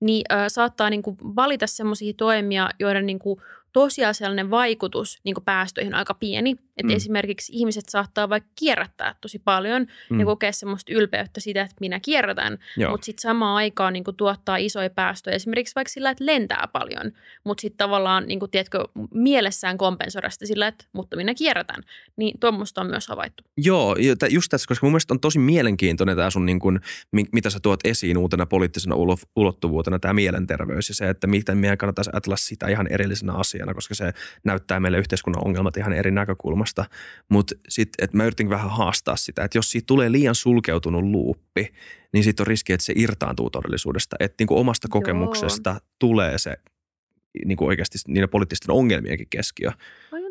niin 0.00 0.24
ö, 0.32 0.48
saattaa 0.48 0.90
niin 0.90 1.02
kuin 1.02 1.16
valita 1.36 1.66
semmoisia 1.66 2.12
toimia, 2.16 2.70
joiden 2.80 3.06
niin 3.06 3.18
kuin 3.18 3.40
tosiasiallinen 3.74 4.50
vaikutus 4.50 5.20
niin 5.24 5.34
päästöihin 5.44 5.94
on 5.94 5.98
aika 5.98 6.14
pieni. 6.14 6.56
Että 6.76 6.92
mm. 6.92 6.96
esimerkiksi 6.96 7.52
ihmiset 7.56 7.88
saattaa 7.88 8.28
vaikka 8.28 8.50
kierrättää 8.58 9.14
tosi 9.20 9.38
paljon 9.38 9.86
mm. 10.10 10.20
ja 10.20 10.26
kokea 10.26 10.52
semmoista 10.52 10.92
ylpeyttä 10.94 11.40
siitä, 11.40 11.62
että 11.62 11.76
minä 11.80 12.00
kierrätän, 12.00 12.58
mutta 12.90 13.04
sitten 13.04 13.22
samaan 13.22 13.56
aikaan 13.56 13.92
niin 13.92 14.04
kuin 14.04 14.16
tuottaa 14.16 14.56
isoja 14.56 14.90
päästöjä. 14.90 15.36
Esimerkiksi 15.36 15.74
vaikka 15.74 15.92
sillä, 15.92 16.10
että 16.10 16.26
lentää 16.26 16.68
paljon, 16.72 17.12
mutta 17.44 17.60
sitten 17.60 17.78
tavallaan 17.78 18.26
niin 18.26 18.40
kuin, 18.40 18.50
tiedätkö, 18.50 18.84
mielessään 19.14 19.78
kompensoida 19.78 20.30
sitä 20.30 20.46
sillä, 20.46 20.66
että 20.66 20.84
mutta 20.92 21.16
minä 21.16 21.34
kierrätän. 21.34 21.82
Niin 22.16 22.40
tuommoista 22.40 22.80
on 22.80 22.86
myös 22.86 23.08
havaittu. 23.08 23.44
Joo, 23.56 23.96
just 24.30 24.50
tässä, 24.50 24.68
koska 24.68 24.86
mun 24.86 24.92
mielestä 24.92 25.14
on 25.14 25.20
tosi 25.20 25.38
mielenkiintoinen 25.38 26.16
tämä 26.16 26.30
sun, 26.30 26.46
niin 26.46 26.58
kuin, 26.58 26.80
mitä 27.32 27.50
sä 27.50 27.58
tuot 27.62 27.80
esiin 27.84 28.18
uutena 28.18 28.46
poliittisena 28.46 28.96
ulottuvuutena, 29.36 29.98
tämä 29.98 30.14
mielenterveys 30.14 30.88
ja 30.88 30.94
se, 30.94 31.08
että 31.08 31.26
miten 31.26 31.58
meidän 31.58 31.78
kannattaisi 31.78 32.10
ajatella 32.12 32.36
sitä 32.36 32.68
ihan 32.68 32.86
erillisenä 32.86 33.32
asiana, 33.32 33.74
koska 33.74 33.94
se 33.94 34.12
näyttää 34.44 34.80
meille 34.80 34.98
yhteiskunnan 34.98 35.46
ongelmat 35.46 35.76
ihan 35.76 35.92
eri 35.92 36.10
näkökulmasta. 36.10 36.63
Mutta 37.28 37.54
sitten, 37.68 38.04
että 38.04 38.16
mä 38.16 38.24
yritin 38.24 38.50
vähän 38.50 38.70
haastaa 38.70 39.16
sitä, 39.16 39.44
että 39.44 39.58
jos 39.58 39.70
siitä 39.70 39.86
tulee 39.86 40.12
liian 40.12 40.34
sulkeutunut 40.34 41.04
luuppi, 41.04 41.72
niin 42.12 42.24
sitten 42.24 42.42
on 42.42 42.46
riski, 42.46 42.72
että 42.72 42.84
se 42.84 42.92
irtaantuu 42.96 43.50
todellisuudesta. 43.50 44.16
Että 44.20 44.34
niin 44.38 44.46
kuin 44.46 44.60
omasta 44.60 44.88
kokemuksesta 44.90 45.70
Joo. 45.70 45.80
tulee 45.98 46.38
se 46.38 46.56
niin 47.44 47.56
kuin 47.56 47.68
oikeasti 47.68 47.98
niiden 48.08 48.28
poliittisten 48.28 48.70
ongelmienkin 48.70 49.26
keskiö 49.30 49.70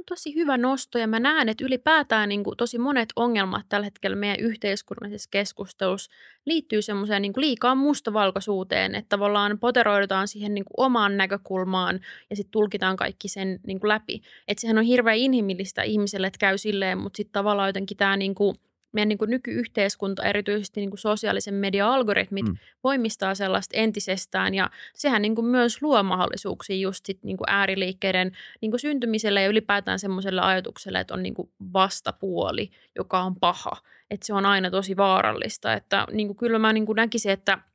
tosi 0.05 0.35
hyvä 0.35 0.57
nosto 0.57 0.97
ja 0.97 1.07
mä 1.07 1.19
näen, 1.19 1.49
että 1.49 1.65
ylipäätään 1.65 2.29
niin 2.29 2.43
kuin 2.43 2.57
tosi 2.57 2.77
monet 2.77 3.09
ongelmat 3.15 3.65
tällä 3.69 3.85
hetkellä 3.85 4.15
meidän 4.15 4.39
yhteiskunnallisessa 4.39 5.29
keskustelussa 5.31 6.11
liittyy 6.45 6.81
semmoiseen 6.81 7.21
niin 7.21 7.33
liikaa 7.37 7.75
mustavalkoisuuteen, 7.75 8.95
että 8.95 9.09
tavallaan 9.09 9.59
poteroidutaan 9.59 10.27
siihen 10.27 10.53
niin 10.53 10.65
kuin 10.65 10.85
omaan 10.85 11.17
näkökulmaan 11.17 11.99
ja 12.29 12.35
sitten 12.35 12.51
tulkitaan 12.51 12.97
kaikki 12.97 13.27
sen 13.27 13.59
niin 13.67 13.79
kuin 13.79 13.89
läpi. 13.89 14.21
Että 14.47 14.61
sehän 14.61 14.77
on 14.77 14.83
hirveän 14.83 15.17
inhimillistä 15.17 15.83
ihmiselle, 15.83 16.27
että 16.27 16.39
käy 16.39 16.57
silleen, 16.57 16.97
mutta 16.97 17.17
sitten 17.17 17.33
tavallaan 17.33 17.69
jotenkin 17.69 17.97
tämä 17.97 18.17
niin 18.17 18.35
kuin– 18.35 18.55
meidän 18.93 19.09
niin 19.09 19.17
kuin 19.17 19.29
nykyyhteiskunta, 19.29 20.23
erityisesti 20.23 20.79
niin 20.79 20.89
kuin 20.89 20.99
sosiaalisen 20.99 21.53
median 21.53 21.89
algoritmit, 21.89 22.45
mm. 22.45 22.57
voimistaa 22.83 23.35
sellaista 23.35 23.77
entisestään. 23.77 24.53
Ja 24.53 24.69
sehän 24.93 25.21
niin 25.21 25.35
kuin 25.35 25.45
myös 25.45 25.81
luo 25.81 26.03
mahdollisuuksia 26.03 26.75
just 26.75 27.05
sit 27.05 27.23
niin 27.23 27.37
kuin 27.37 27.49
ääriliikkeiden 27.49 28.31
niin 28.61 28.71
kuin 28.71 28.79
syntymiselle 28.79 29.41
ja 29.41 29.47
ylipäätään 29.47 29.99
semmoiselle 29.99 30.41
ajatukselle, 30.41 30.99
että 30.99 31.13
on 31.13 31.23
niin 31.23 31.33
kuin 31.33 31.49
vastapuoli, 31.73 32.71
joka 32.95 33.21
on 33.21 33.35
paha. 33.35 33.71
Että 34.11 34.25
se 34.25 34.33
on 34.33 34.45
aina 34.45 34.71
tosi 34.71 34.97
vaarallista. 34.97 35.73
Että 35.73 36.07
niin 36.11 36.27
kuin 36.27 36.37
kyllä 36.37 36.59
mä 36.59 36.73
niin 36.73 36.85
kuin 36.85 36.95
näkisin, 36.95 37.31
että– 37.31 37.57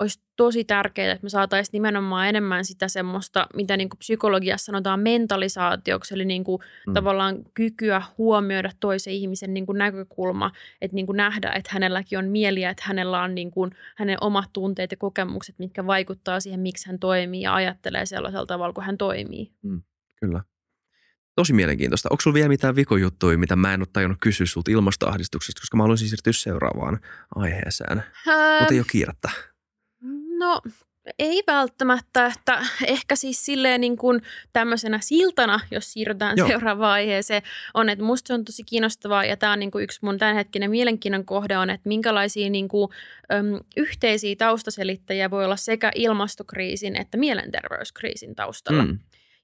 olisi 0.00 0.20
tosi 0.36 0.64
tärkeää, 0.64 1.12
että 1.12 1.24
me 1.24 1.28
saataisiin 1.28 1.72
nimenomaan 1.72 2.28
enemmän 2.28 2.64
sitä 2.64 2.88
semmoista, 2.88 3.46
mitä 3.54 3.76
niin 3.76 3.88
kuin 3.88 3.98
psykologiassa 3.98 4.64
sanotaan 4.64 5.00
mentalisaatioksi, 5.00 6.14
eli 6.14 6.24
niin 6.24 6.44
kuin 6.44 6.62
mm. 6.86 6.94
tavallaan 6.94 7.38
kykyä 7.54 8.02
huomioida 8.18 8.70
toisen 8.80 9.12
ihmisen 9.12 9.54
niin 9.54 9.66
kuin 9.66 9.78
näkökulma, 9.78 10.50
että 10.80 10.94
niin 10.94 11.06
kuin 11.06 11.16
nähdä, 11.16 11.52
että 11.52 11.70
hänelläkin 11.72 12.18
on 12.18 12.24
mieliä, 12.24 12.70
että 12.70 12.82
hänellä 12.86 13.22
on 13.22 13.34
niin 13.34 13.50
kuin 13.50 13.70
hänen 13.96 14.18
omat 14.20 14.52
tunteet 14.52 14.90
ja 14.90 14.96
kokemukset, 14.96 15.58
mitkä 15.58 15.86
vaikuttaa 15.86 16.40
siihen, 16.40 16.60
miksi 16.60 16.86
hän 16.88 16.98
toimii 16.98 17.42
ja 17.42 17.54
ajattelee 17.54 18.06
sellaisella 18.06 18.46
tavalla, 18.46 18.72
kun 18.72 18.84
hän 18.84 18.98
toimii. 18.98 19.52
Mm, 19.62 19.82
kyllä. 20.20 20.42
Tosi 21.36 21.52
mielenkiintoista. 21.52 22.08
Onko 22.10 22.20
sulla 22.20 22.34
vielä 22.34 22.48
mitään 22.48 22.76
vikojuttuja, 22.76 23.38
mitä 23.38 23.56
mä 23.56 23.74
en 23.74 23.80
ole 23.80 23.88
tajunnut 23.92 24.18
kysyä 24.20 24.46
sulta 24.46 24.70
ilmastoahdistuksesta, 24.70 25.60
koska 25.60 25.76
mä 25.76 25.82
haluaisin 25.82 26.08
siirtyä 26.08 26.32
seuraavaan 26.32 27.00
aiheeseen. 27.34 28.02
Öö, 28.28 28.58
Mutta 28.60 28.74
ei 28.74 28.80
ole 28.80 28.86
kiirettä. 28.90 29.53
No 30.38 30.60
ei 31.18 31.42
välttämättä, 31.46 32.26
että 32.26 32.66
ehkä 32.86 33.16
siis 33.16 33.46
silleen 33.46 33.80
niin 33.80 33.96
kuin 33.96 34.22
tämmöisenä 34.52 34.98
siltana, 35.02 35.60
jos 35.70 35.92
siirrytään 35.92 36.36
Joo. 36.36 36.48
seuraavaan 36.48 36.92
aiheeseen, 36.92 37.42
on, 37.74 37.88
että 37.88 38.04
musta 38.04 38.28
se 38.28 38.34
on 38.34 38.44
tosi 38.44 38.62
kiinnostavaa 38.64 39.24
ja 39.24 39.36
tämä 39.36 39.52
on 39.52 39.58
niin 39.58 39.70
kuin 39.70 39.84
yksi 39.84 39.98
mun 40.02 40.18
tämänhetkinen 40.18 40.70
mielenkiinnon 40.70 41.24
kohde 41.24 41.58
on, 41.58 41.70
että 41.70 41.88
minkälaisia 41.88 42.50
niin 42.50 42.68
kuin, 42.68 42.90
äm, 43.32 43.60
yhteisiä 43.76 44.36
taustaselittäjiä 44.38 45.30
voi 45.30 45.44
olla 45.44 45.56
sekä 45.56 45.90
ilmastokriisin 45.94 46.96
että 46.96 47.18
mielenterveyskriisin 47.18 48.34
taustalla. 48.34 48.84
Mm. 48.84 48.98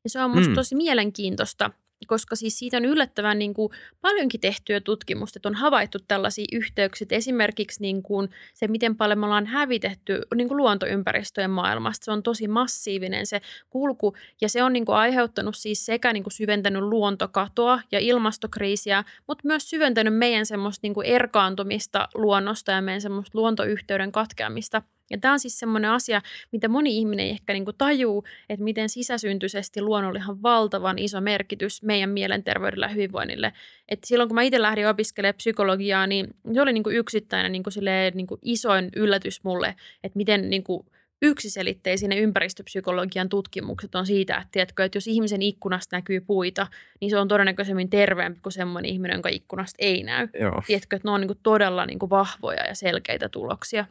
Ja 0.05 0.11
se 0.11 0.21
on 0.21 0.31
musta 0.31 0.49
mm. 0.49 0.55
tosi 0.55 0.75
mielenkiintoista, 0.75 1.71
koska 2.07 2.37
siis 2.37 2.59
siitä 2.59 2.77
on 2.77 2.85
yllättävän 2.85 3.39
niin 3.39 3.55
kuin 3.55 3.73
paljonkin 4.01 4.41
tehtyä 4.41 4.81
tutkimusta, 4.81 5.39
että 5.39 5.49
on 5.49 5.55
havaittu 5.55 5.99
tällaisia 6.09 6.45
yhteyksiä. 6.53 7.07
Esimerkiksi 7.11 7.83
niin 7.83 8.03
kuin 8.03 8.31
se, 8.55 8.69
miten 8.69 8.97
paljon 8.97 9.19
me 9.19 9.27
ollaan 9.27 9.47
hävitetty 9.47 10.23
niin 10.35 10.49
kuin 10.49 10.57
luontoympäristöjen 10.57 11.51
maailmasta. 11.51 12.05
Se 12.05 12.11
on 12.11 12.23
tosi 12.23 12.49
massiivinen 12.49 13.27
se 13.27 13.41
kulku 13.71 14.17
ja 14.41 14.49
se 14.49 14.63
on 14.63 14.73
niin 14.73 14.87
kuin 14.87 14.97
aiheuttanut 14.97 15.57
siis 15.57 15.87
sekä 15.87 16.13
niin 16.13 16.23
kuin 16.23 16.33
syventänyt 16.33 16.83
luontokatoa 16.83 17.81
ja 17.93 17.99
ilmastokriisiä, 17.99 19.05
mutta 19.27 19.47
myös 19.47 19.71
syventänyt 19.71 20.17
meidän 20.17 20.47
semmoista 20.47 20.81
niin 20.83 20.95
kuin 20.95 21.07
erkaantumista 21.07 22.09
luonnosta 22.15 22.73
ja 22.73 22.83
meidän 22.83 23.01
semmoista 23.01 23.39
luontoyhteyden 23.39 24.13
katkeamista– 24.13 24.83
ja 25.11 25.19
tämä 25.19 25.33
on 25.33 25.41
siis 25.41 25.59
semmoinen 25.59 25.91
asia, 25.91 26.23
mitä 26.53 26.69
moni 26.69 26.99
ihminen 26.99 27.27
ei 27.27 27.31
ehkä 27.31 27.53
niin 27.53 27.65
kuin 27.65 27.77
tajuu, 27.79 28.25
että 28.49 28.65
miten 28.65 28.89
sisäsyntyisesti 28.89 29.83
luonnollihan 29.83 30.43
valtavan 30.43 30.99
iso 30.99 31.21
merkitys 31.21 31.83
meidän 31.83 32.11
mielenterveydellä 32.11 32.87
ja 32.87 32.93
hyvinvoinnille. 32.93 33.53
Et 33.89 34.05
silloin 34.05 34.29
kun 34.29 34.35
mä 34.35 34.43
itse 34.43 34.63
lähdin 34.63 34.89
opiskelemaan 34.89 35.35
psykologiaa, 35.35 36.07
niin 36.07 36.27
se 36.55 36.63
oli 36.63 36.73
niin 36.73 36.83
kuin 36.83 36.97
yksittäinen 36.97 37.53
niin 37.53 37.63
kuin 37.63 37.73
silleen, 37.73 38.13
niin 38.17 38.27
kuin 38.27 38.39
isoin 38.43 38.89
yllätys 38.97 39.45
mulle, 39.45 39.75
että 40.05 40.17
miten 40.17 40.51
niin 40.51 40.65
kuin 40.65 40.87
yksiselitteisiä 41.23 42.09
ympäristöpsykologian 42.17 43.29
tutkimukset 43.29 43.95
on 43.95 44.07
siitä, 44.07 44.37
että, 44.37 44.49
tiedätkö, 44.53 44.85
että 44.85 44.97
jos 44.97 45.07
ihmisen 45.07 45.43
ikkunasta 45.43 45.97
näkyy 45.97 46.21
puita, 46.21 46.67
niin 47.01 47.11
se 47.11 47.19
on 47.19 47.29
todennäköisemmin 47.29 47.91
terveempi 47.91 48.41
kuin 48.43 48.53
semmoinen 48.53 48.91
ihminen, 48.91 49.15
jonka 49.15 49.29
ikkunasta 49.29 49.77
ei 49.79 50.03
näy. 50.03 50.29
Joo. 50.41 50.63
Tiedätkö, 50.67 50.97
että 50.97 51.09
ne 51.09 51.13
on 51.13 51.21
niin 51.21 51.29
kuin 51.29 51.39
todella 51.43 51.87
niin 51.87 51.99
kuin 51.99 52.11
vahvoja 52.11 52.67
ja 52.67 52.75
selkeitä 52.75 53.29
tuloksia. 53.29 53.85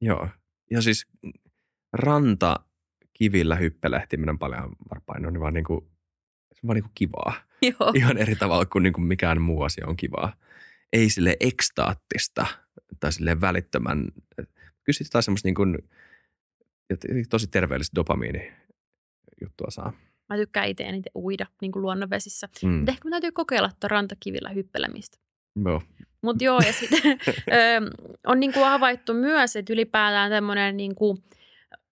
Joo. 0.00 0.28
Ja 0.70 0.82
siis 0.82 1.06
ranta 1.92 2.60
kivillä 3.12 3.56
hyppelehtiminen 3.56 4.38
paljon 4.38 4.72
varpain 4.90 5.26
on 5.26 5.40
vaan, 5.40 5.54
niin 5.54 5.64
kuin, 5.64 5.80
se 6.52 6.60
on 6.64 6.68
vaan 6.68 6.74
niin 6.74 6.84
kuin 6.84 6.92
kivaa. 6.94 7.34
Joo. 7.62 7.92
Ihan 7.94 8.18
eri 8.18 8.36
tavalla 8.36 8.66
kuin, 8.66 8.82
niin 8.82 8.92
kuin 8.92 9.04
mikään 9.04 9.42
muu 9.42 9.62
asia 9.62 9.86
on 9.86 9.96
kivaa. 9.96 10.36
Ei 10.92 11.10
sille 11.10 11.36
ekstaattista 11.40 12.46
tai 13.00 13.12
sille 13.12 13.40
välittömän. 13.40 14.08
Kyllä 14.84 15.08
taas 15.12 15.24
semmoista 15.24 15.48
niin 15.48 15.54
kuin, 15.54 15.78
tosi 17.30 17.46
terveellistä 17.46 17.94
dopamiini 17.94 18.52
juttua 19.40 19.70
saa. 19.70 19.92
Mä 20.28 20.36
tykkään 20.36 20.68
itse 20.68 20.84
eniten 20.84 21.12
uida 21.14 21.46
niin 21.60 21.72
kuin 21.72 21.82
luonnonvesissä. 21.82 22.48
Mm. 22.62 22.70
Mutta 22.70 22.92
ehkä 22.92 23.08
mä 23.08 23.10
täytyy 23.10 23.32
kokeilla 23.32 23.68
tuota 23.68 23.88
rantakivillä 23.88 24.48
hyppelemistä. 24.48 25.18
Joo. 25.64 25.82
Mutta 26.24 26.44
joo, 26.44 26.60
ja 26.66 26.72
sitten 26.72 27.00
on 28.26 28.40
niin 28.40 28.52
kuin 28.52 28.64
havaittu 28.64 29.14
myös, 29.14 29.56
että 29.56 29.72
ylipäätään 29.72 30.30
tämmöinen 30.30 30.76
niin 30.76 30.94
kuin– 30.94 31.18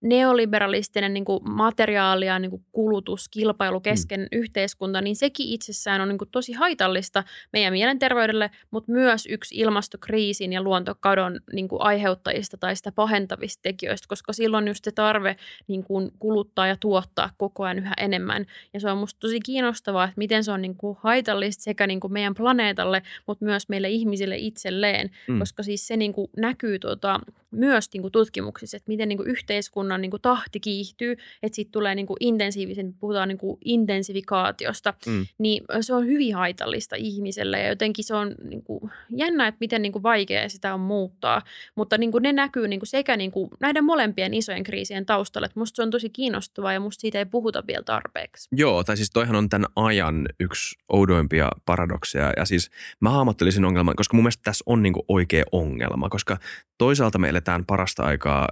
neoliberalistinen 0.03 1.15
niin 1.15 1.25
kuin 1.25 1.41
materiaali 1.51 2.27
ja 2.27 2.39
niin 2.39 2.51
kuin 2.51 2.65
kulutus, 2.73 3.29
kilpailu 3.29 3.81
kesken 3.81 4.21
mm. 4.21 4.29
yhteiskunta, 4.33 5.01
niin 5.01 5.17
sekin 5.17 5.49
itsessään 5.49 6.01
on 6.01 6.09
niin 6.09 6.19
kuin 6.19 6.31
tosi 6.31 6.53
haitallista 6.53 7.25
meidän 7.53 7.73
mielenterveydelle, 7.73 8.51
mutta 8.71 8.93
myös 8.93 9.27
yksi 9.27 9.55
ilmastokriisin 9.59 10.53
ja 10.53 10.63
luontokadon 10.63 11.41
niin 11.53 11.69
kuin 11.69 11.83
aiheuttajista 11.83 12.57
tai 12.57 12.77
sitä 12.77 12.93
pahentavista 12.93 13.63
tekijöistä, 13.63 14.09
koska 14.09 14.33
silloin 14.33 14.69
just 14.69 14.85
se 14.85 14.93
tarve 14.93 15.37
niin 15.69 15.85
kuin 15.85 16.11
kuluttaa 16.19 16.67
ja 16.67 16.77
tuottaa 16.77 17.31
koko 17.37 17.65
ajan 17.65 17.79
yhä 17.79 17.95
enemmän. 17.99 18.47
Ja 18.75 18.81
se 18.81 18.91
on 18.91 18.99
musta 18.99 19.21
tosi 19.21 19.41
kiinnostavaa, 19.41 20.05
että 20.05 20.15
miten 20.17 20.45
se 20.45 20.53
on 20.53 20.63
niin 20.63 20.77
kuin 20.77 20.99
haitallista 21.01 21.63
sekä 21.63 21.87
niin 21.87 22.01
kuin 22.01 22.13
meidän 22.13 22.35
planeetalle, 22.35 23.03
mutta 23.27 23.45
myös 23.45 23.69
meille 23.69 23.89
ihmisille 23.89 24.37
itselleen, 24.37 25.11
mm. 25.29 25.39
koska 25.39 25.63
siis 25.63 25.87
se 25.87 25.97
niin 25.97 26.13
kuin 26.13 26.31
näkyy 26.37 26.79
tuota, 26.79 27.21
myös 27.51 27.89
niin 27.93 28.03
kuin 28.03 28.13
tutkimuksissa, 28.13 28.77
että 28.77 28.89
miten 28.89 29.09
niin 29.09 29.17
kuin 29.17 29.31
yhteiskunnan 29.31 29.92
niin 30.01 30.11
kuin 30.11 30.23
tahti 30.23 30.61
kiihtyy, 30.61 31.17
että 31.43 31.57
siitä 31.57 31.73
tulee 31.73 31.95
niin 31.95 32.07
kuin 32.07 32.17
intensiivisen, 32.21 32.95
puhutaan 32.95 33.29
niin 33.29 33.39
kuin 33.39 33.59
intensifikaatiosta, 33.65 34.95
mm. 35.07 35.27
niin 35.39 35.65
se 35.81 35.95
on 35.95 36.07
hyvin 36.07 36.35
haitallista 36.35 36.97
ihmiselle 36.97 37.61
ja 37.61 37.69
jotenkin 37.69 38.05
se 38.05 38.15
on 38.15 38.35
niin 38.49 38.63
kuin 38.63 38.91
jännä, 39.11 39.47
että 39.47 39.59
miten 39.61 39.83
niin 39.83 39.93
kuin 39.93 40.03
vaikea 40.03 40.49
sitä 40.49 40.75
on 40.75 40.81
muuttaa, 40.81 41.43
mutta 41.75 41.99
niin 41.99 42.13
kuin 42.13 42.23
ne 42.23 42.33
näkyy 42.33 42.69
niin 42.69 42.81
kuin 42.81 42.89
sekä 42.89 43.17
niin 43.17 43.31
kuin 43.31 43.51
näiden 43.61 43.85
molempien 43.85 44.35
isojen 44.35 44.63
kriisien 44.63 45.07
taustalla, 45.07 45.47
että 45.47 45.61
musta 45.61 45.77
se 45.77 45.83
on 45.83 45.91
tosi 45.91 46.11
kiinnostavaa 46.11 46.73
ja 46.73 46.81
musta 46.81 47.01
siitä 47.01 47.19
ei 47.19 47.27
puhuta 47.27 47.67
vielä 47.67 47.83
tarpeeksi. 47.83 48.49
Joo, 48.53 48.85
tai 48.85 48.97
siis 48.97 49.11
toihan 49.11 49.37
on 49.37 49.49
tämän 49.49 49.69
ajan 49.77 50.29
yksi 50.41 50.79
oudoimpia 50.89 51.49
paradokseja 51.67 52.33
ja 52.37 52.45
siis 52.45 52.71
mä 53.01 53.11
hahmottelisin 53.11 53.65
ongelman, 53.65 53.97
koska 53.97 54.17
mun 54.17 54.25
mielestä 54.25 54.43
tässä 54.45 54.65
on 54.67 54.83
niin 54.83 54.93
kuin 54.93 55.05
oikea 55.09 55.45
ongelma, 55.53 56.09
koska 56.09 56.39
toisaalta 56.79 57.19
me 57.19 57.29
eletään 57.29 57.67
parasta 57.67 58.03
aikaa 58.03 58.49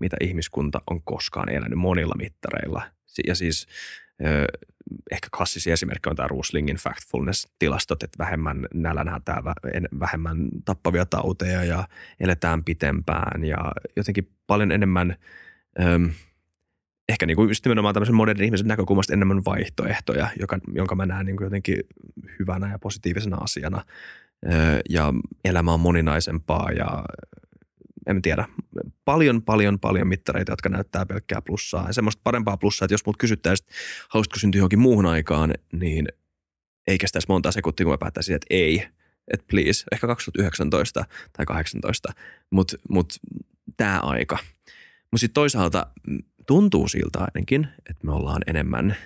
mitä 0.00 0.16
ihmiskunta 0.20 0.80
on 0.90 1.02
koskaan 1.02 1.48
elänyt 1.48 1.78
monilla 1.78 2.14
mittareilla. 2.18 2.82
Ja 3.26 3.34
siis 3.34 3.66
ehkä 5.10 5.28
klassisia 5.36 5.72
esimerkkejä 5.72 6.10
on 6.10 6.16
tämä 6.16 6.28
Ruslingin 6.28 6.76
factfulness-tilastot, 6.76 8.02
että 8.02 8.18
vähemmän 8.18 8.66
nälänhätää, 8.74 9.42
vähemmän 10.00 10.48
tappavia 10.64 11.06
tauteja 11.06 11.64
ja 11.64 11.88
eletään 12.20 12.64
pitempään 12.64 13.44
ja 13.44 13.72
jotenkin 13.96 14.30
paljon 14.46 14.72
enemmän, 14.72 15.16
ehkä 17.08 17.26
niin 17.26 17.36
kuin 17.36 17.48
just 17.48 17.64
nimenomaan 17.64 17.94
tämmöisen 17.94 18.14
modernin 18.14 18.44
ihmisen 18.44 18.68
näkökulmasta 18.68 19.12
enemmän 19.12 19.44
vaihtoehtoja, 19.44 20.28
joka, 20.40 20.58
jonka 20.72 20.94
mä 20.94 21.06
näen 21.06 21.26
niin 21.26 21.36
kuin 21.36 21.46
jotenkin 21.46 21.76
hyvänä 22.38 22.70
ja 22.70 22.78
positiivisena 22.78 23.36
asiana. 23.36 23.84
Ja 24.90 25.12
elämä 25.44 25.72
on 25.72 25.80
moninaisempaa 25.80 26.70
ja 26.70 27.04
en 28.10 28.22
tiedä, 28.22 28.48
paljon, 29.04 29.42
paljon, 29.42 29.78
paljon 29.78 30.08
mittareita, 30.08 30.52
jotka 30.52 30.68
näyttää 30.68 31.06
pelkkää 31.06 31.42
plussaa. 31.42 31.86
Ja 31.86 31.92
semmoista 31.92 32.20
parempaa 32.24 32.56
plussaa, 32.56 32.86
että 32.86 32.94
jos 32.94 33.06
mut 33.06 33.16
kysyttäisiin, 33.16 33.68
haluaisitko 34.08 34.38
syntyä 34.38 34.58
johonkin 34.58 34.78
muuhun 34.78 35.06
aikaan, 35.06 35.54
niin 35.72 36.08
ei 36.86 36.98
kestäisi 36.98 37.28
monta 37.28 37.52
sekuntia, 37.52 37.84
kun 37.84 37.92
mä 37.92 37.98
päättäisin, 37.98 38.34
että 38.34 38.46
ei, 38.50 38.86
että 39.32 39.46
please, 39.50 39.84
ehkä 39.92 40.06
2019 40.06 41.04
tai 41.32 41.46
18, 41.46 42.12
mutta 42.50 42.76
mut, 42.88 43.14
tämä 43.76 44.00
aika. 44.00 44.38
Mutta 45.10 45.20
sitten 45.20 45.34
toisaalta 45.34 45.86
tuntuu 46.46 46.88
siltä 46.88 47.18
ainakin, 47.18 47.68
että 47.90 48.06
me 48.06 48.12
ollaan 48.12 48.42
enemmän, 48.46 48.96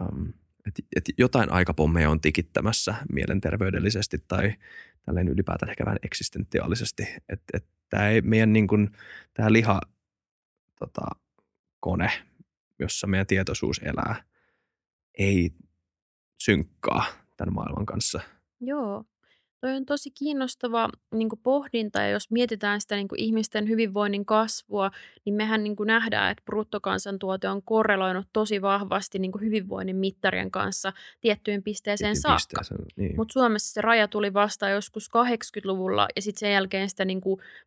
um, 0.00 0.32
että 0.66 0.82
et 0.96 1.04
jotain 1.18 1.52
aikapommeja 1.52 2.10
on 2.10 2.20
tikittämässä 2.20 2.94
mielenterveydellisesti 3.12 4.18
tai 4.28 4.54
tälleen 5.08 5.28
ylipäätään 5.28 5.70
ehkä 5.70 5.84
vähän 5.84 5.98
eksistentiaalisesti. 6.02 7.02
Että 7.28 7.56
et, 7.56 7.66
tämä 7.88 8.08
ei 8.08 8.20
meidän 8.22 8.52
niin 8.52 8.66
kuin, 8.66 8.90
tämä 9.34 9.52
liha 9.52 9.80
tota, 10.78 11.02
kone, 11.80 12.10
jossa 12.78 13.06
meidän 13.06 13.26
tietoisuus 13.26 13.80
elää, 13.84 14.24
ei 15.18 15.50
synkkaa 16.38 17.04
tämän 17.36 17.54
maailman 17.54 17.86
kanssa. 17.86 18.20
Joo. 18.60 19.04
Toi 19.60 19.76
on 19.76 19.86
tosi 19.86 20.10
kiinnostava 20.10 20.88
niin 21.14 21.28
pohdinta 21.42 22.00
ja 22.00 22.08
jos 22.08 22.30
mietitään 22.30 22.80
sitä 22.80 22.96
niin 22.96 23.08
ihmisten 23.16 23.68
hyvinvoinnin 23.68 24.26
kasvua, 24.26 24.90
niin 25.24 25.34
mehän 25.34 25.64
niin 25.64 25.76
nähdään, 25.84 26.30
että 26.30 26.42
bruttokansantuote 26.44 27.48
on 27.48 27.62
korreloinut 27.62 28.26
tosi 28.32 28.62
vahvasti 28.62 29.18
niin 29.18 29.32
hyvinvoinnin 29.40 29.96
mittarien 29.96 30.50
kanssa 30.50 30.92
tiettyyn 31.20 31.62
pisteeseen 31.62 32.14
Tietty 32.14 32.20
saakka. 32.20 32.60
Niin. 32.96 33.16
Mutta 33.16 33.32
Suomessa 33.32 33.72
se 33.72 33.80
raja 33.80 34.08
tuli 34.08 34.34
vasta 34.34 34.68
joskus 34.68 35.08
80-luvulla 35.08 36.08
ja 36.16 36.22
sitten 36.22 36.40
sen 36.40 36.52
jälkeen 36.52 36.90
sitä 36.90 37.04
niin 37.04 37.20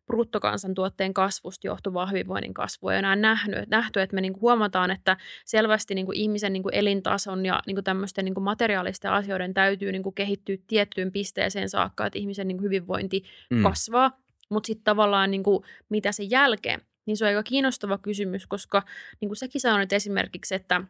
bruttokansantuotteen 0.06 1.14
kasvusta 1.14 1.66
johtuvaa 1.66 2.06
hyvinvoinnin 2.06 2.54
kasvua 2.54 2.92
ei 2.92 2.98
enää 2.98 3.16
nähty, 3.16 3.52
nähty 3.70 4.00
että 4.00 4.14
me 4.14 4.20
niin 4.20 4.40
huomataan, 4.40 4.90
että 4.90 5.16
selvästi 5.44 5.94
niin 5.94 6.14
ihmisen 6.14 6.52
niin 6.52 6.64
elintason 6.72 7.46
ja 7.46 7.62
niin 7.66 7.84
tämmöisten 7.84 8.24
niin 8.24 8.42
materiaalisten 8.42 9.10
asioiden 9.10 9.54
täytyy 9.54 9.92
niin 9.92 10.14
kehittyä 10.14 10.56
tiettyyn 10.66 11.12
pisteeseen 11.12 11.68
saakka 11.68 11.81
saakka, 11.82 12.06
että 12.06 12.18
ihmisen 12.18 12.48
niin 12.48 12.56
kuin 12.58 12.64
hyvinvointi 12.64 13.24
mm. 13.50 13.62
kasvaa. 13.62 14.18
Mutta 14.50 14.66
sitten 14.66 14.84
tavallaan 14.84 15.30
niin 15.30 15.42
kuin, 15.42 15.64
mitä 15.88 16.12
sen 16.12 16.30
jälkeen, 16.30 16.80
niin 17.06 17.16
se 17.16 17.24
on 17.24 17.28
aika 17.28 17.42
kiinnostava 17.42 17.98
kysymys, 17.98 18.46
koska 18.46 18.82
niin 19.20 19.28
kuin 19.28 19.36
säkin 19.36 19.60
sanoit 19.60 19.92
esimerkiksi, 19.92 20.54
että 20.54 20.80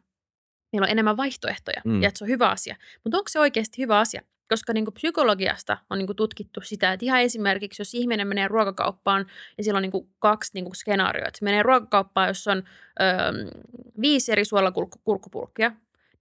meillä 0.72 0.84
on 0.84 0.90
enemmän 0.90 1.16
vaihtoehtoja 1.16 1.82
mm. 1.84 2.02
ja 2.02 2.08
että 2.08 2.18
se 2.18 2.24
on 2.24 2.28
hyvä 2.28 2.48
asia. 2.48 2.76
Mutta 3.04 3.18
onko 3.18 3.28
se 3.28 3.40
oikeasti 3.40 3.82
hyvä 3.82 3.98
asia? 3.98 4.22
Koska 4.48 4.72
niin 4.72 4.84
kuin 4.84 4.94
psykologiasta 4.94 5.78
on 5.90 5.98
niin 5.98 6.06
kuin 6.06 6.16
tutkittu 6.16 6.60
sitä, 6.60 6.92
että 6.92 7.06
ihan 7.06 7.20
esimerkiksi 7.20 7.80
jos 7.80 7.94
ihminen 7.94 8.28
menee 8.28 8.48
ruokakauppaan 8.48 9.26
ja 9.58 9.64
siellä 9.64 9.78
on 9.78 9.82
niin 9.82 9.92
kuin 9.92 10.08
kaksi 10.18 10.50
niin 10.54 10.64
kuin 10.64 10.76
skenaarioa. 10.76 11.28
Että 11.28 11.38
se 11.38 11.44
menee 11.44 11.62
ruokakauppaan, 11.62 12.28
jossa 12.28 12.52
on 12.52 12.62
öö, 13.00 13.50
viisi 14.00 14.32
eri 14.32 14.44
suolakurkkupurkkia 14.44 15.72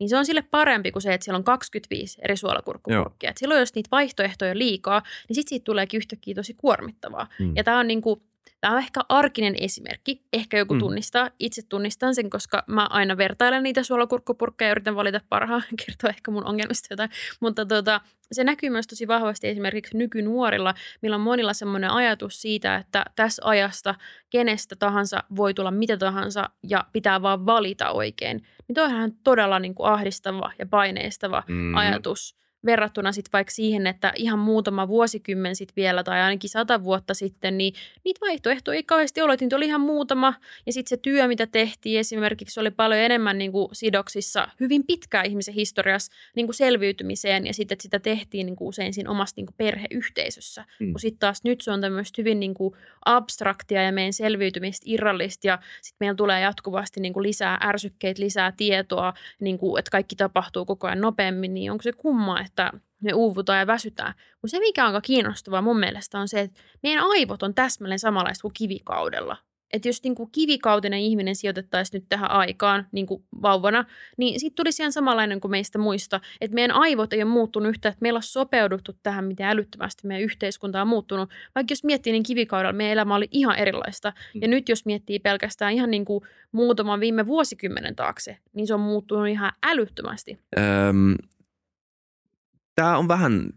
niin 0.01 0.09
se 0.09 0.17
on 0.17 0.25
sille 0.25 0.41
parempi 0.41 0.91
kuin 0.91 1.01
se, 1.01 1.13
että 1.13 1.25
siellä 1.25 1.37
on 1.37 1.43
25 1.43 2.19
eri 2.21 2.37
suolakurkkupurkkia. 2.37 3.31
Silloin, 3.37 3.59
jos 3.59 3.75
niitä 3.75 3.87
vaihtoehtoja 3.91 4.57
liikaa, 4.57 5.01
niin 5.27 5.35
sitten 5.35 5.49
siitä 5.49 5.63
tuleekin 5.63 5.97
yhtäkkiä 5.97 6.35
tosi 6.35 6.53
kuormittavaa. 6.53 7.27
Mm. 7.39 7.53
Ja 7.55 7.63
tämä 7.63 7.79
on 7.79 7.87
niin 7.87 8.01
kuin, 8.01 8.21
Tämä 8.61 8.73
on 8.73 8.79
ehkä 8.79 9.01
arkinen 9.09 9.55
esimerkki. 9.59 10.21
Ehkä 10.33 10.57
joku 10.57 10.73
mm. 10.73 10.79
tunnistaa. 10.79 11.29
Itse 11.39 11.61
tunnistan 11.69 12.15
sen, 12.15 12.29
koska 12.29 12.63
mä 12.67 12.87
aina 12.89 13.17
vertailen 13.17 13.63
niitä 13.63 13.83
suolakurkkupurkkeja 13.83 14.69
ja 14.69 14.71
yritän 14.71 14.95
valita 14.95 15.21
parhaan. 15.29 15.63
Kertoa 15.85 16.09
ehkä 16.09 16.31
mun 16.31 16.45
ongelmista 16.45 16.87
jotain. 16.89 17.09
Mutta 17.39 17.65
tota, 17.65 18.01
se 18.31 18.43
näkyy 18.43 18.69
myös 18.69 18.87
tosi 18.87 19.07
vahvasti 19.07 19.47
esimerkiksi 19.47 19.97
nykynuorilla, 19.97 20.73
millä 21.01 21.15
on 21.15 21.21
monilla 21.21 21.53
semmoinen 21.53 21.91
ajatus 21.91 22.41
siitä, 22.41 22.75
että 22.75 23.05
tässä 23.15 23.41
ajasta 23.45 23.95
kenestä 24.29 24.75
tahansa 24.75 25.23
voi 25.35 25.53
tulla 25.53 25.71
mitä 25.71 25.97
tahansa 25.97 26.49
ja 26.63 26.85
pitää 26.93 27.21
vaan 27.21 27.45
valita 27.45 27.91
oikein. 27.91 28.47
Niin 28.67 28.73
toihan 28.75 29.11
todella 29.23 29.59
niin 29.59 29.75
kuin 29.75 29.89
ahdistava 29.89 30.51
ja 30.59 30.65
paineistava 30.65 31.43
mm. 31.47 31.75
ajatus 31.75 32.41
verrattuna 32.65 33.11
sitten 33.11 33.31
vaikka 33.33 33.51
siihen, 33.51 33.87
että 33.87 34.13
ihan 34.15 34.39
muutama 34.39 34.87
vuosikymmen 34.87 35.55
sitten 35.55 35.75
vielä 35.75 36.03
tai 36.03 36.21
ainakin 36.21 36.49
sata 36.49 36.83
vuotta 36.83 37.13
sitten, 37.13 37.57
niin 37.57 37.73
niitä 38.05 38.21
vaihtoehtoja 38.21 38.75
ei 38.75 38.83
kauheasti 38.83 39.21
ollut. 39.21 39.41
Niitä 39.41 39.55
oli 39.55 39.65
ihan 39.65 39.81
muutama 39.81 40.33
ja 40.65 40.73
sitten 40.73 40.89
se 40.89 40.97
työ, 40.97 41.27
mitä 41.27 41.47
tehtiin 41.47 41.99
esimerkiksi, 41.99 42.59
oli 42.59 42.71
paljon 42.71 43.01
enemmän 43.01 43.37
niin 43.37 43.51
kuin 43.51 43.67
sidoksissa 43.71 44.47
hyvin 44.59 44.83
pitkään 44.87 45.25
ihmisen 45.25 45.53
historiassa 45.53 46.11
niin 46.35 46.47
kuin 46.47 46.55
selviytymiseen 46.55 47.47
ja 47.47 47.53
sitten, 47.53 47.75
että 47.75 47.83
sitä 47.83 47.99
tehtiin 47.99 48.45
niin 48.45 48.55
kuin 48.55 48.67
usein 48.67 48.93
siinä 48.93 49.09
omassa 49.09 49.33
niin 49.37 49.45
kuin 49.45 49.55
perheyhteisössä. 49.57 50.65
Mm. 50.79 50.91
Kun 50.91 50.99
sitten 50.99 51.19
taas 51.19 51.43
nyt 51.43 51.61
se 51.61 51.71
on 51.71 51.81
tämmöistä 51.81 52.21
hyvin 52.21 52.39
niin 52.39 52.53
kuin 52.53 52.73
abstraktia 53.05 53.83
ja 53.83 53.91
meidän 53.91 54.13
selviytymistä 54.13 54.83
irrallista 54.87 55.47
ja 55.47 55.59
sitten 55.81 55.97
meillä 55.99 56.15
tulee 56.15 56.41
jatkuvasti 56.41 56.99
niin 56.99 57.13
kuin 57.13 57.23
lisää 57.23 57.57
ärsykkeitä, 57.63 58.21
lisää 58.21 58.53
tietoa, 58.57 59.13
niin 59.39 59.57
kuin, 59.57 59.79
että 59.79 59.91
kaikki 59.91 60.15
tapahtuu 60.15 60.65
koko 60.65 60.87
ajan 60.87 61.01
nopeammin, 61.01 61.53
niin 61.53 61.71
onko 61.71 61.81
se 61.81 61.91
kumma, 61.91 62.41
että 62.51 62.71
me 63.03 63.13
uuvutaan 63.13 63.59
ja 63.59 63.67
väsytään. 63.67 64.13
Mutta 64.41 64.51
se, 64.51 64.59
mikä 64.59 64.87
on 64.87 65.01
kiinnostavaa 65.01 65.61
mun 65.61 65.79
mielestä, 65.79 66.19
on 66.19 66.27
se, 66.27 66.39
että 66.39 66.59
meidän 66.83 67.03
aivot 67.03 67.43
on 67.43 67.53
täsmälleen 67.53 67.99
samanlaista 67.99 68.41
kuin 68.41 68.53
kivikaudella. 68.53 69.37
että 69.73 69.87
jos 69.89 70.03
niin 70.03 70.15
kuin 70.15 70.29
kivikautinen 70.31 70.99
ihminen 70.99 71.35
sijoitettaisiin 71.35 71.99
nyt 71.99 72.09
tähän 72.09 72.31
aikaan 72.31 72.87
niin 72.91 73.05
kuin 73.05 73.23
vauvana, 73.41 73.85
niin 74.17 74.39
sitten 74.39 74.55
tulisi 74.55 74.83
ihan 74.83 74.91
samanlainen 74.91 75.41
kuin 75.41 75.51
meistä 75.51 75.79
muista. 75.79 76.21
Että 76.41 76.55
meidän 76.55 76.75
aivot 76.75 77.13
ei 77.13 77.23
ole 77.23 77.31
muuttunut 77.31 77.69
yhtään, 77.69 77.91
että 77.93 78.01
meillä 78.01 78.17
on 78.17 78.23
sopeuduttu 78.23 78.91
tähän, 79.03 79.25
miten 79.25 79.45
älyttömästi 79.45 80.07
meidän 80.07 80.23
yhteiskunta 80.23 80.81
on 80.81 80.87
muuttunut. 80.87 81.29
Vaikka 81.55 81.71
jos 81.71 81.83
miettii, 81.83 82.13
niin 82.13 82.23
kivikaudella 82.23 82.73
meidän 82.73 82.93
elämä 82.93 83.15
oli 83.15 83.27
ihan 83.31 83.55
erilaista. 83.57 84.13
Ja 84.41 84.47
nyt 84.47 84.69
jos 84.69 84.85
miettii 84.85 85.19
pelkästään 85.19 85.73
ihan 85.73 85.91
niin 85.91 86.05
kuin 86.05 86.23
muutaman 86.51 86.99
viime 86.99 87.25
vuosikymmenen 87.27 87.95
taakse, 87.95 88.37
niin 88.53 88.67
se 88.67 88.73
on 88.73 88.79
muuttunut 88.79 89.27
ihan 89.27 89.51
älyttömästi. 89.63 90.39
Öm, 90.57 91.15
Tämä 92.81 92.97
on 92.97 93.07
vähän 93.07 93.49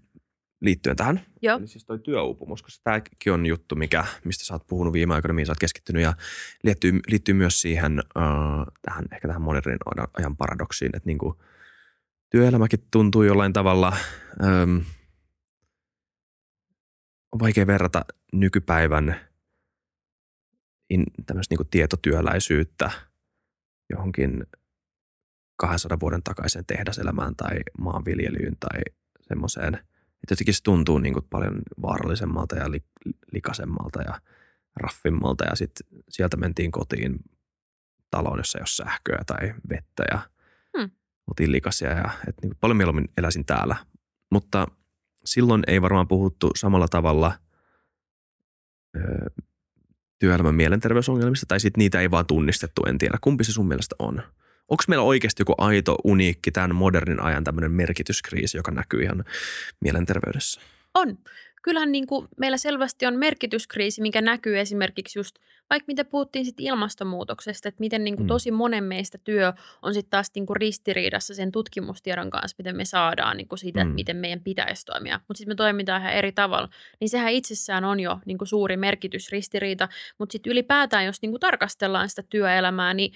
liittyen 0.61 0.97
tähän. 0.97 1.21
Joo. 1.43 1.59
Eli 1.59 1.67
siis 1.67 1.85
toi 1.85 1.99
työuupumus, 1.99 2.63
koska 2.63 2.81
tämäkin 2.85 3.33
on 3.33 3.47
juttu, 3.47 3.77
mikä, 3.77 4.05
mistä 4.25 4.45
sä 4.45 4.55
oot 4.55 4.67
puhunut 4.67 4.93
viime 4.93 5.15
aikoina, 5.15 5.35
mihin 5.35 5.47
sä 5.47 5.53
oot 5.53 5.59
keskittynyt 5.59 6.03
ja 6.03 6.15
liittyy, 6.63 7.01
liittyy 7.09 7.35
myös 7.35 7.61
siihen, 7.61 8.03
uh, 8.17 8.67
tähän, 8.83 9.05
ehkä 9.13 9.29
tähän 9.29 9.43
modernin 9.43 9.79
ajan 10.19 10.37
paradoksiin, 10.37 10.97
että 10.97 11.07
niinku, 11.07 11.43
työelämäkin 12.31 12.87
tuntuu 12.91 13.23
jollain 13.23 13.53
tavalla, 13.53 13.97
um, 14.43 14.85
on 17.33 17.41
vaikea 17.41 17.67
verrata 17.67 18.05
nykypäivän 18.33 19.17
in, 20.91 21.05
tämmöistä 21.27 21.53
niinku 21.53 21.65
tietotyöläisyyttä 21.65 22.91
johonkin 23.91 24.47
200 25.57 26.01
vuoden 26.01 26.23
takaiseen 26.23 26.67
tehdaselämään 26.67 27.37
tai 27.37 27.57
maanviljelyyn 27.79 28.57
tai 28.61 28.81
semmoiseen– 29.29 29.79
että 30.25 30.33
jotenkin 30.33 30.55
se 30.55 30.63
tuntuu 30.63 30.99
niin 30.99 31.15
kuin 31.15 31.27
paljon 31.31 31.63
vaarallisemmalta 31.83 32.57
ja 32.57 32.71
li, 32.71 32.85
likasemmalta 33.33 34.03
ja 34.03 34.21
raffimmalta 34.77 35.45
ja 35.45 35.57
sitten 35.57 35.87
sieltä 36.09 36.37
mentiin 36.37 36.73
kotiin 36.73 37.17
taloon, 38.11 38.39
jossa 38.39 38.59
ei 38.59 38.61
ole 38.61 38.67
sähköä 38.67 39.23
tai 39.27 39.55
vettä 39.69 40.05
ja 40.11 40.19
hmm. 40.79 40.91
oltiin 41.31 41.53
likaisia 41.53 41.91
ja 41.91 42.11
et 42.29 42.35
niin 42.43 42.53
paljon 42.61 42.77
mieluummin 42.77 43.09
eläisin 43.17 43.45
täällä. 43.45 43.77
Mutta 44.31 44.69
silloin 45.25 45.63
ei 45.67 45.83
varmaan 45.83 46.09
puhuttu 46.09 46.51
samalla 46.57 46.89
tavalla 46.89 47.35
ö, 48.97 49.01
työelämän 50.19 50.55
mielenterveysongelmista 50.55 51.47
tai 51.49 51.61
sitten 51.61 51.79
niitä 51.79 52.01
ei 52.01 52.11
vaan 52.11 52.27
tunnistettu, 52.27 52.83
en 52.87 52.99
tiedä. 52.99 53.19
Kumpi 53.21 53.45
se 53.45 53.53
sun 53.53 53.69
mielestä 53.69 53.97
on? 53.99 54.23
Onko 54.69 54.85
meillä 54.89 55.05
oikeasti 55.05 55.41
joku 55.41 55.55
aito, 55.59 55.97
uniikki, 56.05 56.51
tämän 56.51 56.75
modernin 56.75 57.21
ajan 57.21 57.45
tämmöinen 57.45 57.73
merkityskriisi, 57.73 58.57
joka 58.57 58.71
näkyy 58.71 59.03
ihan 59.03 59.25
mielenterveydessä? 59.81 60.61
On. 60.95 61.19
Kyllähän 61.63 61.93
niin 61.93 62.07
kuin 62.07 62.29
meillä 62.39 62.57
selvästi 62.57 63.07
on 63.07 63.19
merkityskriisi, 63.19 64.03
mikä 64.03 64.21
näkyy 64.21 64.59
esimerkiksi 64.59 65.19
just, 65.19 65.37
vaikka 65.71 65.85
mitä 65.87 66.05
puhuttiin 66.05 66.45
sit 66.45 66.61
ilmastonmuutoksesta, 66.61 67.69
että 67.69 67.81
miten 67.81 68.05
niin 68.05 68.17
kuin 68.17 68.25
mm. 68.25 68.29
tosi 68.29 68.51
monen 68.51 68.85
meistä 68.85 69.19
työ 69.19 69.53
on 69.83 69.95
sitten 69.95 70.11
taas 70.11 70.31
niin 70.35 70.47
kuin 70.47 70.57
ristiriidassa 70.57 71.35
sen 71.35 71.53
tutkimustiedon 71.53 72.31
kanssa, 72.31 72.55
miten 72.59 72.77
me 72.77 72.85
saadaan 72.85 73.37
niin 73.37 73.49
kuin 73.49 73.59
siitä, 73.59 73.81
mm. 73.81 73.83
että 73.83 73.95
miten 73.95 74.17
meidän 74.17 74.41
pitäisi 74.41 74.85
toimia. 74.85 75.21
Mutta 75.29 75.39
sitten 75.39 75.51
me 75.51 75.57
toimitaan 75.57 76.01
ihan 76.01 76.13
eri 76.13 76.33
tavalla. 76.33 76.69
Niin 77.01 77.09
sehän 77.09 77.33
itsessään 77.33 77.85
on 77.85 78.01
jo 78.01 78.19
niin 78.27 78.39
kuin 78.39 78.49
suuri 78.49 78.77
merkitysristiriita, 78.77 79.89
mutta 80.19 80.33
sitten 80.33 80.51
ylipäätään, 80.51 81.05
jos 81.05 81.23
niin 81.23 81.33
kuin 81.33 81.41
tarkastellaan 81.41 82.09
sitä 82.09 82.23
työelämää, 82.31 82.95
niin 82.95 83.13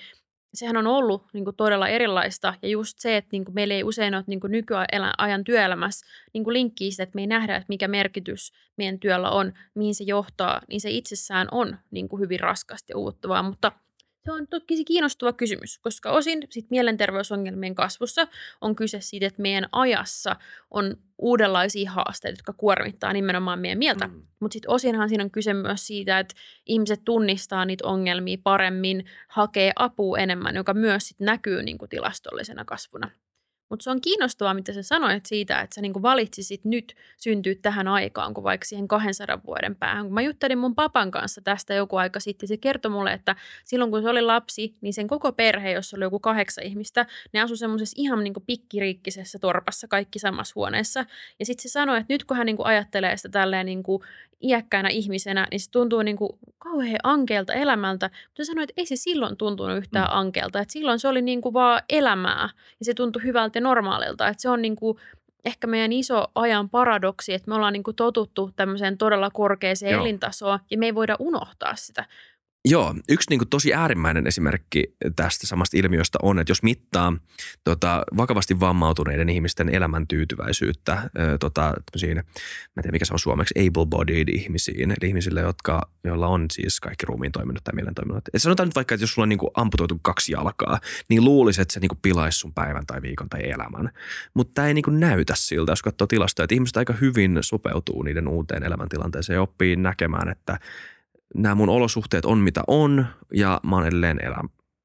sehän 0.54 0.76
on 0.76 0.86
ollut 0.86 1.26
niin 1.32 1.44
kuin 1.44 1.56
todella 1.56 1.88
erilaista. 1.88 2.54
Ja 2.62 2.68
just 2.68 2.98
se, 2.98 3.16
että 3.16 3.28
niin 3.32 3.44
kuin 3.44 3.54
meillä 3.54 3.74
ei 3.74 3.84
usein 3.84 4.14
ole 4.14 4.24
niin 4.26 4.40
kuin 4.40 4.50
nykyajan 4.50 5.44
työelämässä 5.44 6.06
niin 6.32 6.44
kuin 6.44 6.54
linkkiä 6.54 6.90
sitä, 6.90 7.02
että 7.02 7.14
me 7.14 7.20
ei 7.22 7.26
nähdä, 7.26 7.56
että 7.56 7.66
mikä 7.68 7.88
merkitys 7.88 8.52
meidän 8.76 8.98
työllä 8.98 9.30
on, 9.30 9.52
mihin 9.74 9.94
se 9.94 10.04
johtaa, 10.04 10.60
niin 10.68 10.80
se 10.80 10.90
itsessään 10.90 11.48
on 11.50 11.78
niin 11.90 12.08
kuin 12.08 12.20
hyvin 12.20 12.40
raskasta 12.40 12.92
ja 12.92 12.98
uuttavaa. 12.98 13.42
Mutta– 13.42 13.72
se 14.28 14.32
on 14.32 14.46
toki 14.46 14.84
kiinnostava 14.84 15.32
kysymys, 15.32 15.78
koska 15.78 16.10
osin 16.10 16.46
sit 16.50 16.70
mielenterveysongelmien 16.70 17.74
kasvussa 17.74 18.28
on 18.60 18.76
kyse 18.76 19.00
siitä, 19.00 19.26
että 19.26 19.42
meidän 19.42 19.68
ajassa 19.72 20.36
on 20.70 20.96
uudenlaisia 21.18 21.90
haasteita, 21.90 22.38
jotka 22.38 22.52
kuormittaa 22.52 23.12
nimenomaan 23.12 23.58
meidän 23.58 23.78
mieltä. 23.78 24.06
Mm. 24.06 24.22
Mutta 24.40 24.52
sitten 24.52 24.70
osinhan 24.70 25.08
siinä 25.08 25.24
on 25.24 25.30
kyse 25.30 25.54
myös 25.54 25.86
siitä, 25.86 26.18
että 26.18 26.34
ihmiset 26.66 27.00
tunnistaa 27.04 27.64
niitä 27.64 27.86
ongelmia 27.86 28.38
paremmin, 28.42 29.04
hakee 29.28 29.72
apua 29.76 30.18
enemmän, 30.18 30.54
joka 30.54 30.74
myös 30.74 31.08
sit 31.08 31.20
näkyy 31.20 31.62
niinku 31.62 31.86
tilastollisena 31.86 32.64
kasvuna. 32.64 33.10
Mutta 33.68 33.84
se 33.84 33.90
on 33.90 34.00
kiinnostavaa, 34.00 34.54
mitä 34.54 34.72
sä 34.72 34.82
sanoit 34.82 35.26
siitä, 35.26 35.60
että 35.60 35.74
sä 35.74 35.80
niinku 35.80 36.02
valitsisit 36.02 36.64
nyt 36.64 36.94
syntyä 37.16 37.54
tähän 37.62 37.88
aikaan, 37.88 38.34
kuin 38.34 38.44
vaikka 38.44 38.64
siihen 38.64 38.88
200 38.88 39.40
vuoden 39.46 39.76
päähän. 39.76 40.04
Kun 40.04 40.14
mä 40.14 40.22
juttelin 40.22 40.58
mun 40.58 40.74
papan 40.74 41.10
kanssa 41.10 41.40
tästä 41.40 41.74
joku 41.74 41.96
aika 41.96 42.20
sitten, 42.20 42.48
se 42.48 42.56
kertoi 42.56 42.90
mulle, 42.90 43.12
että 43.12 43.36
silloin 43.64 43.90
kun 43.90 44.02
se 44.02 44.08
oli 44.08 44.22
lapsi, 44.22 44.74
niin 44.80 44.94
sen 44.94 45.08
koko 45.08 45.32
perhe, 45.32 45.72
jossa 45.72 45.96
oli 45.96 46.04
joku 46.04 46.20
kahdeksan 46.20 46.64
ihmistä, 46.64 47.06
ne 47.32 47.40
asui 47.40 47.56
semmoisessa 47.56 47.94
ihan 47.98 48.24
niinku 48.24 48.40
pikkiriikkisessä 48.40 49.38
torpassa, 49.38 49.88
kaikki 49.88 50.18
samassa 50.18 50.52
huoneessa. 50.56 51.04
Ja 51.38 51.46
sitten 51.46 51.62
se 51.62 51.68
sanoi, 51.68 51.98
että 51.98 52.14
nyt 52.14 52.24
kun 52.24 52.36
hän 52.36 52.46
niinku 52.46 52.64
ajattelee 52.64 53.16
sitä 53.16 53.28
tälleen 53.28 53.66
niinku 53.66 54.04
iäkkäänä 54.42 54.88
ihmisenä, 54.88 55.46
niin 55.50 55.60
se 55.60 55.70
tuntuu 55.70 56.02
niin 56.02 56.16
kuin 56.16 56.30
kauhean 56.58 57.00
ankeelta 57.02 57.52
elämältä. 57.52 58.10
Mutta 58.26 58.44
sanoin, 58.44 58.62
että 58.62 58.80
ei 58.80 58.86
se 58.86 58.96
silloin 58.96 59.36
tuntunut 59.36 59.76
yhtään 59.76 60.08
mm. 60.10 60.18
ankeelta. 60.18 60.60
Että 60.60 60.72
silloin 60.72 60.98
se 60.98 61.08
oli 61.08 61.22
niin 61.22 61.40
kuin 61.40 61.52
vaan 61.52 61.82
elämää 61.88 62.48
ja 62.78 62.84
se 62.84 62.94
tuntui 62.94 63.22
hyvältä 63.22 63.56
ja 63.56 63.60
normaalilta. 63.60 64.28
Että 64.28 64.42
se 64.42 64.48
on 64.48 64.62
niin 64.62 64.76
kuin 64.76 64.98
ehkä 65.44 65.66
meidän 65.66 65.92
iso 65.92 66.26
ajan 66.34 66.68
paradoksi, 66.68 67.34
että 67.34 67.48
me 67.48 67.54
ollaan 67.54 67.72
niin 67.72 67.82
kuin 67.82 67.96
totuttu 67.96 68.50
tämmöiseen 68.56 68.98
todella 68.98 69.30
korkeaseen 69.30 69.92
Joo. 69.92 70.02
elintasoon 70.02 70.58
ja 70.70 70.78
me 70.78 70.86
ei 70.86 70.94
voida 70.94 71.16
unohtaa 71.18 71.76
sitä. 71.76 72.04
Joo, 72.70 72.94
yksi 73.08 73.30
niin 73.30 73.38
kuin 73.38 73.48
tosi 73.48 73.74
äärimmäinen 73.74 74.26
esimerkki 74.26 74.94
tästä 75.16 75.46
samasta 75.46 75.76
ilmiöstä 75.76 76.18
on, 76.22 76.38
että 76.38 76.50
jos 76.50 76.62
mittaa 76.62 77.16
tota, 77.64 78.02
vakavasti 78.16 78.60
vammautuneiden 78.60 79.28
ihmisten 79.28 79.68
elämäntyytyväisyyttä 79.68 80.92
ää, 80.92 81.38
tota, 81.40 81.60
mä 81.62 82.08
en 82.10 82.82
tiedä 82.82 82.92
mikä 82.92 83.04
se 83.04 83.14
on 83.14 83.18
suomeksi, 83.18 83.54
able-bodied 83.58 84.28
ihmisiin, 84.34 84.90
eli 84.90 85.08
ihmisille, 85.08 85.40
jotka, 85.40 85.90
joilla 86.04 86.26
on 86.26 86.46
siis 86.52 86.80
kaikki 86.80 87.06
ruumiin 87.06 87.32
toiminnot 87.32 87.64
tai 87.64 87.74
mielen 87.74 87.94
toiminnot. 87.94 88.24
Et 88.34 88.42
sanotaan 88.42 88.66
nyt 88.66 88.74
vaikka, 88.74 88.94
että 88.94 89.02
jos 89.02 89.12
sulla 89.12 89.24
on 89.24 89.28
niin 89.28 89.38
kuin 89.38 89.50
amputoitu 89.54 89.98
kaksi 90.02 90.32
jalkaa, 90.32 90.80
niin 91.08 91.24
luulisi, 91.24 91.62
että 91.62 91.74
se 91.74 91.80
niin 91.80 91.88
kuin 91.88 91.98
pilaisi 92.02 92.38
sun 92.38 92.54
päivän 92.54 92.86
tai 92.86 93.02
viikon 93.02 93.28
tai 93.28 93.50
elämän. 93.50 93.90
Mutta 94.34 94.54
tämä 94.54 94.68
ei 94.68 94.74
niin 94.74 94.82
kuin 94.84 95.00
näytä 95.00 95.34
siltä, 95.36 95.72
jos 95.72 95.82
katsoo 95.82 96.06
tilastoja, 96.06 96.44
että 96.44 96.54
ihmiset 96.54 96.76
aika 96.76 96.92
hyvin 96.92 97.38
sopeutuu 97.40 98.02
niiden 98.02 98.28
uuteen 98.28 98.62
elämäntilanteeseen 98.62 99.34
ja 99.34 99.42
oppii 99.42 99.76
näkemään, 99.76 100.28
että– 100.28 100.58
nämä 101.34 101.54
mun 101.54 101.68
olosuhteet 101.68 102.24
on 102.24 102.38
mitä 102.38 102.62
on 102.66 103.06
ja 103.34 103.60
mä 103.62 103.76
oon 103.76 103.86
edelleen 103.86 104.24
elä, 104.24 104.40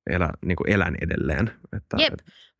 elä, 0.09 0.29
niin 0.45 0.55
kuin 0.55 0.69
elän 0.69 0.95
edelleen. 1.01 1.51
Että, 1.77 1.97
Jep. 1.99 2.13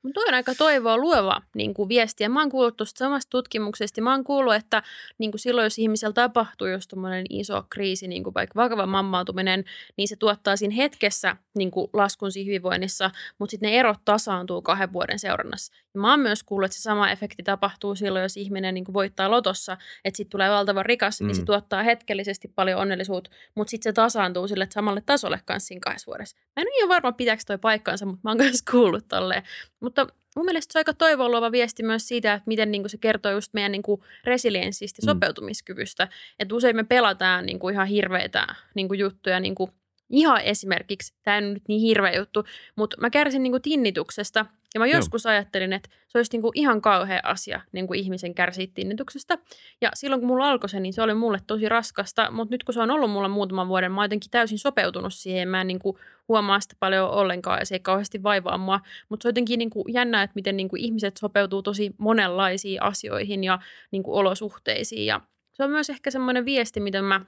Mutta 0.04 0.22
on 0.22 0.34
aika 0.34 0.56
toivoa 0.56 0.97
luova 0.97 1.41
niin 1.56 1.74
kuin 1.74 1.89
viesti. 1.89 2.24
Ja 2.24 2.30
mä 2.30 2.39
oon 2.39 2.49
kuullut 2.49 2.78
tuosta 2.78 2.97
samasta 2.99 3.30
tutkimuksesta. 3.30 4.01
Mä 4.01 4.12
oon 4.12 4.24
kuullut, 4.24 4.54
että 4.54 4.84
niin 5.18 5.32
kuin 5.32 5.39
silloin, 5.39 5.66
jos 5.66 5.80
ihmisellä 5.80 6.14
tapahtuu 6.14 6.68
jos 6.68 6.88
iso 7.30 7.64
kriisi, 7.70 8.08
niin 8.08 8.24
kuin 8.24 8.34
vaikka 8.34 8.60
vakava 8.62 8.86
mammautuminen, 8.86 9.64
niin 9.97 10.08
se 10.08 10.16
tuottaa 10.16 10.56
siinä 10.56 10.76
hetkessä 10.76 11.36
niin 11.56 11.72
kuin 11.72 11.89
laskun 11.93 12.32
siinä 12.32 12.47
hyvinvoinnissa, 12.47 13.12
mutta 13.39 13.51
sitten 13.51 13.70
ne 13.70 13.80
erot 13.80 13.99
tasaantuu 14.06 14.62
kahden 14.62 14.93
vuoden 14.93 15.20
seurannassa. 15.20 15.74
Ja 15.93 15.99
mä 16.01 16.10
oon 16.12 16.20
myös 16.20 16.43
kuullut, 16.43 16.66
että 16.66 16.78
se 16.78 16.82
sama 16.82 17.10
efekti 17.10 17.43
tapahtuu 17.43 17.95
silloin, 17.95 18.24
jos 18.24 18.38
ihminen 18.38 18.74
niin 18.74 18.86
kuin 18.86 18.93
voittaa 18.93 19.32
lotossa, 19.32 19.78
että 20.06 20.18
sitten 20.18 20.32
tulee 20.32 20.49
valtavan 20.49 20.86
rikas, 20.86 21.22
mm. 21.22 21.28
niin 21.28 21.36
se 21.36 21.41
mm. 21.41 21.45
tuottaa 21.45 21.84
hetkellisesti 21.84 22.47
paljon 22.47 22.80
onnellisuutta, 22.80 23.30
mutta 23.56 23.72
sitten 23.72 23.89
se 23.89 23.93
tasaantuu 23.93 24.47
sille 24.47 24.68
samalle 24.70 25.04
tasolle 25.06 25.39
kanssa 25.45 25.68
siinä 25.68 25.82
kahdessa 25.84 26.08
vuodessa. 26.08 26.38
Mä 26.38 26.62
en 26.62 26.68
ole 26.68 26.78
ihan 26.78 26.89
varma, 26.89 27.12
pitääkö 27.12 27.43
toi 27.47 27.58
paikkaansa, 27.58 28.06
mutta 28.06 28.20
mä 28.24 28.30
oon 28.30 28.38
myös 28.38 28.62
kuullut 28.72 29.08
tolleen. 29.08 29.43
Mutta 29.95 30.13
mun 30.35 30.45
mielestä 30.45 30.73
se 30.73 30.79
on 30.79 30.79
aika 30.79 30.93
toivon 30.93 31.31
luova 31.31 31.51
viesti 31.51 31.83
myös 31.83 32.07
siitä, 32.07 32.33
että 32.33 32.47
miten 32.47 32.71
niin 32.71 32.83
kuin 32.83 32.89
se 32.89 32.97
kertoo 32.97 33.31
just 33.31 33.53
meidän 33.53 33.71
niin 33.71 33.81
kuin 33.81 34.01
resilienssistä 34.23 34.99
ja 35.01 35.05
mm. 35.05 35.17
sopeutumiskyvystä. 35.17 36.07
Että 36.39 36.55
usein 36.55 36.75
me 36.75 36.83
pelataan 36.83 37.45
niin 37.45 37.59
kuin 37.59 37.73
ihan 37.73 37.87
hirveitä 37.87 38.47
niin 38.75 38.87
kuin 38.87 38.99
juttuja, 38.99 39.39
niin 39.39 39.55
kuin 39.55 39.71
ihan 40.09 40.41
esimerkiksi, 40.41 41.13
tämä 41.23 41.37
on 41.37 41.53
nyt 41.53 41.63
niin 41.67 41.81
hirveä 41.81 42.17
juttu, 42.17 42.43
mutta 42.75 42.97
mä 43.01 43.09
kärsin 43.09 43.43
niin 43.43 43.53
kuin 43.53 43.61
tinnituksesta– 43.61 44.45
ja 44.74 44.80
mä 44.80 44.88
joskus 44.88 45.26
Joo. 45.26 45.32
ajattelin, 45.32 45.74
että 45.74 45.89
se 46.07 46.17
olisi 46.17 46.32
niinku 46.34 46.51
ihan 46.55 46.82
kauhea 46.82 47.19
asia 47.24 47.61
niinku 47.71 47.93
ihmisen 47.93 48.36
kärsiä 48.36 48.67
tinnituksesta. 48.74 49.38
Ja 49.82 49.89
silloin 49.93 50.21
kun 50.21 50.28
mulla 50.28 50.49
alkoi 50.49 50.69
se, 50.69 50.80
niin 50.80 50.93
se 50.93 51.01
oli 51.01 51.13
mulle 51.13 51.39
tosi 51.47 51.69
raskasta. 51.69 52.32
Mutta 52.32 52.53
nyt 52.53 52.63
kun 52.63 52.74
se 52.74 52.80
on 52.80 52.91
ollut 52.91 53.11
mulla 53.11 53.28
muutaman 53.28 53.67
vuoden, 53.67 53.91
mä 53.91 54.01
oon 54.01 54.05
jotenkin 54.05 54.32
täysin 54.32 54.59
sopeutunut 54.59 55.13
siihen. 55.13 55.49
Mä 55.49 55.61
en 55.61 55.67
niinku 55.67 55.99
huomaa 56.28 56.59
sitä 56.59 56.76
paljon 56.80 57.09
ollenkaan 57.09 57.59
ja 57.59 57.65
se 57.65 57.76
ei 57.76 57.80
kauheasti 57.80 58.24
vaivaa 58.24 58.57
mua. 58.57 58.80
Mutta 59.09 59.24
se 59.24 59.28
on 59.28 59.30
jotenkin 59.30 59.57
niinku 59.57 59.86
jännä, 59.88 60.24
että 60.24 60.36
miten 60.36 60.57
niinku 60.57 60.76
ihmiset 60.76 61.17
sopeutuu 61.17 61.61
tosi 61.61 61.95
monenlaisiin 61.97 62.84
asioihin 62.84 63.43
ja 63.43 63.59
niinku 63.91 64.15
olosuhteisiin. 64.17 65.05
Ja 65.05 65.21
se 65.53 65.63
on 65.63 65.69
myös 65.69 65.89
ehkä 65.89 66.11
semmoinen 66.11 66.45
viesti, 66.45 66.80
miten 66.80 67.03
mä 67.03 67.21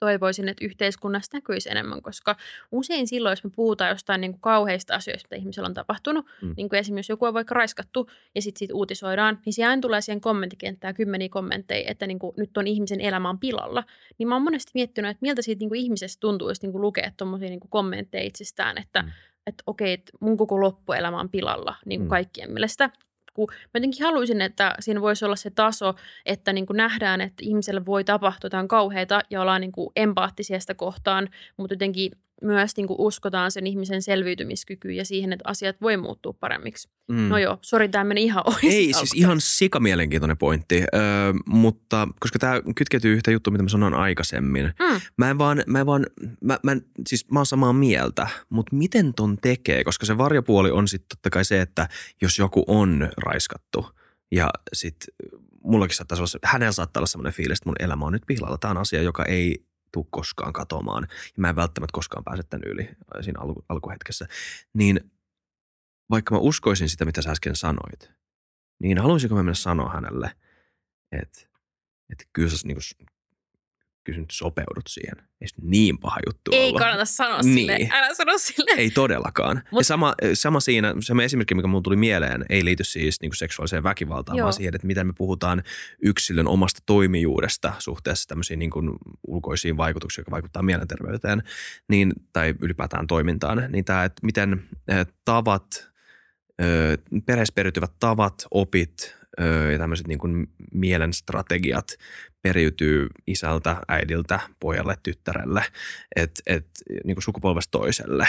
toivoisin, 0.00 0.48
että 0.48 0.64
yhteiskunnassa 0.64 1.36
näkyisi 1.36 1.70
enemmän, 1.70 2.02
koska 2.02 2.36
usein 2.72 3.06
silloin, 3.06 3.32
jos 3.32 3.44
me 3.44 3.50
puhutaan 3.56 3.90
jostain 3.90 4.20
niin 4.20 4.32
kuin 4.32 4.40
kauheista 4.40 4.94
asioista, 4.94 5.26
mitä 5.26 5.36
ihmisellä 5.36 5.66
on 5.66 5.74
tapahtunut, 5.74 6.26
mm. 6.42 6.54
niin 6.56 6.68
kuin 6.68 6.78
esimerkiksi 6.80 7.12
jos 7.12 7.14
joku 7.14 7.24
on 7.24 7.34
vaikka 7.34 7.54
raiskattu 7.54 8.10
ja 8.34 8.42
sitten 8.42 8.58
siitä 8.58 8.74
uutisoidaan, 8.74 9.38
niin 9.46 9.52
siellä 9.52 9.70
aina 9.70 9.80
tulee 9.80 10.00
siihen 10.00 10.20
kommenttikenttään 10.20 10.94
kymmeniä 10.94 11.28
kommentteja, 11.28 11.90
että 11.90 12.06
niin 12.06 12.18
kuin, 12.18 12.34
nyt 12.36 12.56
on 12.56 12.66
ihmisen 12.66 13.00
elämä 13.00 13.30
on 13.30 13.38
pilalla. 13.38 13.84
Niin 14.18 14.28
mä 14.28 14.34
oon 14.34 14.42
monesti 14.42 14.70
miettinyt, 14.74 15.10
että 15.10 15.22
miltä 15.22 15.42
siitä 15.42 15.60
niin 15.60 15.68
kuin 15.68 15.80
ihmisestä 15.80 16.20
tuntuisi 16.20 16.62
niin 16.62 16.72
kuin 16.72 16.82
lukea 16.82 17.12
tuommoisia 17.16 17.48
niin 17.48 17.60
kommentteja 17.68 18.24
itsestään, 18.24 18.78
että, 18.78 19.02
mm. 19.02 19.08
että 19.46 19.62
okei, 19.66 19.92
että 19.92 20.12
mun 20.20 20.36
koko 20.36 20.60
loppuelämä 20.60 21.20
on 21.20 21.28
pilalla 21.28 21.74
niin 21.86 22.00
kuin 22.00 22.06
mm. 22.06 22.10
kaikkien 22.10 22.52
mielestä 22.52 22.90
kun 23.34 23.48
mä 23.50 23.68
jotenkin 23.74 24.06
haluaisin, 24.06 24.40
että 24.40 24.74
siinä 24.80 25.00
voisi 25.00 25.24
olla 25.24 25.36
se 25.36 25.50
taso, 25.50 25.94
että 26.26 26.52
niin 26.52 26.66
kuin 26.66 26.76
nähdään, 26.76 27.20
että 27.20 27.42
ihmiselle 27.46 27.86
voi 27.86 28.04
tapahtua 28.04 28.46
jotain 28.46 28.68
kauheita 28.68 29.20
ja 29.30 29.40
ollaan 29.40 29.60
niin 29.60 29.72
kuin 29.72 29.90
empaattisia 29.96 30.60
sitä 30.60 30.74
kohtaan, 30.74 31.28
mutta 31.56 31.74
jotenkin 31.74 32.12
myös 32.42 32.76
niin 32.76 32.86
kuin 32.86 33.00
uskotaan 33.00 33.50
sen 33.50 33.66
ihmisen 33.66 34.02
selviytymiskykyyn 34.02 34.96
ja 34.96 35.04
siihen, 35.04 35.32
että 35.32 35.48
asiat 35.48 35.76
voi 35.80 35.96
muuttua 35.96 36.32
paremmiksi. 36.40 36.88
Mm. 37.08 37.28
No 37.28 37.38
joo, 37.38 37.58
sori, 37.62 37.88
tämä 37.88 38.04
meni 38.04 38.24
ihan 38.24 38.42
ohi. 38.46 38.68
Ei, 38.68 38.92
siis 38.92 39.12
ihan 39.14 39.40
sikamielenkiintoinen 39.40 40.36
pointti, 40.36 40.84
öö, 40.94 41.32
mutta 41.46 42.08
koska 42.20 42.38
tämä 42.38 42.62
kytkeytyy 42.76 43.14
yhtä 43.14 43.30
juttua, 43.30 43.50
mitä 43.50 43.62
mä 43.62 43.68
sanoin 43.68 43.94
aikaisemmin. 43.94 44.64
Mm. 44.64 45.00
Mä 45.16 45.30
en 45.30 45.38
vaan, 45.38 45.62
mä 45.66 45.80
en 45.80 45.86
vaan, 45.86 46.06
mä, 46.40 46.58
mä, 46.62 46.76
siis 47.08 47.30
mä 47.30 47.38
oon 47.38 47.46
samaa 47.46 47.72
mieltä, 47.72 48.26
mutta 48.48 48.76
miten 48.76 49.14
ton 49.14 49.38
tekee? 49.42 49.84
Koska 49.84 50.06
se 50.06 50.18
varjopuoli 50.18 50.70
on 50.70 50.88
sitten 50.88 51.08
totta 51.08 51.30
kai 51.30 51.44
se, 51.44 51.60
että 51.60 51.88
jos 52.22 52.38
joku 52.38 52.64
on 52.66 53.08
raiskattu 53.16 53.86
ja 54.32 54.50
sitten 54.72 55.14
mullakin 55.64 55.96
saattaa 55.96 56.18
olla, 56.18 56.28
hänellä 56.44 56.72
saattaa 56.72 57.00
olla 57.00 57.06
sellainen 57.06 57.32
fiilis, 57.32 57.58
että 57.58 57.68
mun 57.68 57.76
elämä 57.80 58.04
on 58.04 58.12
nyt 58.12 58.22
pihlalla. 58.26 58.58
Tämä 58.58 58.70
on 58.70 58.78
asia, 58.78 59.02
joka 59.02 59.24
ei 59.24 59.64
tule 59.92 60.06
koskaan 60.10 60.52
katoamaan. 60.52 61.06
Ja 61.10 61.34
mä 61.36 61.48
en 61.48 61.56
välttämättä 61.56 61.92
koskaan 61.92 62.24
pääse 62.24 62.42
tämän 62.42 62.68
yli 62.68 62.88
siinä 63.20 63.40
alku, 63.40 63.64
alkuhetkessä. 63.68 64.26
Niin 64.74 65.10
vaikka 66.10 66.34
mä 66.34 66.40
uskoisin 66.40 66.88
sitä, 66.88 67.04
mitä 67.04 67.22
sä 67.22 67.30
äsken 67.30 67.56
sanoit, 67.56 68.10
niin 68.82 68.98
haluaisinko 68.98 69.34
mä 69.34 69.42
mennä 69.42 69.54
sanoa 69.54 69.92
hänelle, 69.92 70.30
että, 71.12 71.40
että 72.12 72.24
kyllä 72.32 72.50
sä 72.50 72.56
niin 72.64 72.76
kuin, 72.76 73.08
kyllä 74.10 74.20
nyt 74.20 74.30
sopeudut 74.32 74.86
siihen. 74.88 75.16
Ei 75.40 75.48
niin 75.62 75.98
paha 75.98 76.16
juttu 76.26 76.50
Ei 76.54 76.68
olla. 76.68 76.78
kannata 76.78 77.04
sanoa 77.04 77.42
niin. 77.42 77.54
sille. 77.54 77.88
Älä 77.92 78.14
sano 78.14 78.38
sille. 78.38 78.70
Ei 78.76 78.90
todellakaan. 78.90 79.62
Mut, 79.70 79.80
ja 79.80 79.84
sama, 79.84 80.14
sama 80.34 80.60
siinä, 80.60 80.94
se 81.00 81.14
esimerkki, 81.24 81.54
mikä 81.54 81.68
mulle 81.68 81.82
tuli 81.82 81.96
mieleen, 81.96 82.44
ei 82.48 82.64
liity 82.64 82.84
siis 82.84 83.20
niin 83.20 83.30
kuin 83.30 83.36
seksuaaliseen 83.36 83.82
väkivaltaan, 83.82 84.38
joo. 84.38 84.44
vaan 84.44 84.52
siihen, 84.52 84.74
että 84.74 84.86
miten 84.86 85.06
me 85.06 85.12
puhutaan 85.18 85.62
yksilön 86.02 86.48
omasta 86.48 86.80
toimijuudesta 86.86 87.72
suhteessa 87.78 88.28
tämmöisiin 88.28 88.58
niin 88.58 88.70
kuin 88.70 88.90
ulkoisiin 89.26 89.76
vaikutuksiin, 89.76 90.22
jotka 90.22 90.30
vaikuttaa 90.30 90.62
mielenterveyteen 90.62 91.42
niin, 91.88 92.12
tai 92.32 92.54
ylipäätään 92.60 93.06
toimintaan. 93.06 93.64
Niin 93.68 93.84
tämä, 93.84 94.04
että 94.04 94.20
miten 94.22 94.62
tavat, 95.24 95.90
perheessä 97.26 97.54
periytyvät 97.54 97.92
tavat, 98.00 98.46
opit, 98.50 99.19
ja 99.72 99.78
tämmöiset 99.78 100.06
niin 100.06 100.18
kuin 100.18 100.46
mielen 100.72 101.12
strategiat 101.12 101.96
periytyy 102.42 103.06
isältä, 103.26 103.76
äidiltä, 103.88 104.40
pojalle, 104.60 104.96
tyttärelle, 105.02 105.64
että 106.16 106.42
et, 106.46 106.66
niin 107.04 107.14
kuin 107.14 107.22
sukupolvesta 107.22 107.70
toiselle. 107.70 108.26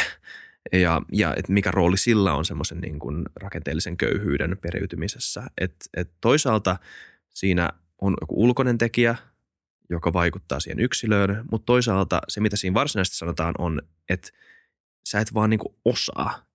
Ja, 0.72 1.02
ja 1.12 1.34
et 1.38 1.50
mikä 1.50 1.72
rooli 1.72 1.98
sillä 1.98 2.34
on 2.34 2.46
semmoisen 2.46 2.82
niin 2.82 3.00
kuin 3.00 3.24
rakenteellisen 3.36 3.98
köyhyyden 3.98 4.58
periytymisessä. 4.62 5.44
Et, 5.62 5.76
et 5.98 6.12
toisaalta 6.22 6.78
siinä 7.30 7.70
on 8.02 8.16
joku 8.22 8.44
ulkoinen 8.44 8.78
tekijä, 8.78 9.16
joka 9.90 10.14
vaikuttaa 10.14 10.60
siihen 10.60 10.80
yksilöön, 10.80 11.46
mutta 11.52 11.66
toisaalta 11.66 12.22
se, 12.28 12.42
mitä 12.42 12.58
siinä 12.58 12.74
varsinaisesti 12.74 13.18
sanotaan, 13.18 13.56
on, 13.58 13.82
että 14.10 14.30
sä 15.10 15.20
et 15.20 15.34
vaan 15.34 15.50
niin 15.50 15.60
kuin 15.60 15.76
osaa 15.86 16.51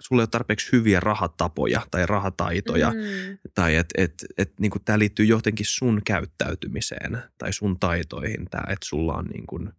sulla 0.00 0.20
ei 0.20 0.22
ole 0.22 0.28
tarpeeksi 0.28 0.72
hyviä 0.72 1.00
rahatapoja 1.00 1.82
tai 1.90 2.06
rahataitoja, 2.06 2.90
mm. 2.90 3.38
tai 3.54 3.76
että 3.76 4.02
et, 4.02 4.24
et, 4.38 4.52
niin 4.60 4.72
tämä 4.84 4.98
liittyy 4.98 5.26
jotenkin 5.26 5.66
sun 5.66 6.02
käyttäytymiseen 6.06 7.18
tai 7.38 7.52
sun 7.52 7.78
taitoihin, 7.80 8.46
tämä, 8.50 8.62
että 8.62 8.86
sulla 8.86 9.14
on 9.14 9.24
niin 9.24 9.46
kuin, 9.46 9.72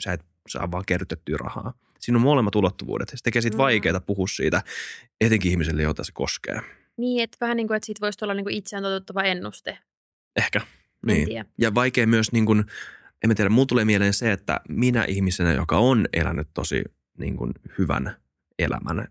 sä 0.00 0.12
et 0.12 0.24
saa 0.48 0.70
vaan 0.70 0.84
kerrytettyä 0.86 1.36
rahaa. 1.36 1.72
Siinä 1.98 2.16
on 2.16 2.22
molemmat 2.22 2.54
ulottuvuudet. 2.54 3.08
Se 3.08 3.16
tekee 3.22 3.42
siitä 3.42 3.56
mm. 3.56 3.62
vaikeaa 3.62 4.00
puhua 4.00 4.26
siitä, 4.26 4.62
etenkin 5.20 5.50
ihmiselle, 5.50 5.82
jota 5.82 6.04
se 6.04 6.12
koskee. 6.12 6.60
Niin, 6.96 7.22
että 7.22 7.36
vähän 7.40 7.56
niin 7.56 7.66
kuin, 7.66 7.76
että 7.76 7.86
siitä 7.86 8.00
voisi 8.00 8.18
olla 8.22 8.34
niin 8.34 8.44
kuin 8.44 8.54
itseään 8.54 8.82
toteuttava 8.82 9.22
ennuste. 9.22 9.78
Ehkä, 10.36 10.60
niin. 11.06 11.28
Tiedä. 11.28 11.44
Ja 11.58 11.74
vaikea 11.74 12.06
myös, 12.06 12.32
niin 12.32 12.46
kuin, 12.46 12.64
en 13.24 13.30
mä 13.30 13.34
tiedä, 13.34 13.50
mulla 13.50 13.66
tulee 13.66 13.84
mieleen 13.84 14.14
se, 14.14 14.32
että 14.32 14.60
minä 14.68 15.04
ihmisenä, 15.04 15.52
joka 15.52 15.78
on 15.78 16.06
elänyt 16.12 16.48
tosi 16.54 16.82
niin 17.18 17.36
kuin 17.36 17.52
hyvän 17.78 18.16
elämän, 18.58 19.08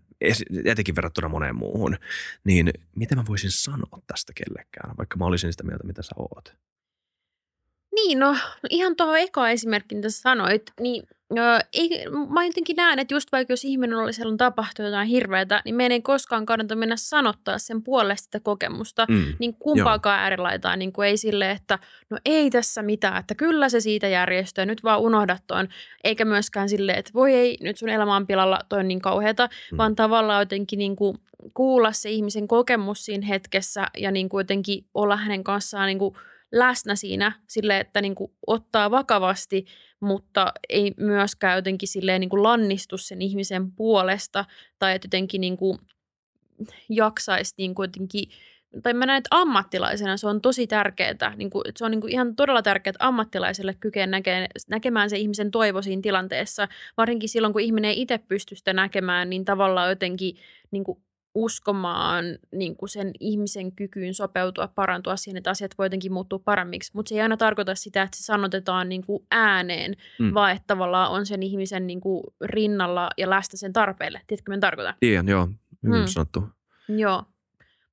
etenkin 0.64 0.96
verrattuna 0.96 1.28
moneen 1.28 1.56
muuhun, 1.56 1.96
niin 2.44 2.70
miten 2.96 3.18
mä 3.18 3.24
voisin 3.28 3.50
sanoa 3.50 4.02
tästä 4.06 4.32
kellekään, 4.32 4.96
vaikka 4.98 5.16
mä 5.16 5.24
olisin 5.24 5.52
sitä 5.52 5.64
mieltä, 5.64 5.86
mitä 5.86 6.02
sä 6.02 6.12
oot? 6.16 6.56
Niin, 7.94 8.18
no 8.18 8.36
ihan 8.70 8.96
tuohon 8.96 9.18
eka 9.18 9.48
esimerkki, 9.48 9.94
mitä 9.94 10.10
sä 10.10 10.20
sanoit, 10.20 10.62
niin 10.80 11.02
Öö, 11.36 11.58
ei, 11.72 11.90
mä 12.28 12.44
jotenkin 12.44 12.76
näen, 12.76 12.98
että 12.98 13.14
just 13.14 13.32
vaikka 13.32 13.52
jos 13.52 13.64
ihminen 13.64 13.98
oli 13.98 14.12
siellä 14.12 14.36
tapahtunut 14.36 14.90
jotain 14.90 15.08
hirveätä, 15.08 15.62
niin 15.64 15.74
meidän 15.74 15.92
ei 15.92 16.02
koskaan 16.02 16.46
kannata 16.46 16.76
mennä 16.76 16.96
sanottaa 16.96 17.58
sen 17.58 17.82
puolesta 17.82 18.24
sitä 18.24 18.40
kokemusta, 18.40 19.06
mm, 19.08 19.24
niin 19.38 19.54
kumpaakaan 19.54 20.20
äärilaitaa, 20.20 20.76
niin 20.76 20.92
kuin 20.92 21.08
ei 21.08 21.16
sille, 21.16 21.50
että 21.50 21.78
no 22.10 22.18
ei 22.24 22.50
tässä 22.50 22.82
mitään, 22.82 23.20
että 23.20 23.34
kyllä 23.34 23.68
se 23.68 23.80
siitä 23.80 24.08
järjestöä, 24.08 24.66
nyt 24.66 24.84
vaan 24.84 25.00
unohdat 25.00 25.42
tuon, 25.46 25.68
eikä 26.04 26.24
myöskään 26.24 26.68
sille, 26.68 26.92
että 26.92 27.10
voi 27.14 27.34
ei, 27.34 27.56
nyt 27.60 27.78
sun 27.78 27.88
elämä 27.88 28.16
on 28.16 28.26
pilalla, 28.26 28.58
toi 28.68 28.78
on 28.78 28.88
niin 28.88 29.00
kauheata, 29.00 29.48
mm. 29.72 29.76
vaan 29.76 29.96
tavallaan 29.96 30.42
jotenkin 30.42 30.78
niin 30.78 30.96
kuin 30.96 31.18
kuulla 31.54 31.92
se 31.92 32.10
ihmisen 32.10 32.48
kokemus 32.48 33.04
siinä 33.04 33.26
hetkessä 33.26 33.86
ja 33.98 34.10
niin 34.10 34.28
kuin 34.28 34.40
jotenkin 34.40 34.84
olla 34.94 35.16
hänen 35.16 35.44
kanssaan 35.44 35.86
niin 35.86 35.98
kuin 35.98 36.14
läsnä 36.52 36.96
siinä 36.96 37.32
sille, 37.46 37.80
että 37.80 38.00
niin 38.00 38.14
kuin 38.14 38.32
ottaa 38.46 38.90
vakavasti, 38.90 39.66
mutta 40.00 40.52
ei 40.68 40.94
myöskään 40.96 41.56
jotenkin 41.56 41.88
silleen 41.88 42.20
niin 42.20 42.30
kuin 42.30 42.42
lannistu 42.42 42.98
sen 42.98 43.22
ihmisen 43.22 43.72
puolesta 43.72 44.44
tai 44.78 44.94
että 44.94 45.06
jotenkin 45.06 45.40
niin 45.40 45.56
kuin 45.56 45.78
jaksaisi 46.88 47.54
niin 47.58 47.74
kuin 47.74 47.88
jotenkin 47.88 48.28
tai 48.82 48.94
mä 48.94 49.06
näen, 49.06 49.18
että 49.18 49.28
ammattilaisena 49.30 50.16
se 50.16 50.28
on 50.28 50.40
tosi 50.40 50.66
tärkeää. 50.66 51.34
Niin 51.36 51.50
kuin, 51.50 51.64
se 51.76 51.84
on 51.84 51.90
niin 51.90 52.00
kuin 52.00 52.12
ihan 52.12 52.36
todella 52.36 52.62
tärkeää, 52.62 52.90
että 52.90 53.06
ammattilaiselle 53.06 53.74
kykenee 53.80 54.06
näkemään, 54.06 54.46
näkemään 54.68 55.10
se 55.10 55.18
ihmisen 55.18 55.50
toivo 55.50 55.82
siinä 55.82 56.02
tilanteessa. 56.02 56.68
Varsinkin 56.96 57.28
silloin, 57.28 57.52
kun 57.52 57.62
ihminen 57.62 57.90
ei 57.90 58.00
itse 58.00 58.18
pysty 58.18 58.56
sitä 58.56 58.72
näkemään, 58.72 59.30
niin 59.30 59.44
tavallaan 59.44 59.88
jotenkin 59.88 60.36
niin 60.70 60.84
kuin 60.84 60.98
uskomaan 61.34 62.24
niin 62.52 62.76
kuin 62.76 62.88
sen 62.88 63.10
ihmisen 63.20 63.72
kykyyn 63.72 64.14
sopeutua, 64.14 64.68
parantua 64.68 65.16
siihen, 65.16 65.36
että 65.36 65.50
asiat 65.50 65.74
voi 65.78 65.86
jotenkin 65.86 66.12
muuttua 66.12 66.38
paremmiksi. 66.38 66.90
Mutta 66.94 67.08
se 67.08 67.14
ei 67.14 67.20
aina 67.20 67.36
tarkoita 67.36 67.74
sitä, 67.74 68.02
että 68.02 68.16
se 68.16 68.24
sanotetaan 68.24 68.88
niin 68.88 69.06
kuin 69.06 69.26
ääneen, 69.30 69.94
mm. 70.18 70.34
vaan 70.34 70.52
että 70.52 70.64
tavallaan 70.66 71.10
on 71.10 71.26
sen 71.26 71.42
ihmisen 71.42 71.86
niin 71.86 72.00
kuin 72.00 72.24
rinnalla 72.44 73.10
ja 73.16 73.30
lästä 73.30 73.56
sen 73.56 73.72
tarpeelle. 73.72 74.20
Tiedätkö, 74.26 74.52
mitä 74.52 74.60
tarkoitan? 74.60 74.94
Tiedän, 75.00 75.28
joo. 75.28 75.48
Hyvin 75.82 76.00
mm. 76.00 76.06
sanottu. 76.06 76.44
Joo. 76.88 77.22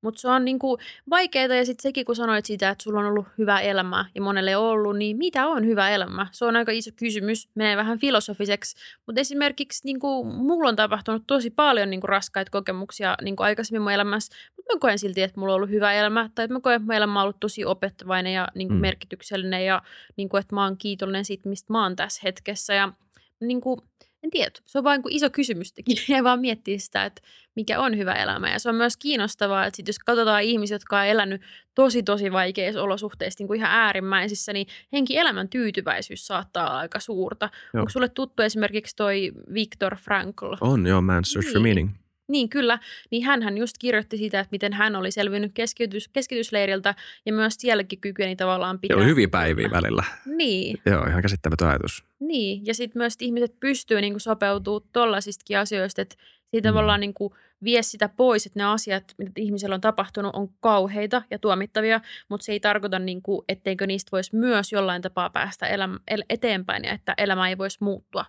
Mutta 0.05 0.21
se 0.21 0.27
on 0.27 0.45
niinku 0.45 0.77
vaikeaa 1.09 1.55
ja 1.55 1.65
sitten 1.65 1.83
sekin, 1.83 2.05
kun 2.05 2.15
sanoit 2.15 2.45
sitä, 2.45 2.69
että 2.69 2.83
sulla 2.83 2.99
on 2.99 3.05
ollut 3.05 3.25
hyvä 3.37 3.59
elämä 3.59 4.05
ja 4.15 4.21
monelle 4.21 4.57
on 4.57 4.65
ollut, 4.65 4.97
niin 4.97 5.17
mitä 5.17 5.47
on 5.47 5.65
hyvä 5.65 5.89
elämä? 5.89 6.27
Se 6.31 6.45
on 6.45 6.55
aika 6.55 6.71
iso 6.71 6.91
kysymys, 6.95 7.49
menee 7.55 7.77
vähän 7.77 7.99
filosofiseksi. 7.99 8.75
Mutta 9.05 9.21
esimerkiksi 9.21 9.81
niinku, 9.85 10.23
mulla 10.23 10.69
on 10.69 10.75
tapahtunut 10.75 11.23
tosi 11.27 11.49
paljon 11.49 11.89
niinku, 11.89 12.07
raskaita 12.07 12.51
kokemuksia 12.51 13.15
niinku, 13.21 13.43
aikaisemmin 13.43 13.81
mun 13.81 13.91
elämässä, 13.91 14.35
mutta 14.55 14.73
mä 14.73 14.79
koen 14.79 14.99
silti, 14.99 15.21
että 15.21 15.39
mulla 15.39 15.53
on 15.53 15.55
ollut 15.55 15.69
hyvä 15.69 15.93
elämä 15.93 16.29
tai 16.35 16.45
että 16.45 16.53
mä 16.53 16.59
koen, 16.59 16.75
että 16.75 16.85
mun 16.85 16.95
elämä 16.95 17.19
on 17.19 17.23
ollut 17.23 17.39
tosi 17.39 17.65
opettavainen 17.65 18.33
ja 18.33 18.47
niinku, 18.55 18.73
mm. 18.73 18.81
merkityksellinen 18.81 19.65
ja 19.65 19.81
niinku, 20.17 20.37
että 20.37 20.55
mä 20.55 20.63
oon 20.63 20.77
kiitollinen 20.77 21.25
siitä, 21.25 21.49
mistä 21.49 21.73
mä 21.73 21.83
oon 21.83 21.95
tässä 21.95 22.21
hetkessä 22.23 22.73
ja 22.73 22.91
niinku, 23.39 23.83
en 24.25 24.31
tiedä, 24.31 24.51
se 24.63 24.77
on 24.77 24.83
vain 24.83 25.01
kuin 25.01 25.15
iso 25.15 25.29
kysymystäkin 25.29 25.97
ja 26.15 26.23
vaan 26.23 26.39
miettiä 26.39 26.77
sitä, 26.77 27.05
että 27.05 27.21
mikä 27.55 27.79
on 27.79 27.97
hyvä 27.97 28.13
elämä. 28.13 28.51
Ja 28.51 28.59
se 28.59 28.69
on 28.69 28.75
myös 28.75 28.97
kiinnostavaa, 28.97 29.65
että 29.65 29.77
sit 29.77 29.87
jos 29.87 29.99
katsotaan 29.99 30.43
ihmisiä, 30.43 30.75
jotka 30.75 30.99
on 30.99 31.05
elänyt 31.05 31.41
tosi 31.75 32.03
tosi 32.03 32.31
vaikeissa 32.31 32.83
olosuhteissa 32.83 33.41
niin 33.41 33.47
kuin 33.47 33.57
ihan 33.57 33.71
äärimmäisissä, 33.71 34.53
niin 34.53 34.67
henki 34.93 35.17
elämän 35.17 35.49
tyytyväisyys 35.49 36.27
saattaa 36.27 36.67
olla 36.69 36.79
aika 36.79 36.99
suurta. 36.99 37.49
Joo. 37.73 37.81
Onko 37.81 37.89
sulle 37.89 38.09
tuttu 38.09 38.43
esimerkiksi 38.43 38.95
toi 38.95 39.31
Viktor 39.53 39.95
Frankl? 39.95 40.53
On, 40.61 40.87
joo, 40.87 41.01
Man's 41.01 41.23
Search 41.23 41.47
niin. 41.47 41.53
for 41.53 41.61
Meaning. 41.61 41.89
Niin 42.27 42.49
kyllä, 42.49 42.79
niin 43.11 43.23
hän 43.23 43.57
just 43.57 43.77
kirjoitti 43.79 44.17
sitä, 44.17 44.39
että 44.39 44.51
miten 44.51 44.73
hän 44.73 44.95
oli 44.95 45.11
selvinnyt 45.11 45.51
keskitys, 45.53 46.07
keskitysleiriltä 46.07 46.95
ja 47.25 47.33
myös 47.33 47.53
sielläkin 47.57 48.01
kykeni 48.01 48.35
tavallaan 48.35 48.79
pitää. 48.79 48.97
Oli 48.97 49.05
hyviä 49.05 49.27
päiviä 49.27 49.69
välillä. 49.71 50.03
Niin. 50.25 50.77
Joo, 50.85 51.03
ihan 51.05 51.21
käsittämätön 51.21 51.67
ajatus. 51.67 52.03
Niin, 52.19 52.65
ja 52.65 52.73
sitten 52.73 52.99
myös 52.99 53.13
ihmiset 53.21 53.59
pystyy 53.59 54.01
niinku 54.01 54.19
sopeutumaan 54.19 54.89
tollaisistakin 54.93 55.59
asioista, 55.59 56.01
että 56.01 56.15
siitä 56.51 56.69
Mm. 56.69 56.73
tavallaan 56.73 56.99
niinku 56.99 57.35
vie 57.63 57.81
sitä 57.81 58.09
pois, 58.09 58.45
että 58.45 58.59
ne 58.59 58.63
asiat, 58.65 59.03
mitä 59.17 59.31
ihmisellä 59.37 59.75
on 59.75 59.81
tapahtunut, 59.81 60.35
on 60.35 60.49
kauheita 60.59 61.21
ja 61.31 61.39
tuomittavia, 61.39 62.01
mutta 62.29 62.45
se 62.45 62.51
ei 62.51 62.59
tarkoita, 62.59 62.99
niinku, 62.99 63.43
etteikö 63.49 63.87
niistä 63.87 64.09
voisi 64.11 64.35
myös 64.35 64.71
jollain 64.71 65.01
tapaa 65.01 65.29
päästä 65.29 65.67
elämä, 65.67 65.99
el, 66.07 66.23
eteenpäin 66.29 66.83
ja 66.83 66.91
että 66.91 67.13
elämä 67.17 67.49
ei 67.49 67.57
voisi 67.57 67.77
muuttua. 67.81 68.25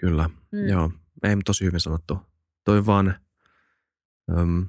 Kyllä, 0.00 0.30
Mm. 0.52 0.68
joo. 0.68 0.90
Ei, 1.24 1.36
tosi 1.44 1.64
hyvin 1.64 1.80
sanottu. 1.80 2.18
Toi 2.64 2.86
vaan, 2.86 3.14
äm, 4.38 4.66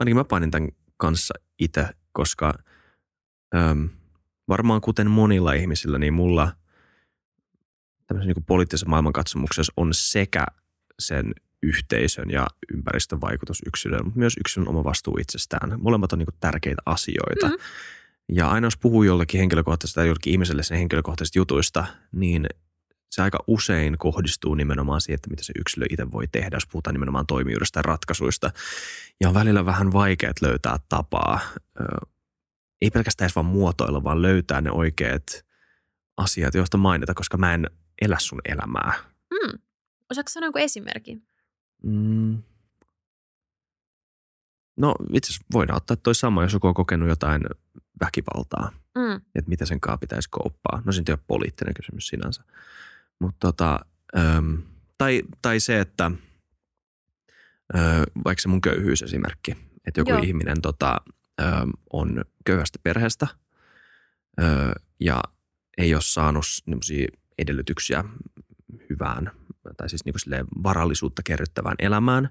ainakin 0.00 0.16
mä 0.16 0.24
painin 0.24 0.50
tämän 0.50 0.68
kanssa 0.96 1.34
itse, 1.58 1.88
koska 2.12 2.54
äm, 3.56 3.88
varmaan 4.48 4.80
kuten 4.80 5.10
monilla 5.10 5.52
ihmisillä, 5.52 5.98
niin 5.98 6.14
mulla 6.14 6.52
tämmöisessä 8.06 8.34
niin 8.34 8.44
poliittisessa 8.44 8.88
maailmankatsomuksessa 8.88 9.72
on 9.76 9.94
sekä 9.94 10.46
sen 10.98 11.34
yhteisön 11.62 12.30
ja 12.30 12.46
ympäristön 12.74 13.20
vaikutus 13.20 13.62
yksilöön, 13.66 14.04
mutta 14.04 14.18
myös 14.18 14.36
yksilön 14.40 14.68
oma 14.68 14.84
vastuu 14.84 15.16
itsestään. 15.20 15.80
Molemmat 15.80 16.12
on 16.12 16.18
niin 16.18 16.28
tärkeitä 16.40 16.82
asioita. 16.86 17.48
Mm. 17.48 17.56
Ja 18.32 18.48
aina 18.48 18.66
jos 18.66 18.76
puhuu 18.76 19.02
jollekin 19.02 19.40
henkilökohtaisesta 19.40 20.00
tai 20.00 20.06
jollekin 20.06 20.32
ihmiselle 20.32 20.62
sen 20.62 20.78
henkilökohtaisista 20.78 21.38
jutuista, 21.38 21.86
niin 22.12 22.46
se 23.10 23.22
aika 23.22 23.38
usein 23.46 23.98
kohdistuu 23.98 24.54
nimenomaan 24.54 25.00
siihen, 25.00 25.14
että 25.14 25.30
mitä 25.30 25.44
se 25.44 25.52
yksilö 25.58 25.86
itse 25.90 26.12
voi 26.12 26.28
tehdä, 26.28 26.56
jos 26.56 26.66
puhutaan 26.66 26.94
nimenomaan 26.94 27.26
toimijuudesta 27.26 27.78
ja 27.78 27.82
ratkaisuista. 27.82 28.50
Ja 29.20 29.28
on 29.28 29.34
välillä 29.34 29.66
vähän 29.66 29.92
vaikea 29.92 30.32
löytää 30.42 30.76
tapaa, 30.88 31.40
ei 32.82 32.90
pelkästään 32.90 33.26
edes 33.26 33.36
vaan 33.36 33.46
muotoilla, 33.46 34.04
vaan 34.04 34.22
löytää 34.22 34.60
ne 34.60 34.70
oikeat 34.70 35.44
asiat, 36.16 36.54
joista 36.54 36.76
mainita, 36.78 37.14
koska 37.14 37.36
mä 37.36 37.54
en 37.54 37.66
elä 38.02 38.16
sun 38.18 38.40
elämää. 38.44 38.92
Mm. 39.30 39.58
Osaatko 40.10 40.30
sanoa 40.30 40.48
joku 40.48 40.58
esimerkki? 40.58 41.22
Mm. 41.82 42.42
No 44.76 44.94
itse 45.12 45.28
asiassa 45.32 45.46
voidaan 45.52 45.76
ottaa 45.76 45.96
toi 45.96 46.14
sama, 46.14 46.42
jos 46.42 46.52
joku 46.52 46.66
on 46.66 46.74
kokenut 46.74 47.08
jotain 47.08 47.42
väkivaltaa, 48.00 48.72
Mm. 48.98 49.16
että 49.34 49.48
mitä 49.48 49.66
sen 49.66 49.80
kanssa 49.80 49.98
pitäisi 49.98 50.28
kouppaa. 50.30 50.82
No 50.84 50.92
nyt 50.98 51.08
ei 51.08 51.12
ole 51.12 51.18
poliittinen 51.26 51.74
kysymys 51.74 52.06
sinänsä. 52.08 52.42
Mutta 53.20 53.46
tota, 53.46 53.78
äm, 54.18 54.62
tai, 54.98 55.22
tai 55.42 55.60
se, 55.60 55.80
että 55.80 56.10
ö, 57.76 57.78
vaikka 58.24 58.42
se 58.42 58.48
mun 58.48 58.60
köyhyysesimerkki, 58.60 59.56
että 59.86 60.00
joku 60.00 60.10
Joo. 60.10 60.22
ihminen 60.22 60.60
tota, 60.62 61.00
ö, 61.40 61.44
on 61.92 62.24
köyhästä 62.44 62.78
perheestä 62.82 63.26
ö, 64.40 64.44
ja 65.00 65.20
ei 65.78 65.94
ole 65.94 66.02
saanut 66.02 66.44
edellytyksiä 67.38 68.04
hyvään 68.90 69.30
tai 69.76 69.88
siis 69.88 70.02
silleen 70.16 70.46
varallisuutta 70.62 71.22
kerryttävään 71.22 71.76
elämään. 71.78 72.28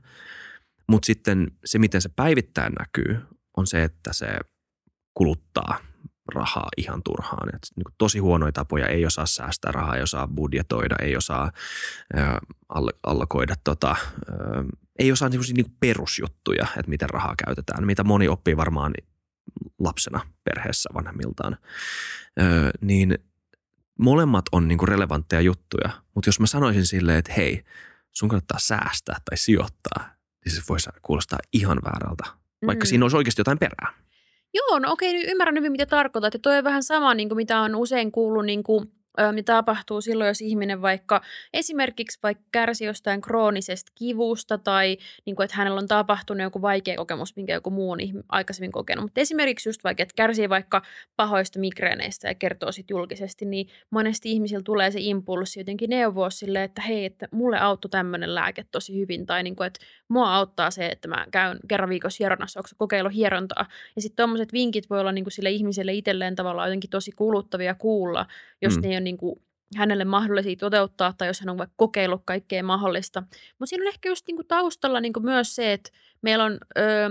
Mutta 0.88 1.06
sitten 1.06 1.52
se, 1.66 1.80
miten 1.80 2.02
se 2.02 2.10
päivittäin 2.16 2.74
näkyy, 2.80 3.20
on 3.58 3.68
se, 3.68 3.84
että 3.84 4.14
se 4.14 4.28
kuluttaa 5.14 5.78
rahaa 6.34 6.68
ihan 6.78 7.04
turhaan. 7.04 7.56
Et 7.56 7.62
niinku 7.76 7.92
tosi 7.98 8.20
huonoja 8.20 8.52
tapoja, 8.52 8.88
ei 8.88 9.06
osaa 9.06 9.26
säästää 9.26 9.72
rahaa, 9.72 9.96
ei 9.96 10.02
osaa 10.04 10.28
budjetoida, 10.28 10.96
ei 11.02 11.18
osaa 11.18 11.52
ö, 12.18 12.20
all- 12.70 12.98
allokoida, 13.04 13.56
tota, 13.64 13.96
ö, 14.30 14.34
ei 15.00 15.12
osaa 15.12 15.30
niinku, 15.30 15.46
niinku 15.56 15.72
perusjuttuja, 15.80 16.64
että 16.78 16.90
miten 16.90 17.10
rahaa 17.10 17.36
käytetään, 17.46 17.86
mitä 17.86 18.04
moni 18.04 18.28
oppii 18.28 18.58
varmaan 18.58 18.94
lapsena 19.80 20.20
perheessä 20.44 20.90
vanhemmiltaan. 20.94 21.58
Ö, 22.42 22.44
niin 22.82 23.18
molemmat 24.00 24.46
on 24.52 24.68
niinku 24.68 24.86
relevantteja 24.86 25.42
juttuja, 25.42 25.90
mutta 26.16 26.28
jos 26.28 26.40
mä 26.40 26.48
sanoisin 26.48 26.86
silleen, 26.86 27.18
että 27.18 27.34
hei, 27.38 27.64
sun 28.12 28.30
kannattaa 28.30 28.60
säästää 28.60 29.18
tai 29.30 29.38
sijoittaa, 29.38 30.10
niin 30.46 30.56
se 30.56 30.62
voisi 30.70 30.90
kuulostaa 31.02 31.40
ihan 31.54 31.80
väärältä, 31.86 32.24
vaikka 32.68 32.86
Mm. 32.86 32.88
siinä 32.88 33.06
olisi 33.06 33.18
oikeasti 33.18 33.40
jotain 33.40 33.60
perää. 33.60 33.94
Joo, 34.54 34.80
no 34.80 34.92
okei, 34.92 35.32
ymmärrän 35.32 35.56
hyvin, 35.56 35.72
mitä 35.72 35.86
tarkoitat. 35.86 36.34
Ja 36.34 36.40
toi 36.40 36.58
on 36.58 36.64
vähän 36.64 36.84
sama, 36.84 37.14
niin 37.14 37.30
kuin 37.30 37.36
mitä 37.36 37.62
on 37.62 37.76
usein 37.76 38.12
kuullut, 38.12 38.46
niin 38.46 38.64
kuin, 38.64 38.92
mitä 39.32 39.54
tapahtuu 39.54 40.02
silloin, 40.02 40.28
jos 40.28 40.42
ihminen 40.42 40.82
vaikka 40.82 41.22
esimerkiksi 41.54 42.20
vaikka 42.24 42.44
kärsi 42.52 42.86
jostain 42.86 43.22
kroonisesta 43.22 43.92
kivusta 43.96 44.58
tai 44.58 44.98
niin 45.26 45.36
kuin, 45.36 45.44
että 45.44 45.58
hänellä 45.58 45.80
on 45.80 45.88
tapahtunut 45.88 46.44
joku 46.44 46.62
vaikea 46.62 46.96
kokemus, 46.96 47.36
minkä 47.36 47.54
joku 47.54 47.70
muu 47.70 47.92
on 47.92 48.00
aikaisemmin 48.30 48.72
kokenut. 48.72 49.06
Mutta 49.06 49.22
esimerkiksi 49.22 49.70
just 49.70 49.84
vaikka, 49.84 50.04
että 50.04 50.14
kärsii 50.16 50.50
vaikka 50.50 50.82
pahoista 51.16 51.60
migreeneistä 51.60 52.28
ja 52.28 52.36
kertoo 52.36 52.72
sitten 52.72 52.96
julkisesti, 52.96 53.46
niin 53.46 53.68
monesti 53.90 54.32
ihmisillä 54.32 54.64
tulee 54.64 54.92
se 54.92 55.00
impulssi 55.02 55.60
jotenkin 55.60 55.90
neuvoa 55.90 56.30
sille, 56.30 56.64
että 56.64 56.82
hei, 56.82 57.06
että 57.06 57.28
mulle 57.32 57.60
auttoi 57.60 57.90
tämmöinen 57.90 58.36
lääke 58.36 58.66
tosi 58.72 59.00
hyvin 59.00 59.26
tai 59.26 59.44
niin 59.44 59.56
kuin, 59.56 59.68
että 59.68 59.80
mua 60.08 60.36
auttaa 60.36 60.72
se, 60.72 60.86
että 60.86 61.08
mä 61.08 61.26
käyn 61.32 61.60
kerran 61.68 61.90
viikossa 61.90 62.18
hieronnassa, 62.20 62.60
onko 62.60 62.70
kokeillut 62.78 63.14
hierontaa. 63.14 63.66
Ja 63.96 64.02
sitten 64.02 64.16
tuommoiset 64.16 64.54
vinkit 64.54 64.90
voi 64.90 65.00
olla 65.00 65.12
niinku 65.12 65.30
sille 65.30 65.50
ihmiselle 65.50 65.94
itselleen 65.94 66.36
tavallaan 66.36 66.70
jotenkin 66.70 66.90
tosi 66.90 67.12
kuluttavia 67.12 67.76
kuulla, 67.76 68.26
jos 68.62 68.76
mm. 68.76 68.82
ne 68.82 68.88
ei 68.88 68.94
ole 68.94 69.00
niinku 69.08 69.42
hänelle 69.76 70.06
mahdollisia 70.06 70.56
toteuttaa 70.56 71.14
tai 71.18 71.28
jos 71.28 71.40
hän 71.40 71.50
on 71.50 71.58
vaikka 71.58 71.74
kokeillut 71.78 72.22
kaikkea 72.26 72.64
mahdollista. 72.64 73.22
Mutta 73.60 73.66
siinä 73.70 73.84
on 73.84 73.88
ehkä 73.88 74.10
just 74.10 74.28
niinku 74.28 74.44
taustalla 74.44 75.00
niinku 75.02 75.20
myös 75.20 75.56
se, 75.56 75.74
että 75.74 75.90
meillä 76.22 76.46
on 76.46 76.58
öö, 76.78 77.10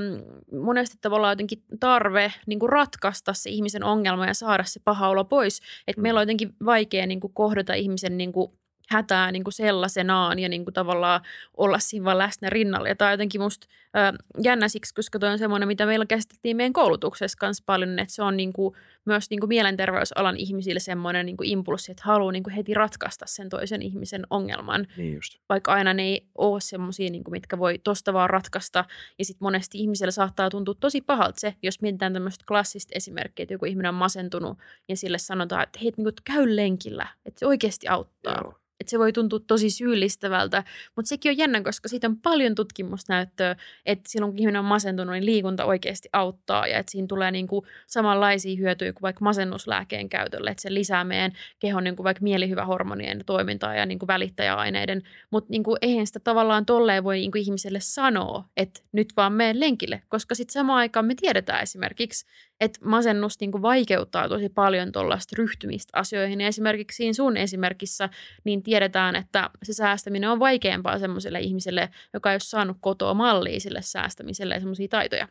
monesti 0.62 0.98
tavallaan 1.00 1.32
jotenkin 1.32 1.62
tarve 1.80 2.32
niinku 2.46 2.66
ratkaista 2.66 3.32
se 3.32 3.50
ihmisen 3.50 3.84
ongelma 3.84 4.26
ja 4.26 4.34
saada 4.34 4.64
se 4.64 4.80
paha 4.84 5.08
olo 5.08 5.24
pois. 5.24 5.60
Että 5.86 6.00
Mm. 6.00 6.02
meillä 6.02 6.18
on 6.18 6.22
jotenkin 6.22 6.52
vaikea 6.64 7.06
niinku 7.06 7.28
kohdata 7.28 7.74
ihmisen 7.74 8.18
niinku 8.18 8.58
hätää 8.88 9.32
niinku 9.32 9.50
sellaisenaan 9.50 10.38
ja 10.38 10.48
niinku 10.48 10.72
tavallaan 10.72 11.20
olla 11.56 11.78
siinä 11.78 12.04
vaan 12.04 12.18
läsnä 12.18 12.50
rinnalla. 12.50 12.88
Ja 12.88 12.96
tämä 12.96 13.08
on 13.08 13.12
jotenkin 13.12 13.40
musta 13.40 13.66
ö, 13.96 14.18
jännä 14.42 14.68
siksi, 14.68 14.94
koska 14.94 15.18
toi 15.18 15.28
on 15.28 15.38
semmoinen, 15.38 15.68
mitä 15.68 15.86
meillä 15.86 16.06
käsiteltiin 16.06 16.56
meidän 16.56 16.72
koulutuksessa 16.72 17.38
kanssa 17.38 17.62
paljon, 17.66 17.98
että 17.98 18.14
se 18.14 18.22
on 18.22 18.36
niinku, 18.36 18.76
myös 19.06 19.30
niinku 19.30 19.46
mielenterveysalan 19.46 20.36
ihmisille 20.36 20.80
semmoinen 20.80 21.26
niinku 21.26 21.42
impulssi, 21.46 21.90
että 21.92 22.02
haluaa 22.06 22.32
niinku 22.32 22.50
heti 22.56 22.74
ratkaista 22.74 23.24
sen 23.28 23.48
toisen 23.48 23.82
ihmisen 23.82 24.26
ongelman, 24.30 24.86
Niin 24.96 25.14
just. 25.14 25.38
vaikka 25.48 25.72
aina 25.72 25.94
ne 25.94 26.02
ei 26.02 26.26
ole 26.34 26.60
semmoisia, 26.60 27.10
niinku, 27.10 27.30
mitkä 27.30 27.58
voi 27.58 27.78
tosta 27.78 28.12
vaan 28.12 28.30
ratkaista. 28.30 28.84
Ja 29.18 29.24
sitten 29.24 29.44
monesti 29.46 29.78
ihmisellä 29.78 30.10
saattaa 30.10 30.50
tuntua 30.50 30.74
tosi 30.80 31.00
pahalta 31.00 31.40
se, 31.40 31.54
jos 31.62 31.80
mietitään 31.80 32.12
tämmöistä 32.12 32.44
klassista 32.48 32.92
esimerkkiä, 32.94 33.42
että 33.42 33.54
joku 33.54 33.64
ihminen 33.64 33.88
on 33.88 33.94
masentunut 33.94 34.58
ja 34.88 34.96
sille 34.96 35.18
sanotaan, 35.18 35.62
että 35.62 35.78
hei, 35.82 35.92
niinku, 35.96 36.12
käy 36.24 36.56
lenkillä, 36.56 37.06
että 37.26 37.38
se 37.38 37.46
oikeasti 37.46 37.88
auttaa 37.88 38.40
Joo. 38.44 38.54
Että 38.86 38.90
se 38.90 38.98
voi 38.98 39.12
tuntua 39.12 39.38
tosi 39.46 39.70
syyllistävältä, 39.70 40.64
mutta 40.96 41.08
sekin 41.08 41.30
on 41.30 41.38
jännä, 41.38 41.62
koska 41.62 41.88
siitä 41.88 42.06
on 42.06 42.16
paljon 42.16 42.54
tutkimusnäyttöä, 42.54 43.56
että 43.86 44.10
silloin 44.10 44.32
kun 44.32 44.38
ihminen 44.38 44.58
on 44.58 44.64
masentunut, 44.64 45.12
niin 45.12 45.26
liikunta 45.26 45.64
oikeasti 45.64 46.08
auttaa 46.12 46.66
ja 46.66 46.78
että 46.78 46.92
siinä 46.92 47.06
tulee 47.06 47.30
niinku 47.30 47.66
samanlaisia 47.86 48.56
hyötyjä 48.56 48.92
kuin 48.92 49.02
vaikka 49.02 49.24
masennuslääkeen 49.24 50.08
käytölle, 50.08 50.50
että 50.50 50.62
se 50.62 50.74
lisää 50.74 51.04
meidän 51.04 51.32
kehon 51.58 51.84
niinku 51.84 52.04
vaikka 52.04 52.22
mielihyvähormonien 52.22 53.22
toimintaa 53.26 53.74
ja 53.74 53.86
niinku 53.86 54.06
välittäjäaineiden, 54.06 55.02
mutta 55.30 55.50
niinku 55.50 55.76
eihän 55.80 56.06
sitä 56.06 56.20
tavallaan 56.20 56.66
tolleen 56.66 57.04
voi 57.04 57.16
niinku 57.16 57.38
ihmiselle 57.38 57.80
sanoa, 57.80 58.44
että 58.56 58.80
nyt 58.92 59.08
vaan 59.16 59.32
mene 59.32 59.60
lenkille, 59.60 60.02
koska 60.08 60.34
sitten 60.34 60.52
samaan 60.52 60.78
aikaan 60.78 61.06
me 61.06 61.14
tiedetään 61.14 61.62
esimerkiksi, 61.62 62.26
että 62.60 62.80
masennus 62.84 63.40
niinku 63.40 63.62
vaikeuttaa 63.62 64.28
tosi 64.28 64.48
paljon 64.48 64.92
tuollaista 64.92 65.34
ryhtymistä 65.38 65.98
asioihin. 65.98 66.40
Ja 66.40 66.46
esimerkiksi 66.46 66.96
siinä 66.96 67.12
sun 67.12 67.36
esimerkissä 67.36 68.08
niin 68.44 68.62
tiedetään, 68.62 69.16
että 69.16 69.50
se 69.62 69.72
säästäminen 69.72 70.30
on 70.30 70.38
vaikeampaa 70.38 70.98
semmoiselle 70.98 71.40
ihmiselle, 71.40 71.90
joka 72.14 72.30
ei 72.30 72.34
ole 72.34 72.40
saanut 72.40 72.76
kotoa 72.80 73.14
mallia 73.14 73.60
sille 73.60 73.82
säästämiselle 73.82 74.54
ja 74.54 74.60
semmoisia 74.60 74.88
taitoja. 74.88 75.28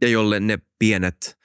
Ja 0.00 0.08
jolle 0.08 0.40
ne 0.40 0.58
pienet 0.78 1.38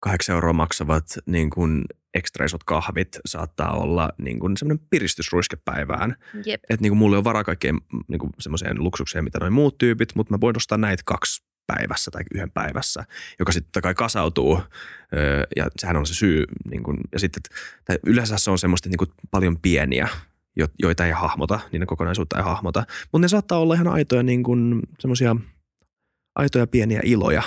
kahdeksan 0.00 0.34
euroa 0.34 0.52
maksavat 0.52 1.04
niin 1.26 1.50
kuin 1.50 1.84
ekstra 2.14 2.46
isot 2.46 2.64
kahvit 2.64 3.18
saattaa 3.26 3.72
olla 3.72 4.10
niin 4.18 4.40
kuin 4.40 4.56
semmoinen 4.56 4.86
piristysruiske 4.90 5.56
päivään. 5.64 6.16
Että 6.54 6.82
niin 6.82 6.90
kuin 6.90 6.98
mulla 6.98 7.16
ei 7.16 7.18
ole 7.18 7.24
varaa 7.24 7.44
kaikkeen 7.44 7.78
niin 8.08 8.18
kuin 8.18 8.32
semmoiseen 8.38 8.84
luksukseen, 8.84 9.24
mitä 9.24 9.38
noin 9.38 9.52
muut 9.52 9.78
tyypit, 9.78 10.14
mutta 10.14 10.34
mä 10.34 10.40
voin 10.40 10.56
ostaa 10.56 10.78
näitä 10.78 11.02
kaksi 11.06 11.47
päivässä 11.72 12.10
tai 12.10 12.22
yhden 12.34 12.50
päivässä, 12.50 13.04
joka 13.38 13.52
sitten 13.52 13.68
totta 13.68 13.80
kai 13.80 13.94
kasautuu 13.94 14.60
öö, 15.16 15.42
ja 15.56 15.68
sehän 15.78 15.96
on 15.96 16.06
se 16.06 16.14
syy. 16.14 16.44
Niin 16.70 16.82
kuin, 16.82 16.96
ja 17.12 17.18
sitten, 17.18 17.42
tai 17.84 17.98
yleensä 18.06 18.38
se 18.38 18.50
on 18.50 18.58
semmoista 18.58 18.88
niin 18.88 19.12
paljon 19.30 19.58
pieniä, 19.62 20.08
jo- 20.56 20.68
joita 20.82 21.06
ei 21.06 21.12
hahmota, 21.12 21.60
niiden 21.72 21.86
kokonaisuutta 21.86 22.36
ei 22.36 22.42
hahmota, 22.44 22.84
mutta 23.12 23.24
ne 23.24 23.28
saattaa 23.28 23.58
olla 23.58 23.74
ihan 23.74 23.88
aitoja 23.88 24.22
niin 24.22 24.42
kuin 24.42 24.80
semmoisia 24.98 25.36
aitoja 26.34 26.66
pieniä 26.66 27.00
iloja. 27.04 27.42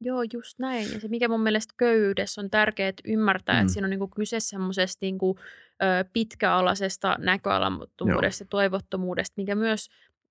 Joo, 0.00 0.22
just 0.32 0.58
näin. 0.58 0.92
Ja 0.92 1.00
se, 1.00 1.08
mikä 1.08 1.28
mun 1.28 1.42
mielestä 1.42 1.74
köyhyydessä 1.76 2.40
on 2.40 2.50
tärkeää 2.50 2.88
että 2.88 3.02
ymmärtää, 3.06 3.54
Mm. 3.54 3.60
että 3.60 3.72
siinä 3.72 3.86
on 3.86 3.90
niinku 3.90 4.08
kyse 4.08 4.40
semmoisesta 4.40 4.98
niinku, 5.00 5.38
ö, 5.82 6.04
pitkäalaisesta 6.12 7.16
näköalattomuudesta 7.18 8.42
ja 8.44 8.46
toivottomuudesta, 8.50 9.34
mikä 9.36 9.54
myös 9.54 9.88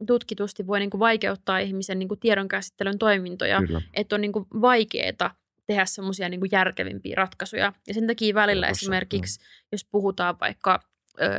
tutkitusti 0.07 0.67
voi 0.67 0.79
niin 0.79 0.89
kuin 0.89 0.99
vaikeuttaa 0.99 1.59
ihmisen 1.59 1.99
niin 1.99 2.07
kuin 2.07 2.19
tiedonkäsittelyn 2.19 2.97
toimintoja, 2.99 3.59
Kyllä. 3.67 3.81
että 3.93 4.15
on 4.15 4.21
niin 4.21 4.31
kuin 4.31 4.45
vaikeaa 4.61 5.35
tehdä 5.67 5.85
semmoisia 5.85 6.29
niin 6.29 6.41
järkevimpiä 6.51 7.15
ratkaisuja. 7.15 7.73
Ja 7.87 7.93
sen 7.93 8.07
takia 8.07 8.35
välillä 8.35 8.67
Tossa, 8.67 8.83
esimerkiksi, 8.83 9.39
jos 9.71 9.85
puhutaan 9.85 10.35
vaikka 10.41 10.79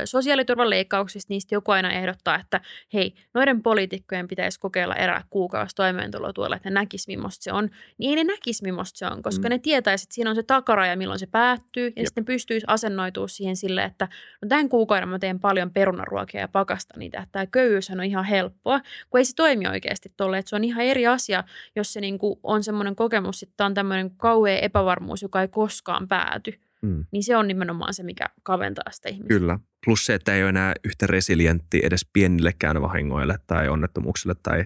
sosiaaliturvan 0.05 0.69
leikkauksista, 0.69 1.33
niistä 1.33 1.55
joku 1.55 1.71
aina 1.71 1.91
ehdottaa, 1.91 2.39
että 2.39 2.61
hei, 2.93 3.13
noiden 3.33 3.63
poliitikkojen 3.63 4.27
pitäisi 4.27 4.59
kokeilla 4.59 4.95
erää 4.95 5.23
kuukausi 5.29 5.75
toimeentulotuella, 5.75 6.55
että 6.55 6.69
ne 6.69 6.73
näkis, 6.73 7.07
millaista 7.07 7.43
se 7.43 7.51
on. 7.51 7.69
Niin 7.97 8.09
ei 8.09 8.23
ne 8.23 8.31
näkis, 8.33 8.61
millaista 8.61 8.97
se 8.97 9.05
on, 9.05 9.21
koska 9.21 9.47
Mm. 9.47 9.49
ne 9.49 9.59
tietäisi, 9.59 10.03
että 10.03 10.15
siinä 10.15 10.29
on 10.29 10.35
se 10.35 10.43
takaraja, 10.43 10.97
milloin 10.97 11.19
se 11.19 11.25
päättyy, 11.27 11.85
ja 11.87 11.91
Jep. 11.95 12.05
sitten 12.07 12.25
pystyisi 12.25 12.65
asennoitua 12.69 13.27
siihen 13.27 13.55
sille, 13.55 13.83
että 13.83 14.07
no 14.41 14.47
tämän 14.47 14.69
kuukauden 14.69 15.09
mä 15.09 15.19
teen 15.19 15.39
paljon 15.39 15.71
perunaruokia 15.73 16.41
ja 16.41 16.47
pakasta 16.47 16.99
niitä, 16.99 17.19
että 17.19 17.31
tämä 17.31 17.45
köyhyyshän 17.45 17.99
on 17.99 18.05
ihan 18.05 18.25
helppoa, 18.25 18.79
kun 19.09 19.17
ei 19.17 19.25
se 19.25 19.35
toimi 19.35 19.67
oikeasti 19.67 20.13
tolle, 20.17 20.37
että 20.37 20.49
se 20.49 20.55
on 20.55 20.63
ihan 20.63 20.83
eri 20.85 21.07
asia, 21.07 21.43
jos 21.75 21.93
se 21.93 22.01
niinku 22.01 22.39
on 22.43 22.63
semmoinen 22.63 22.95
kokemus, 22.95 23.43
että 23.43 23.65
on 23.65 23.73
tämmöinen 23.73 24.11
kauhea 24.17 24.59
epävarmuus, 24.59 25.21
joka 25.21 25.41
ei 25.41 25.47
koskaan 25.47 26.07
pääty, 26.07 26.59
Mm. 26.81 27.05
niin 27.11 27.23
se 27.23 27.35
on 27.37 27.47
nimenomaan 27.47 27.93
se, 27.93 28.03
mikä 28.03 28.25
kaventaa 28.43 28.91
sitä 28.91 29.09
ihmistä. 29.09 29.27
Kyllä. 29.27 29.59
Plus 29.85 30.05
se, 30.05 30.13
että 30.13 30.35
ei 30.35 30.41
ole 30.41 30.49
enää 30.49 30.73
yhtä 30.83 31.07
resilientti 31.07 31.81
edes 31.83 32.05
pienillekään 32.13 32.81
vahingoille 32.81 33.35
tai 33.47 33.69
onnettomuuksille 33.69 34.35
tai 34.43 34.65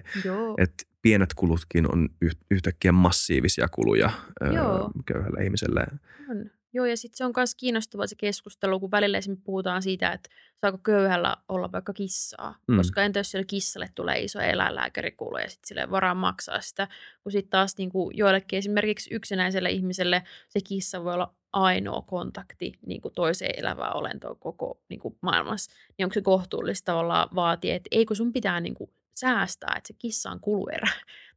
että 0.58 0.84
pienet 1.02 1.34
kulutkin 1.34 1.92
on 1.92 2.08
yht- 2.24 2.46
yhtäkkiä 2.50 2.92
massiivisia 2.92 3.68
kuluja 3.68 4.10
Joo. 4.54 4.90
köyhälle 5.06 5.44
ihmiselle. 5.44 5.86
On. 6.30 6.50
Joo, 6.74 6.86
ja 6.86 6.96
sitten 6.96 7.16
se 7.16 7.24
on 7.24 7.32
myös 7.36 7.54
kiinnostavaa 7.54 8.06
se 8.06 8.16
keskustelu, 8.16 8.80
kun 8.80 8.90
välillä 8.90 9.18
esimerkiksi 9.18 9.44
puhutaan 9.44 9.82
siitä, 9.82 10.12
että 10.12 10.30
saako 10.60 10.78
köyhällä 10.78 11.36
olla 11.48 11.72
vaikka 11.72 11.92
kissaa. 11.92 12.58
Mm. 12.68 12.76
Koska 12.76 13.02
entä 13.02 13.18
jos 13.18 13.30
sille 13.30 13.44
kissalle 13.44 13.88
tulee 13.94 14.20
iso 14.20 14.40
eläinlääkärikulu 14.40 15.38
ja 15.38 15.50
sitten 15.50 15.68
sille 15.68 15.90
varaa 15.90 16.14
maksaa 16.14 16.60
sitä. 16.60 16.88
Kun 17.22 17.32
sitten 17.32 17.50
taas 17.50 17.76
niin 17.78 17.90
kuin 17.90 18.16
joillekin 18.16 18.58
esimerkiksi 18.58 19.14
yksinäiselle 19.14 19.70
ihmiselle 19.70 20.22
se 20.48 20.60
kissa 20.60 21.04
voi 21.04 21.14
olla 21.14 21.34
ainoa 21.52 22.02
kontakti 22.02 22.72
niin 22.86 23.00
kuin 23.00 23.14
toiseen 23.14 23.58
elävään 23.58 23.96
olentoon 23.96 24.38
koko 24.38 24.80
niin 24.88 25.00
kuin 25.00 25.18
maailmassa. 25.20 25.70
Niin 25.98 26.06
onko 26.06 26.14
se 26.14 26.22
kohtuullista 26.22 26.92
tavallaan 26.92 27.28
vaatia, 27.34 27.74
että 27.74 27.88
ei 27.90 28.06
kun 28.06 28.16
sun 28.16 28.32
pitää 28.32 28.60
niin 28.60 28.74
kuin 28.74 28.90
säästää, 29.14 29.74
että 29.76 29.88
se 29.88 29.94
kissa 29.98 30.30
on 30.30 30.40
kuluerä. 30.40 30.88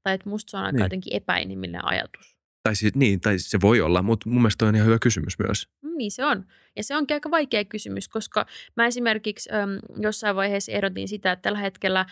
Tai 0.03 0.13
että 0.13 0.29
musta 0.29 0.51
se 0.51 0.57
on 0.57 0.63
aika 0.63 0.77
niin. 0.77 0.85
jotenkin 0.85 1.15
epäinhimillinen 1.15 1.85
ajatus. 1.85 2.34
Tai 2.65 2.75
siis, 2.75 2.95
niin, 2.95 3.21
tai 3.21 3.39
se 3.39 3.57
voi 3.61 3.81
olla, 3.81 4.01
mutta 4.01 4.29
mun 4.29 4.41
mielestä 4.41 4.65
on 4.65 4.75
ihan 4.75 4.87
hyvä 4.87 4.97
kysymys 5.01 5.39
myös. 5.39 5.67
Mm, 5.81 5.97
Niin 5.97 6.11
se 6.11 6.25
on. 6.25 6.45
Ja 6.75 6.83
se 6.83 6.95
onkin 6.95 7.15
aika 7.15 7.31
vaikea 7.31 7.65
kysymys, 7.65 8.07
koska 8.09 8.45
mä 8.77 8.85
esimerkiksi 8.85 9.49
äm, 9.53 9.79
jossain 10.01 10.35
vaiheessa 10.35 10.71
ehdotin 10.71 11.07
sitä, 11.07 11.31
että 11.31 11.41
tällä 11.41 11.59
hetkellä 11.59 11.99
ä, 11.99 12.05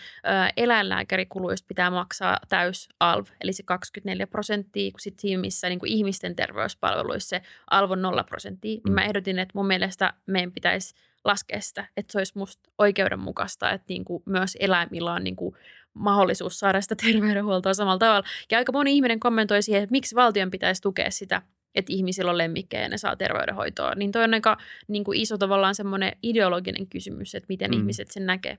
eläinlääkärikuluista 0.57 1.65
pitää 1.67 1.91
maksaa 1.91 2.39
täys 2.49 2.89
ALV, 2.99 3.25
eli 3.41 3.53
se 3.53 3.63
24 3.63 4.27
prosenttia, 4.27 4.91
kun 4.91 4.99
sitten 4.99 5.21
siinä, 5.21 5.41
missä 5.41 5.69
niin 5.69 5.79
kuin 5.79 5.91
ihmisten 5.91 6.35
terveyspalveluissa 6.35 7.29
se 7.29 7.41
ALV 7.71 7.91
on 7.91 8.01
0 8.01 8.23
prosenttia, 8.23 8.79
niin 8.85 8.93
mä 8.93 9.01
Mm. 9.01 9.07
ehdotin, 9.07 9.39
että 9.39 9.51
mun 9.55 9.67
mielestä 9.67 10.13
meidän 10.27 10.51
pitäisi 10.51 10.95
laskea 11.25 11.61
sitä, 11.61 11.85
että 11.97 12.11
se 12.11 12.17
olisi 12.17 12.37
musta 12.37 12.69
oikeudenmukaista, 12.77 13.71
että 13.71 13.85
niin 13.89 14.05
kuin 14.05 14.23
myös 14.25 14.57
eläimillä 14.59 15.13
on 15.13 15.23
niin 15.23 15.35
kuin 15.35 15.55
mahdollisuus 15.93 16.59
saada 16.59 16.81
sitä 16.81 16.95
terveydenhuoltoa 16.95 17.73
samalla 17.73 17.99
tavalla. 17.99 18.27
Ja 18.51 18.57
aika 18.57 18.71
moni 18.71 18.95
ihminen 18.95 19.19
kommentoi 19.19 19.61
siihen, 19.61 19.83
että 19.83 19.91
miksi 19.91 20.15
valtion 20.15 20.51
pitäisi 20.51 20.81
tukea 20.81 21.11
sitä, 21.11 21.41
että 21.75 21.93
ihmisillä 21.93 22.31
on 22.31 22.37
lemmikkejä 22.37 22.83
ja 22.83 22.89
ne 22.89 22.97
saa 22.97 23.15
terveydenhoitoa. 23.15 23.95
Niin 23.95 24.11
toi 24.11 24.23
on 24.23 24.33
aika 24.33 24.57
niin 24.87 25.03
kuin 25.03 25.19
iso 25.19 25.37
tavallaan 25.37 25.75
semmoinen 25.75 26.11
ideologinen 26.23 26.87
kysymys, 26.87 27.35
että 27.35 27.45
miten 27.49 27.71
Mm. 27.71 27.77
ihmiset 27.77 28.11
sen 28.11 28.25
näkee. 28.25 28.57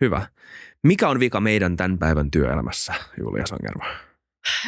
Hyvä. 0.00 0.26
Mikä 0.82 1.08
on 1.08 1.20
vika 1.20 1.40
meidän 1.40 1.76
tämän 1.76 1.98
päivän 1.98 2.30
työelämässä, 2.30 2.94
Julia 3.20 3.46
Sangerma? 3.46 3.84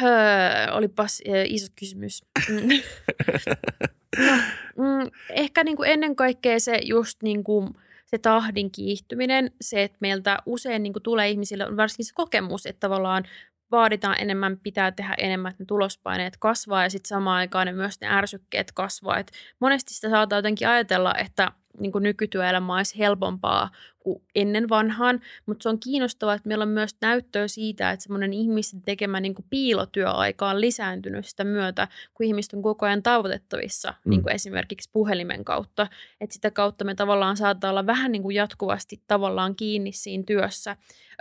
Öö, 0.03 0.71
olipas 0.71 1.21
ö, 1.27 1.43
iso 1.45 1.67
kysymys. 1.79 2.25
Mm. 2.49 2.67
no, 4.27 4.33
mm, 4.77 5.11
ehkä 5.29 5.63
niin 5.63 5.77
kuin 5.77 5.89
ennen 5.89 6.15
kaikkea 6.15 6.59
se 6.59 6.79
just 6.83 7.23
niin 7.23 7.43
kuin 7.43 7.69
se 8.13 8.17
tahdin 8.17 8.71
kiihtyminen, 8.71 9.51
se, 9.61 9.83
että 9.83 9.97
meiltä 10.01 10.37
usein 10.45 10.83
niin 10.83 10.93
kuin 10.93 11.03
tulee 11.03 11.29
ihmisille, 11.29 11.67
on 11.67 11.77
varsinkin 11.77 12.05
se 12.05 12.13
kokemus, 12.15 12.65
että 12.65 12.79
tavallaan 12.79 13.23
vaaditaan 13.71 14.15
enemmän, 14.19 14.59
pitää 14.59 14.91
tehdä 14.91 15.15
enemmän, 15.17 15.49
että 15.49 15.63
ne 15.63 15.65
tulospaineet 15.65 16.37
kasvaa 16.39 16.83
ja 16.83 16.89
sitten 16.89 17.07
samaan 17.07 17.37
aikaan 17.37 17.67
ne 17.67 17.73
myös 17.73 18.01
ne 18.01 18.07
ärsykkeet 18.07 18.71
kasvaa. 18.71 19.19
Et 19.19 19.31
monesti 19.59 19.93
sitä 19.93 20.09
saattaa 20.09 20.37
jotenkin 20.37 20.67
ajatella, 20.67 21.15
että 21.15 21.51
niin 21.79 21.91
kuin 21.91 22.03
nykytyöelämä 22.03 22.75
olisi 22.75 22.97
helpompaa 22.97 23.69
kuin 23.99 24.23
ennen 24.35 24.69
vanhaan, 24.69 25.21
mutta 25.45 25.63
se 25.63 25.69
on 25.69 25.79
kiinnostavaa, 25.79 26.33
että 26.33 26.47
meillä 26.47 26.61
on 26.63 26.69
myös 26.69 26.95
näyttöä 27.01 27.47
siitä, 27.47 27.91
että 27.91 28.03
semmoinen 28.03 28.33
ihmisten 28.33 28.81
tekemä 28.81 29.19
niin 29.19 29.35
kuin 29.35 29.45
piilotyöaika 29.49 30.49
on 30.49 30.61
lisääntynyt 30.61 31.25
sitä 31.25 31.43
myötä, 31.43 31.87
kun 32.13 32.25
ihmiset 32.25 32.53
on 32.53 32.61
koko 32.61 32.85
ajan 32.85 33.03
tavoitettavissa, 33.03 33.93
Mm. 34.05 34.09
niin 34.09 34.23
kuin 34.23 34.35
esimerkiksi 34.35 34.89
puhelimen 34.93 35.45
kautta. 35.45 35.87
Että 36.21 36.33
sitä 36.33 36.51
kautta 36.51 36.85
me 36.85 36.95
tavallaan 36.95 37.37
saattaa 37.37 37.69
olla 37.69 37.85
vähän 37.85 38.11
niin 38.11 38.21
kuin 38.23 38.35
jatkuvasti 38.35 39.01
tavallaan 39.07 39.55
kiinni 39.55 39.91
siinä 39.91 40.23
työssä. 40.27 40.71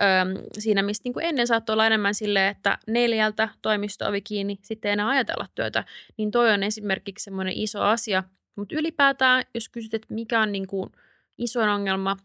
Öm, 0.02 0.44
siinä, 0.58 0.82
mistä 0.82 1.02
niin 1.04 1.12
kuin 1.14 1.26
ennen 1.26 1.46
saattoi 1.46 1.72
olla 1.74 1.86
enemmän 1.86 2.14
silleen, 2.14 2.50
että 2.50 2.78
neljältä 2.86 3.48
toimisto-ovi 3.62 4.20
kiinni, 4.20 4.58
sitten 4.62 4.88
ei 4.88 4.92
enää 4.92 5.08
ajatella 5.08 5.46
työtä. 5.54 5.84
Niin 6.16 6.30
toi 6.30 6.52
on 6.52 6.62
esimerkiksi 6.62 7.24
semmoinen 7.24 7.54
iso 7.56 7.82
asia. 7.82 8.24
Mutta 8.56 8.74
ylipäätään, 8.74 9.44
jos 9.54 9.68
kysyt, 9.68 9.94
että 9.94 10.14
mikä 10.14 10.40
on 10.40 10.52
niin 10.52 10.66
kuin 10.66 10.90
isoin 11.38 11.68
ongelma, 11.68 12.16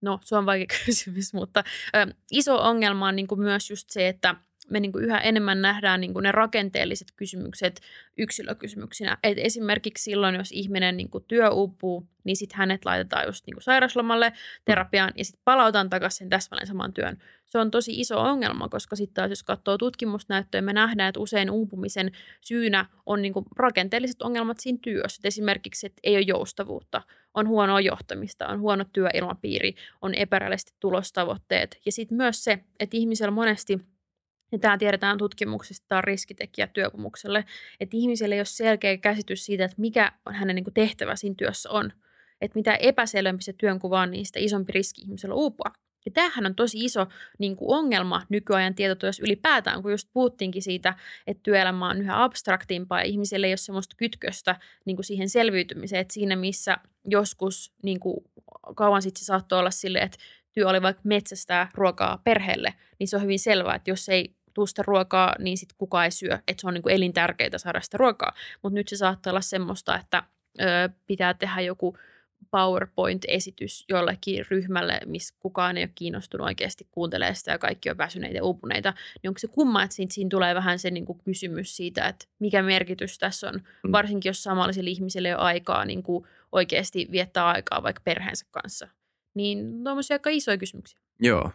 no 0.00 0.18
se 0.22 0.36
on 0.36 0.46
vaikea 0.46 0.78
kysymys, 0.86 1.34
mutta 1.34 1.64
ö, 1.96 2.14
iso 2.30 2.56
ongelma 2.62 3.08
on 3.08 3.16
niin 3.16 3.26
kuin 3.26 3.40
myös 3.40 3.70
just 3.70 3.90
se, 3.90 4.08
että 4.08 4.34
me 4.70 4.80
niin 4.80 4.92
kuin 4.92 5.04
yhä 5.04 5.18
enemmän 5.18 5.62
nähdään 5.62 6.00
niin 6.00 6.12
kuin 6.12 6.22
ne 6.22 6.32
rakenteelliset 6.32 7.08
kysymykset 7.16 7.80
yksilökysymyksinä. 8.18 9.18
Et 9.22 9.38
esimerkiksi 9.38 10.04
silloin, 10.04 10.34
jos 10.34 10.52
ihminen 10.52 10.96
niin 10.96 11.10
kuin 11.10 11.24
työ 11.28 11.50
uupuu, 11.50 12.06
niin 12.24 12.36
sitten 12.36 12.58
hänet 12.58 12.84
laitetaan 12.84 13.26
just 13.26 13.46
niin 13.46 13.54
kuin 13.54 13.62
sairauslomalle 13.62 14.32
terapiaan 14.64 15.12
ja 15.16 15.24
sitten 15.24 15.42
palautan 15.44 15.90
takaisin 15.90 16.28
täsmälleen 16.28 16.66
saman 16.66 16.92
työn. 16.92 17.18
Se 17.46 17.58
on 17.58 17.70
tosi 17.70 18.00
iso 18.00 18.20
ongelma, 18.20 18.68
koska 18.68 18.96
sitten 18.96 19.14
taas 19.14 19.30
jos 19.30 19.42
katsoo 19.42 19.78
tutkimusnäyttöä, 19.78 20.60
me 20.60 20.72
nähdään, 20.72 21.08
että 21.08 21.20
usein 21.20 21.50
uupumisen 21.50 22.12
syynä 22.40 22.86
on 23.06 23.22
niin 23.22 23.32
kuin 23.32 23.44
rakenteelliset 23.56 24.22
ongelmat 24.22 24.60
siinä 24.60 24.78
työssä. 24.82 25.20
Et 25.20 25.26
esimerkiksi, 25.26 25.86
että 25.86 26.00
ei 26.02 26.16
ole 26.16 26.24
joustavuutta, 26.26 27.02
on 27.34 27.48
huonoa 27.48 27.80
johtamista, 27.80 28.46
on 28.46 28.60
huono 28.60 28.84
työilmapiiri, 28.92 29.74
on 30.02 30.14
epärealistiset 30.14 30.80
tulostavoitteet. 30.80 31.78
Ja 31.86 31.92
sitten 31.92 32.16
myös 32.16 32.44
se, 32.44 32.58
että 32.80 32.96
ihmisellä 32.96 33.30
monesti– 33.30 33.80
ja 34.52 34.58
tämä 34.58 34.78
tiedetään 34.78 35.18
tutkimuksista, 35.18 35.86
tämä 35.88 35.98
on 35.98 36.04
riskitekijä 36.04 36.66
työkomukselle, 36.66 37.44
että 37.80 37.96
ihmiselle 37.96 38.34
ei 38.34 38.40
ole 38.40 38.44
selkeä 38.44 38.96
käsitys 38.96 39.46
siitä, 39.46 39.64
että 39.64 39.80
mikä 39.80 40.12
on 40.26 40.34
hänen 40.34 40.56
niin 40.56 40.64
kuin 40.64 40.74
tehtävä 40.74 41.16
siinä 41.16 41.34
työssä 41.38 41.70
on. 41.70 41.92
Että 42.40 42.58
mitä 42.58 42.74
epäselvempi 42.74 43.42
se 43.42 43.52
työnkuva 43.52 44.00
on, 44.00 44.10
niin 44.10 44.26
sitä 44.26 44.40
isompi 44.40 44.72
riski 44.72 45.02
ihmisellä 45.02 45.34
uupua. 45.34 45.72
Ja 46.06 46.12
tämähän 46.12 46.46
on 46.46 46.54
tosi 46.54 46.84
iso 46.84 47.06
niin 47.38 47.56
kuin 47.56 47.78
ongelma 47.78 48.26
nykyajan 48.28 48.74
tietotyössä 48.74 49.22
ylipäätään, 49.24 49.82
kun 49.82 49.90
just 49.90 50.08
puhuttiinkin 50.12 50.62
siitä, 50.62 50.94
että 51.26 51.42
työelämä 51.42 51.88
on 51.88 52.00
yhä 52.00 52.24
abstraktimpaa 52.24 53.00
ja 53.00 53.04
ihmiselle 53.04 53.46
ei 53.46 53.50
ole 53.50 53.56
semmoista 53.56 53.96
kytköstä 53.96 54.56
niin 54.84 54.96
kuin 54.96 55.04
siihen 55.04 55.28
selviytymiseen, 55.28 56.00
että 56.00 56.14
siinä 56.14 56.36
missä 56.36 56.76
joskus 57.04 57.72
niin 57.82 58.00
kuin 58.00 58.24
kauan 58.76 59.02
sitten 59.02 59.20
se 59.20 59.24
saattoi 59.24 59.58
olla 59.58 59.70
sille, 59.70 59.98
että 59.98 60.18
työ 60.56 60.68
oli 60.68 60.82
vaikka 60.82 61.00
metsästää 61.04 61.68
ruokaa 61.74 62.20
perheelle, 62.24 62.74
niin 62.98 63.08
se 63.08 63.16
on 63.16 63.22
hyvin 63.22 63.38
selvää, 63.38 63.74
että 63.74 63.90
jos 63.90 64.08
ei 64.08 64.34
tuu 64.54 64.66
sitä 64.66 64.82
ruokaa, 64.86 65.34
niin 65.38 65.58
sitten 65.58 65.76
kukaan 65.78 66.04
ei 66.04 66.10
syö. 66.10 66.34
Että 66.48 66.60
se 66.60 66.66
on 66.68 66.74
niin 66.74 66.82
kuin 66.82 66.94
elintärkeää 66.94 67.58
saada 67.58 67.80
sitä 67.80 67.96
ruokaa. 67.98 68.32
Mutta 68.62 68.74
nyt 68.74 68.88
se 68.88 68.96
saattaa 68.96 69.30
olla 69.30 69.40
semmoista, 69.40 69.98
että 69.98 70.22
ö, 70.60 70.64
pitää 71.06 71.34
tehdä 71.34 71.60
joku 71.60 71.96
PowerPoint-esitys 72.50 73.84
jollekin 73.88 74.44
ryhmälle, 74.50 75.00
missä 75.06 75.34
kukaan 75.40 75.76
ei 75.76 75.84
ole 75.84 75.90
kiinnostunut 75.94 76.44
oikeasti 76.46 76.88
kuuntelemaan 76.90 77.36
sitä 77.36 77.50
ja 77.50 77.58
kaikki 77.58 77.90
on 77.90 77.98
väsyneitä 77.98 78.36
ja 78.36 78.44
uupuneita, 78.44 78.94
niin 79.22 79.28
onko 79.28 79.38
se 79.38 79.48
kumma, 79.48 79.82
että 79.82 79.96
siinä, 79.96 80.10
siinä 80.12 80.28
tulee 80.28 80.54
vähän 80.54 80.78
se 80.78 80.90
niin 80.90 81.06
kuin 81.06 81.18
kysymys 81.24 81.76
siitä, 81.76 82.08
että 82.08 82.26
mikä 82.38 82.62
merkitys 82.62 83.18
tässä 83.18 83.48
on, 83.48 83.54
Mm. 83.82 83.92
varsinkin 83.92 84.28
jos 84.30 84.42
samallisille 84.42 84.90
ihmisille 84.90 85.28
ei 85.28 85.34
ole 85.34 85.42
aikaa 85.42 85.84
niin 85.84 86.02
kuin 86.02 86.24
oikeasti 86.52 87.08
viettää 87.10 87.46
aikaa 87.46 87.82
vaikka 87.82 88.02
perheensä 88.04 88.46
kanssa. 88.50 88.88
Niin 89.36 89.84
tuommoisia 89.84 90.14
aika 90.14 90.30
isoja 90.30 90.58
kysymyksiä. 90.58 90.98
Joo. 91.20 91.50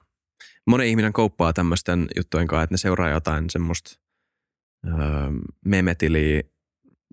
Moni 0.68 0.90
ihminen 0.90 1.14
kauppaa 1.14 1.54
tämmöisten 1.54 2.08
juttujen 2.16 2.48
kanssa, 2.48 2.64
että 2.64 2.74
ne 2.74 2.78
seuraa 2.78 3.10
jotain 3.10 3.50
semmoista 3.50 4.00
öö, 4.88 4.94
memetiliä, 5.66 6.42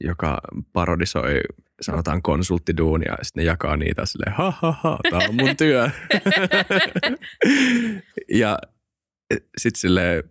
joka 0.00 0.38
parodisoi 0.72 1.40
sanotaan 1.80 2.22
konsulttiduunia 2.22 3.12
ja 3.18 3.24
sitten 3.24 3.40
ne 3.40 3.46
jakaa 3.46 3.76
niitä 3.76 4.06
silleen, 4.06 4.36
ha 4.36 4.50
ha 4.50 4.72
ha, 4.72 4.98
tää 5.10 5.18
on 5.28 5.34
mun 5.34 5.56
työ. 5.56 5.90
ja 8.40 8.58
sitten 9.58 9.80
sille 9.80 10.24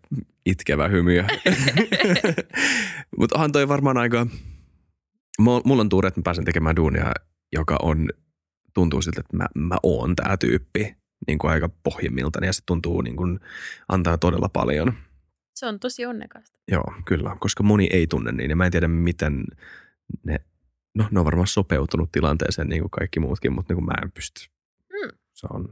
itkevä 0.45 0.87
hymy. 0.87 1.23
Mutta 3.19 3.35
onhan 3.35 3.51
toi 3.51 3.67
varmaan 3.67 3.97
aika, 3.97 4.27
mulla 5.39 5.81
on 5.81 5.89
tuuri, 5.89 6.07
että 6.07 6.19
mä 6.19 6.23
pääsen 6.23 6.45
tekemään 6.45 6.75
duunia, 6.75 7.11
joka 7.53 7.77
on, 7.81 8.09
tuntuu 8.77 9.01
siltä, 9.01 9.19
että 9.19 9.37
mä, 9.37 9.47
mä 9.55 9.77
oon 9.83 10.15
tää 10.15 10.37
tyyppi. 10.37 10.97
niin 11.27 11.37
kuin 11.37 11.51
aika 11.51 11.69
pohjimmilta 11.83 12.45
ja 12.45 12.53
se 12.53 12.61
tuntuu 12.65 13.01
niin 13.01 13.15
kuin 13.15 13.39
antaa 13.89 14.17
todella 14.17 14.49
paljon. 14.49 14.93
Se 15.55 15.65
on 15.65 15.79
tosi 15.79 16.05
onnekasta. 16.05 16.59
Joo, 16.71 16.93
kyllä, 17.05 17.37
koska 17.39 17.63
moni 17.63 17.89
ei 17.91 18.07
tunne 18.07 18.31
niin 18.31 18.49
ja 18.49 18.55
mä 18.55 18.65
en 18.65 18.71
tiedä 18.71 18.87
miten 18.87 19.43
ne, 20.23 20.39
no 20.95 21.07
ne 21.11 21.19
on 21.19 21.25
varmaan 21.25 21.47
sopeutunut 21.47 22.11
tilanteeseen 22.11 22.69
niin 22.69 22.81
kuin 22.81 22.91
kaikki 22.91 23.19
muutkin, 23.19 23.53
mutta 23.53 23.73
niin 23.73 23.83
kuin 23.83 23.85
mä 23.85 24.03
en 24.03 24.11
pysty. 24.11 24.49
Hmm. 24.93 25.17
Se 25.33 25.47
on, 25.49 25.71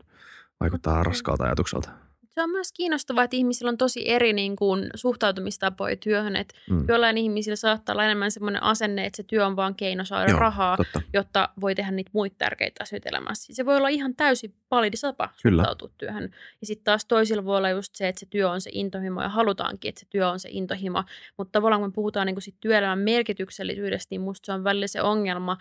vaikuttaa 0.59 1.03
raskaalta 1.03 1.43
ajatukselta. 1.43 1.89
Se 2.35 2.43
on 2.43 2.49
myös 2.49 2.71
kiinnostavaa, 2.71 3.23
että 3.23 3.37
ihmisillä 3.37 3.69
on 3.69 3.77
tosi 3.77 4.09
eri 4.09 4.33
niin 4.33 4.55
kuin, 4.55 4.89
suhtautumistapoja 4.95 5.95
työhön. 5.95 6.35
Että 6.35 6.55
mm. 6.69 6.85
Jollain 6.87 7.17
ihmisillä 7.17 7.55
saattaa 7.55 7.93
olla 7.93 8.03
enemmän 8.05 8.31
sellainen 8.31 8.63
asenne, 8.63 9.05
että 9.05 9.17
se 9.17 9.23
työ 9.23 9.45
on 9.45 9.55
vaan 9.55 9.75
keino 9.75 10.05
saada 10.05 10.31
Joo, 10.31 10.39
rahaa, 10.39 10.77
totta. 10.77 11.01
jotta 11.13 11.49
voi 11.61 11.75
tehdä 11.75 11.91
niitä 11.91 12.11
muita 12.13 12.35
tärkeitä 12.37 12.83
asioita 12.83 13.09
elämässä. 13.09 13.53
Se 13.55 13.65
voi 13.65 13.77
olla 13.77 13.87
ihan 13.87 14.15
täysin 14.15 14.53
validi 14.71 14.97
tapa 15.01 15.29
Kyllä. 15.43 15.61
suhtautua 15.61 15.89
työhön. 15.97 16.23
Ja 16.61 16.67
sitten 16.67 16.83
taas 16.83 17.05
toisilla 17.05 17.45
voi 17.45 17.57
olla 17.57 17.69
just 17.69 17.95
se, 17.95 18.07
että 18.07 18.19
se 18.19 18.25
työ 18.25 18.49
on 18.49 18.61
se 18.61 18.69
intohimo 18.73 19.21
ja 19.21 19.29
halutaankin, 19.29 19.89
että 19.89 19.99
se 19.99 20.07
työ 20.09 20.29
on 20.29 20.39
se 20.39 20.49
intohimo. 20.51 21.03
Mutta 21.37 21.51
tavallaan 21.51 21.81
kun 21.81 21.89
me 21.89 21.93
puhutaan 21.93 22.25
niin 22.25 22.35
kuin 22.35 22.43
sit 22.43 22.55
työelämän 22.61 22.99
merkityksellisyydestä, 22.99 24.07
niin 24.09 24.21
musta 24.21 24.45
se 24.45 24.53
on 24.53 24.63
välillä 24.63 24.87
se 24.87 25.01
ongelma, 25.01 25.57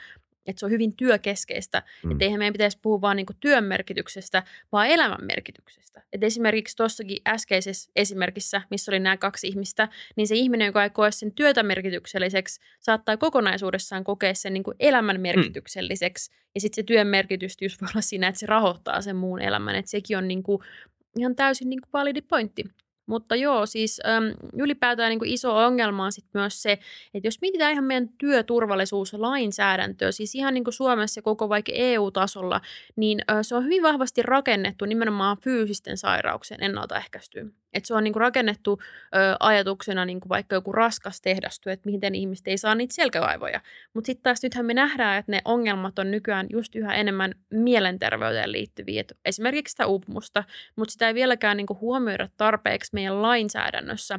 että 0.46 0.60
se 0.60 0.66
on 0.66 0.72
hyvin 0.72 0.96
työkeskeistä. 0.96 1.82
Mm. 2.04 2.10
Että 2.10 2.24
eihän 2.24 2.38
meidän 2.38 2.52
pitäisi 2.52 2.78
puhua 2.82 3.00
vain 3.00 3.16
niin 3.16 3.26
työn 3.40 3.64
merkityksestä, 3.64 4.42
vaan 4.72 4.86
elämän 4.86 5.24
merkityksestä. 5.24 6.02
Et 6.12 6.24
esimerkiksi 6.24 6.76
tuossakin 6.76 7.18
äskeisessä 7.28 7.90
esimerkissä, 7.96 8.62
missä 8.70 8.90
oli 8.90 9.00
nämä 9.00 9.16
kaksi 9.16 9.48
ihmistä, 9.48 9.88
niin 10.16 10.28
se 10.28 10.34
ihminen, 10.34 10.66
joka 10.66 10.84
ei 10.84 10.90
koe 10.90 11.10
sen 11.10 11.32
työtä 11.32 11.62
merkitykselliseksi, 11.62 12.60
saattaa 12.80 13.16
kokonaisuudessaan 13.16 14.04
kokea 14.04 14.34
sen 14.34 14.52
niin 14.52 14.64
elämän 14.80 15.16
mm. 15.16 15.22
merkitykselliseksi. 15.22 16.30
Mm. 16.30 16.36
Ja 16.54 16.60
sitten 16.60 16.76
se 16.76 16.82
työn 16.82 17.06
merkitys 17.06 17.56
just 17.60 17.82
voi 17.82 17.88
olla 17.94 18.02
siinä, 18.02 18.28
että 18.28 18.38
se 18.38 18.46
rahoittaa 18.46 19.00
sen 19.00 19.16
muun 19.16 19.42
elämän. 19.42 19.74
Että 19.76 19.90
sekin 19.90 20.18
on 20.18 20.28
niin 20.28 20.42
kuin 20.42 20.62
ihan 21.18 21.36
täysin 21.36 21.70
niin 21.70 21.80
kuin 21.80 21.92
validi 21.92 22.22
pointti. 22.22 22.64
Mutta 23.06 23.36
joo, 23.36 23.66
siis 23.66 24.00
äm, 24.06 24.24
ylipäätään 24.62 25.10
niin 25.10 25.18
kuin 25.18 25.30
iso 25.30 25.56
ongelma 25.56 26.04
on 26.04 26.12
sit 26.12 26.24
myös 26.34 26.62
se, 26.62 26.72
että 27.14 27.26
jos 27.26 27.40
mietitään 27.40 27.72
ihan 27.72 27.84
meidän 27.84 28.08
työturvallisuuslainsäädäntöä, 28.08 30.12
siis 30.12 30.34
ihan 30.34 30.54
niin 30.54 30.64
kuin 30.64 30.74
Suomessa 30.74 31.18
ja 31.18 31.22
koko 31.22 31.48
vaikka 31.48 31.72
EU-tasolla, 31.74 32.60
niin 32.96 33.20
äh, 33.30 33.38
se 33.42 33.54
on 33.54 33.64
hyvin 33.64 33.82
vahvasti 33.82 34.22
rakennettu 34.22 34.84
nimenomaan 34.84 35.36
fyysisten 35.44 35.96
sairauksien 35.96 36.62
ennaltaehkäistyyn. 36.62 37.63
Et 37.74 37.84
se 37.84 37.94
on 37.94 38.04
niinku 38.04 38.18
rakennettu 38.18 38.78
ö, 38.80 39.18
ajatuksena 39.40 40.04
niinku 40.04 40.28
vaikka 40.28 40.56
joku 40.56 40.72
raskas 40.72 41.20
tehdastyö, 41.20 41.72
että 41.72 41.90
miten 41.90 42.14
ihmiset 42.14 42.48
ei 42.48 42.58
saa 42.58 42.74
niitä 42.74 42.94
selkävaivoja. 42.94 43.60
Mutta 43.94 44.06
sitten 44.06 44.22
taas 44.22 44.42
nythän 44.42 44.66
me 44.66 44.74
nähdään, 44.74 45.18
että 45.18 45.32
ne 45.32 45.40
ongelmat 45.44 45.98
on 45.98 46.10
nykyään 46.10 46.46
just 46.50 46.74
yhä 46.74 46.94
enemmän 46.94 47.34
mielenterveyteen 47.50 48.52
liittyviä. 48.52 49.00
Et 49.00 49.12
esimerkiksi 49.24 49.72
sitä 49.72 49.86
uupumusta, 49.86 50.44
mutta 50.76 50.92
sitä 50.92 51.08
ei 51.08 51.14
vieläkään 51.14 51.56
niinku 51.56 51.78
huomioida 51.80 52.28
tarpeeksi 52.36 52.90
meidän 52.94 53.22
lainsäädännössä. 53.22 54.18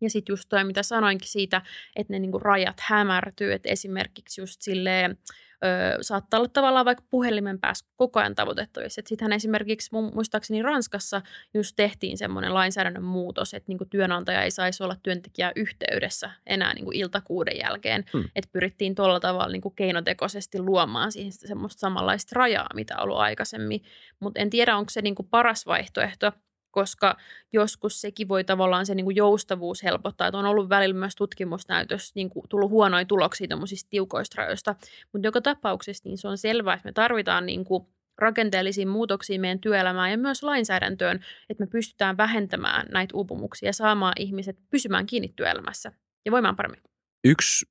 Ja 0.00 0.10
sitten 0.10 0.32
just 0.32 0.48
toi, 0.48 0.64
mitä 0.64 0.82
sanoinkin 0.82 1.28
siitä, 1.28 1.62
että 1.96 2.12
ne 2.12 2.18
niinku 2.18 2.38
rajat 2.38 2.80
hämärtyy, 2.80 3.52
että 3.52 3.68
esimerkiksi 3.68 4.40
just 4.40 4.62
silleen, 4.62 5.18
ö, 5.64 5.98
saattaa 6.00 6.40
olla 6.40 6.48
tavallaan 6.48 6.84
vaikka 6.84 7.04
puhelimen 7.10 7.60
päässä 7.60 7.86
koko 7.96 8.20
ajan 8.20 8.34
tavoitettavissa. 8.34 9.02
Sittenhän 9.06 9.32
esimerkiksi 9.32 9.90
muistaakseni 10.14 10.62
Ranskassa 10.62 11.22
just 11.54 11.72
tehtiin 11.76 12.18
semmoinen 12.18 12.54
lainsäädännön 12.54 13.04
muutos, 13.04 13.54
että 13.54 13.72
niin 13.72 13.90
työnantaja 13.90 14.42
ei 14.42 14.50
saisi 14.50 14.82
olla 14.82 14.96
työntekijä 15.02 15.52
yhteydessä 15.56 16.30
enää 16.46 16.74
niin 16.74 16.92
iltakuuden 16.92 17.58
jälkeen. 17.58 18.04
Hmm. 18.12 18.24
Että 18.36 18.50
pyrittiin 18.52 18.94
tuolla 18.94 19.20
tavalla 19.20 19.52
niin 19.52 19.74
keinotekoisesti 19.76 20.58
luomaan 20.58 21.12
siihen 21.12 21.32
semmoista 21.32 21.80
samanlaista 21.80 22.32
rajaa, 22.36 22.68
mitä 22.74 22.96
on 22.96 23.02
ollut 23.02 23.18
aikaisemmin. 23.18 23.82
Mutta 24.20 24.40
en 24.40 24.50
tiedä, 24.50 24.76
onko 24.76 24.90
se 24.90 25.02
niin 25.02 25.14
paras 25.30 25.66
vaihtoehto– 25.66 26.32
koska 26.70 27.16
joskus 27.52 28.00
sekin 28.00 28.28
voi 28.28 28.44
tavallaan 28.44 28.86
se 28.86 28.94
niin 28.94 29.04
kuin 29.04 29.16
joustavuus 29.16 29.82
helpottaa. 29.82 30.26
Että 30.26 30.38
on 30.38 30.46
ollut 30.46 30.68
välillä 30.68 30.94
myös 30.94 31.16
tutkimusnäytössä 31.16 32.12
niin 32.14 32.30
kuin 32.30 32.48
tullut 32.48 32.70
huonoja 32.70 33.04
tuloksia 33.04 33.48
tämmöisistä 33.48 33.90
tiukoista 33.90 34.42
rajoista. 34.42 34.74
Mutta 35.12 35.28
joka 35.28 35.40
tapauksessa 35.40 36.08
niin 36.08 36.18
se 36.18 36.28
on 36.28 36.38
selvää, 36.38 36.74
että 36.74 36.88
me 36.88 36.92
tarvitaan 36.92 37.46
niin 37.46 37.64
kuin 37.64 37.86
rakenteellisiin 38.18 38.88
muutoksiin 38.88 39.40
meidän 39.40 39.58
työelämään 39.58 40.10
ja 40.10 40.18
myös 40.18 40.42
lainsäädäntöön, 40.42 41.20
että 41.50 41.62
me 41.64 41.66
pystytään 41.66 42.16
vähentämään 42.16 42.86
näitä 42.92 43.16
uupumuksia 43.16 43.68
ja 43.68 43.72
saamaan 43.72 44.12
ihmiset 44.18 44.58
pysymään 44.70 45.06
kiinni 45.06 45.32
työelämässä 45.36 45.92
ja 46.24 46.32
voimaan 46.32 46.56
paremmin. 46.56 46.80
Yksi, 47.24 47.66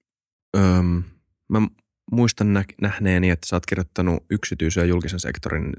öm, 0.58 1.04
mä 1.50 1.62
muistan 2.12 2.54
nä- 2.54 2.64
nähneeni, 2.82 3.30
että 3.30 3.48
sä 3.48 3.56
oot 3.56 3.66
kirjoittanut 3.66 4.24
yksityisen 4.30 4.82
ja 4.82 4.88
julkisen 4.88 5.20
sektorin 5.20 5.74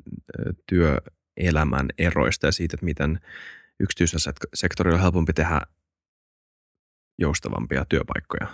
työ 0.68 0.98
elämän 1.38 1.88
eroista 1.98 2.46
ja 2.46 2.52
siitä, 2.52 2.74
että 2.74 2.84
miten 2.84 3.20
yksityisellä 3.80 4.32
sektorilla 4.54 4.96
on 4.96 5.02
helpompi 5.02 5.32
tehdä 5.32 5.60
joustavampia 7.18 7.84
työpaikkoja. 7.84 8.46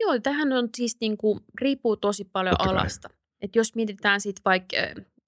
Joo, 0.00 0.18
tähän 0.20 0.52
on 0.52 0.68
siis 0.76 0.96
niin 1.00 1.16
kuin, 1.16 1.40
riippuu 1.60 1.96
tosi 1.96 2.24
paljon 2.24 2.56
Totta 2.58 2.70
alasta. 2.70 3.08
Et 3.40 3.56
jos 3.56 3.74
mietitään 3.74 4.20
sitten 4.20 4.42
vaikka 4.44 4.76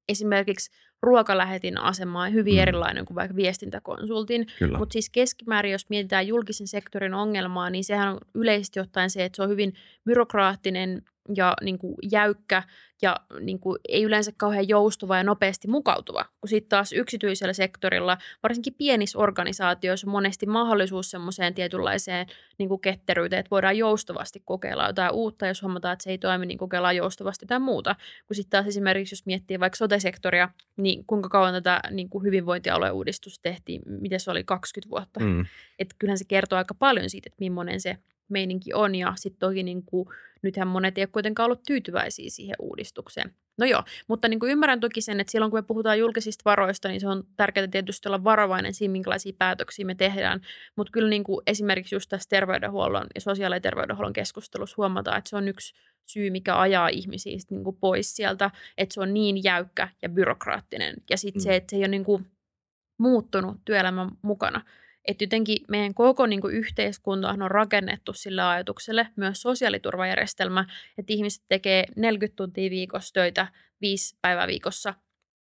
esimerkiksi 0.09 0.70
ruokalähetin 1.03 1.78
asema 1.78 2.22
on 2.22 2.32
hyvin 2.32 2.55
mm. 2.55 2.61
erilainen 2.61 3.05
kuin 3.05 3.14
vaikka 3.14 3.36
viestintäkonsultin. 3.36 4.47
Mutta 4.78 4.93
siis 4.93 5.11
keskimäärin, 5.11 5.72
jos 5.72 5.88
mietitään 5.88 6.26
julkisen 6.26 6.68
sektorin 6.68 7.14
ongelmaa, 7.14 7.70
niin 7.70 7.84
sehän 7.84 8.12
on 8.12 8.18
yleisesti 8.34 8.80
ottaen 8.80 9.11
se, 9.11 9.24
että 9.24 9.36
se 9.36 9.43
on 9.43 9.49
hyvin 9.49 9.74
byrokraattinen 10.05 11.03
ja 11.37 11.55
niin 11.62 11.79
kuin 11.79 11.95
jäykkä 12.12 12.62
ja 13.03 13.16
niin 13.41 13.61
kuin 13.61 13.79
ei 13.89 14.03
yleensä 14.03 14.33
kauhean 14.37 14.68
joustava 14.68 15.16
ja 15.16 15.25
nopeasti 15.25 15.68
mukautuva. 15.68 16.25
Kun 16.41 16.49
sitten 16.49 16.68
taas 16.68 16.93
yksityisellä 16.93 17.53
sektorilla, 17.53 18.18
varsinkin 18.43 18.75
pienissä 18.75 19.18
organisaatioissa 19.18 20.07
on 20.07 20.11
monesti 20.11 20.47
mahdollisuus 20.47 21.11
semmoiseen 21.11 21.55
tietynlaiseen 21.55 22.27
niin 22.59 22.68
kuin 22.68 22.81
ketteryyteen, 22.81 23.41
että 23.41 23.51
voidaan 23.51 23.79
joustavasti 23.79 24.43
kokeilla 24.45 24.87
jotain 24.87 25.12
uutta, 25.12 25.47
jos 25.47 25.62
huomataan, 25.62 25.93
että 25.93 26.03
se 26.03 26.11
ei 26.11 26.18
toimi, 26.18 26.47
niin 26.47 26.59
kokeillaan 26.59 26.97
joustavasti 26.97 27.45
jotain 27.45 27.62
muuta. 27.62 27.97
Kun 28.27 28.37
sitten 28.37 28.51
taas 28.51 28.66
esimerkiksi, 28.66 29.12
jos 29.12 29.27
miettii 29.27 29.61
vaikka 29.61 29.77
sote-sektoria, 29.77 30.49
niin 30.77 31.05
kuinka 31.07 31.29
kauan 31.29 31.55
tätä 31.55 31.81
niin 31.91 32.09
kuin 32.09 32.25
hyvinvointialueen 32.25 32.95
uudistus 32.95 33.41
tehtiin, 33.41 33.83
miten 33.87 34.21
se 34.21 34.31
oli 34.31 34.45
20 34.45 34.91
vuotta. 34.91 35.21
Mm. 35.21 35.47
Että 35.79 35.95
kyllähän 35.99 36.18
se 36.18 36.25
kertoo 36.29 36.57
aika 36.57 36.75
paljon 36.75 37.11
siitä, 37.11 37.27
että 37.27 37.41
millainen 37.41 37.81
se 37.81 37.97
meininki 38.31 38.74
on. 38.74 38.95
Ja 38.95 39.12
sitten 39.16 39.41
toki 39.41 39.62
niin 39.62 39.83
kuin, 39.83 40.09
nythän 40.43 40.68
monet 40.68 40.99
ei 40.99 41.03
ole 41.03 41.09
kuitenkaan 41.12 41.45
ollut 41.45 41.62
tyytyväisiä 41.66 42.31
siihen 42.31 42.57
uudistukseen. 42.59 43.35
No 43.59 43.66
joo, 43.66 43.83
mutta 44.09 44.28
niin 44.28 44.41
kuin 44.41 44.53
ymmärrän 44.53 44.81
toki 44.81 45.01
sen, 45.01 45.20
että 45.20 45.31
silloin 45.31 45.51
kun 45.51 45.59
me 45.59 45.62
puhutaan 45.62 45.99
julkisista 45.99 46.43
varoista, 46.45 46.89
niin 46.89 47.01
se 47.01 47.09
on 47.09 47.24
tärkeää 47.37 47.68
tietysti 47.68 48.09
olla 48.09 48.24
varovainen 48.24 48.74
siinä, 48.74 48.93
minkälaisia 48.93 49.33
päätöksiä 49.39 49.87
me 49.87 49.95
tehdään. 49.95 50.41
Mutta 50.76 50.91
kyllä 50.91 51.09
niin 51.09 51.24
kuin 51.24 51.43
esimerkiksi 51.47 51.95
just 51.95 52.09
tässä 52.09 52.28
terveydenhuollon 52.28 53.07
ja 53.14 53.20
sosiaali- 53.20 53.57
ja 53.57 53.61
terveydenhuollon 53.61 54.12
keskustelussa 54.12 54.74
huomataan, 54.76 55.18
että 55.18 55.31
se 55.31 55.37
on 55.37 55.49
yksi 55.49 55.74
syy, 56.07 56.31
mikä 56.31 56.61
ajaa 56.61 56.89
ihmisiä 56.89 57.39
niin 57.51 57.64
kuin 57.64 57.76
pois 57.76 58.16
sieltä, 58.16 58.51
että 58.78 58.95
se 58.95 59.01
on 59.01 59.14
niin 59.14 59.45
jäykkä 59.45 59.89
ja 60.03 60.09
byrokraattinen. 60.09 60.95
Ja 61.11 61.16
sitten 61.16 61.41
mm. 61.41 61.45
se, 61.45 61.57
että 61.57 61.70
se 61.70 61.76
ei 61.76 61.81
ole 61.81 61.89
niin 61.89 62.05
kuin 62.05 62.26
muuttunut 62.99 63.57
työelämän 63.64 64.11
mukana. 64.22 64.62
Että 65.05 65.24
jotenkin 65.24 65.59
meidän 65.68 65.94
koko 65.94 66.26
niin 66.26 66.40
kuin 66.40 66.55
yhteiskunta 66.55 67.28
on 67.28 67.51
rakennettu 67.51 68.12
sillä 68.12 68.51
ajatukselle, 68.51 69.09
myös 69.16 69.42
sosiaaliturvajärjestelmä, 69.42 70.64
että 70.98 71.12
ihmiset 71.12 71.44
tekee 71.48 71.84
40 71.96 72.36
tuntia 72.36 72.70
viikossa 72.70 73.12
töitä 73.12 73.46
viisi 73.80 74.18
päivää 74.22 74.46
viikossa, 74.46 74.94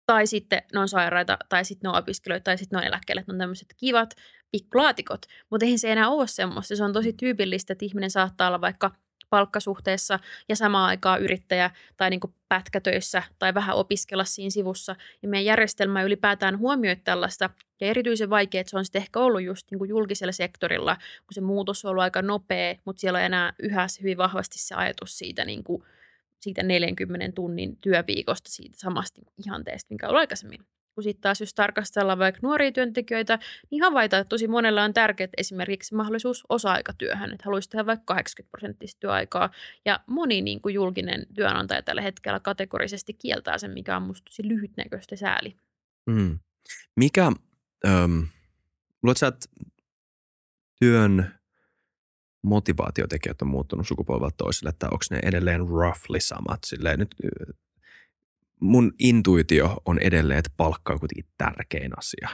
tai 0.05 0.27
sitten 0.27 0.61
ne 0.73 0.79
on 0.79 0.89
sairaita, 0.89 1.37
tai 1.49 1.65
sitten 1.65 1.89
ne 1.89 1.97
on 1.97 2.03
opiskelijoita, 2.03 2.43
tai 2.43 2.57
sitten 2.57 2.77
ne 2.77 2.81
on 2.81 2.87
eläkkeelle, 2.87 3.23
ne 3.27 3.33
on 3.33 3.37
tämmöiset 3.37 3.73
kivat 3.77 4.15
pikkulaatikot. 4.51 5.21
Mutta 5.51 5.65
eihän 5.65 5.79
se 5.79 5.91
enää 5.91 6.09
ole 6.09 6.27
semmoista. 6.27 6.75
Se 6.75 6.83
on 6.83 6.93
tosi 6.93 7.13
tyypillistä, 7.13 7.73
että 7.73 7.85
ihminen 7.85 8.11
saattaa 8.11 8.47
olla 8.47 8.61
vaikka 8.61 8.91
palkkasuhteessa 9.29 10.19
ja 10.49 10.55
samaan 10.55 10.89
aikaan 10.89 11.21
yrittäjä 11.21 11.71
tai 11.97 12.09
niin 12.09 12.19
pätkätöissä 12.49 13.23
tai 13.39 13.53
vähän 13.53 13.75
opiskella 13.75 14.23
siinä 14.23 14.49
sivussa. 14.49 14.95
Ja 15.21 15.29
meidän 15.29 15.45
järjestelmä 15.45 16.03
ylipäätään 16.03 16.59
huomioi 16.59 16.95
tällaista 16.95 17.49
ja 17.81 17.87
erityisen 17.87 18.29
vaikea, 18.29 18.61
että 18.61 18.71
se 18.71 18.77
on 18.77 18.85
sitten 18.85 19.01
ehkä 19.01 19.19
ollut 19.19 19.41
just 19.41 19.71
niin 19.71 19.89
julkisella 19.89 20.31
sektorilla, 20.31 20.95
kun 20.95 21.33
se 21.33 21.41
muutos 21.41 21.85
on 21.85 21.91
ollut 21.91 22.03
aika 22.03 22.21
nopea, 22.21 22.75
mutta 22.85 22.99
siellä 22.99 23.17
on 23.17 23.25
enää 23.25 23.53
yhä 23.59 23.87
hyvin 24.01 24.17
vahvasti 24.17 24.59
se 24.59 24.75
ajatus 24.75 25.17
siitä, 25.17 25.45
niin 25.45 25.63
kuin, 25.63 25.83
siitä 26.39 26.63
40 26.63 27.31
tunnin 27.35 27.77
työviikosta, 27.77 28.49
siitä 28.49 28.77
samasta 28.79 29.21
ihanteesta, 29.45 29.87
minkä 29.89 30.09
on 30.09 30.15
aikaisemmin. 30.15 30.74
Kun 30.95 31.03
sitten 31.03 31.21
taas 31.21 31.39
jos 31.39 31.53
tarkastellaan 31.53 32.19
vaikka 32.19 32.39
nuoria 32.43 32.71
työntekijöitä, 32.71 33.39
niin 33.71 33.83
havaitaan, 33.83 34.21
että 34.21 34.29
tosi 34.29 34.47
monella 34.47 34.83
on 34.83 34.93
tärkeää 34.93 35.29
esimerkiksi 35.37 35.95
mahdollisuus 35.95 36.43
osa-aikatyöhön, 36.49 37.31
että 37.31 37.45
haluaisi 37.45 37.69
tehdä 37.69 37.85
vaikka 37.85 38.13
80 38.13 38.51
prosenttista 38.51 38.99
työaikaa. 38.99 39.49
Ja 39.85 39.99
moni 40.07 40.41
niin 40.41 40.61
kuin 40.61 40.75
julkinen 40.75 41.25
työnantaja 41.33 41.81
tällä 41.81 42.01
hetkellä 42.01 42.39
kategorisesti 42.39 43.13
kieltää 43.13 43.57
sen, 43.57 43.71
mikä 43.71 43.95
on 43.95 44.03
musta 44.03 44.25
tosi 44.25 44.47
lyhytnäköistä 44.47 45.15
sääli. 45.15 45.55
Mm. 46.05 46.39
Mikä, 46.95 47.31
ähm, 47.87 48.19
luuletko 49.03 49.19
sä, 49.19 49.27
että 49.27 49.49
työn 50.79 51.31
motivaatiotekijät 52.43 53.41
on 53.41 53.47
muuttunut 53.47 53.87
sukupolvelta 53.87 54.35
toiselle, 54.37 54.69
että 54.69 54.85
onko 54.85 55.03
ne 55.11 55.19
edelleen 55.23 55.67
roughly 55.67 56.19
samat? 56.19 56.59
Silleen 56.65 56.99
nyt 56.99 57.15
mun 58.61 58.91
intuitio 58.99 59.81
on 59.85 59.99
edelleen, 59.99 60.39
että 60.39 60.51
palkka 60.57 60.93
on 60.93 60.99
kuitenkin 60.99 61.31
tärkein 61.37 61.91
asia. 61.97 62.29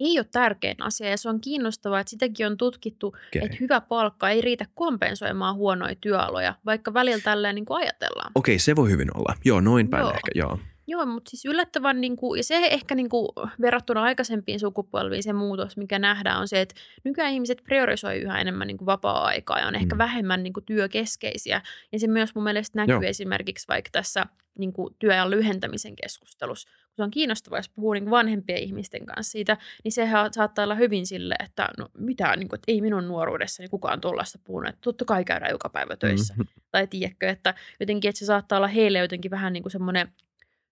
Ei 0.00 0.18
ole 0.18 0.26
tärkein 0.32 0.82
asia 0.82 1.10
ja 1.10 1.16
se 1.16 1.28
on 1.28 1.40
kiinnostavaa, 1.40 2.00
että 2.00 2.10
sitäkin 2.10 2.46
on 2.46 2.56
tutkittu, 2.56 3.06
okay. 3.06 3.22
että 3.32 3.56
hyvä 3.60 3.80
palkka 3.80 4.30
ei 4.30 4.40
riitä 4.40 4.66
kompensoimaan 4.74 5.54
huonoja 5.54 5.94
työaloja, 6.00 6.54
vaikka 6.66 6.94
välillä 6.94 7.22
tälleen 7.22 7.54
niin 7.54 7.64
kuin 7.64 7.76
ajatellaan. 7.76 8.32
Okei, 8.34 8.54
okay, 8.54 8.58
se 8.58 8.76
voi 8.76 8.90
hyvin 8.90 9.16
olla. 9.16 9.34
Joo, 9.44 9.60
noin 9.60 9.88
päin 9.88 10.00
Joo. 10.00 10.10
ehkä, 10.10 10.30
joo. 10.34 10.58
Joo, 10.86 11.06
mutta 11.06 11.30
siis 11.30 11.44
yllättävän, 11.44 12.00
niin 12.00 12.16
kuin, 12.16 12.38
ja 12.38 12.44
se 12.44 12.56
ehkä 12.56 12.94
niin 12.94 13.08
kuin, 13.08 13.28
verrattuna 13.60 14.02
aikaisempiin 14.02 14.60
sukupolviin 14.60 15.22
se 15.22 15.32
muutos, 15.32 15.76
mikä 15.76 15.98
nähdään, 15.98 16.40
on 16.40 16.48
se, 16.48 16.60
että 16.60 16.74
nykyään 17.04 17.32
ihmiset 17.32 17.62
priorisoi 17.64 18.18
yhä 18.18 18.40
enemmän 18.40 18.66
niin 18.66 18.76
kuin 18.78 18.86
vapaa-aikaa 18.86 19.58
ja 19.58 19.66
on 19.66 19.74
ehkä 19.74 19.94
Mm. 19.94 19.98
vähemmän 19.98 20.42
niin 20.42 20.52
kuin, 20.52 20.64
työkeskeisiä. 20.64 21.62
Ja 21.92 21.98
se 21.98 22.06
myös 22.06 22.34
mun 22.34 22.44
mielestä 22.44 22.78
näkyy 22.78 22.94
Joo. 22.94 23.02
esimerkiksi 23.02 23.68
vaikka 23.68 23.88
tässä 23.92 24.26
niin 24.58 24.72
kuin, 24.72 24.94
työajan 24.98 25.30
lyhentämisen 25.30 25.96
keskustelussa. 25.96 26.68
Kun 26.68 26.96
se 26.96 27.02
on 27.02 27.10
kiinnostavaa, 27.10 27.58
jos 27.58 27.68
puhuu 27.68 27.92
niin 27.92 28.04
kuin 28.04 28.10
vanhempien 28.10 28.58
ihmisten 28.58 29.06
kanssa 29.06 29.30
siitä, 29.32 29.56
niin 29.84 29.92
sehän 29.92 30.32
saattaa 30.34 30.62
olla 30.64 30.74
hyvin 30.74 31.06
sille, 31.06 31.34
että 31.44 31.68
no 31.78 31.88
mitä, 31.98 32.36
niin 32.36 32.48
kuin, 32.48 32.56
että 32.58 32.72
ei 32.72 32.80
minun 32.80 33.08
nuoruudessani 33.08 33.68
kukaan 33.68 34.00
tuollaista 34.00 34.38
puhunut, 34.44 34.68
että 34.68 34.80
totta 34.80 35.04
kai 35.04 35.24
käydään 35.24 35.50
joka 35.50 35.68
päivä 35.68 35.96
töissä. 35.96 36.34
Mhm. 36.34 36.42
Tai 36.70 36.86
tiedätkö, 36.86 37.28
että 37.28 37.54
jotenkin, 37.80 38.08
että 38.08 38.18
se 38.18 38.24
saattaa 38.24 38.56
olla 38.56 38.68
heille 38.68 38.98
jotenkin 38.98 39.30
vähän 39.30 39.52
niin 39.52 39.62
kuin 39.62 39.72
semmoinen 39.72 40.12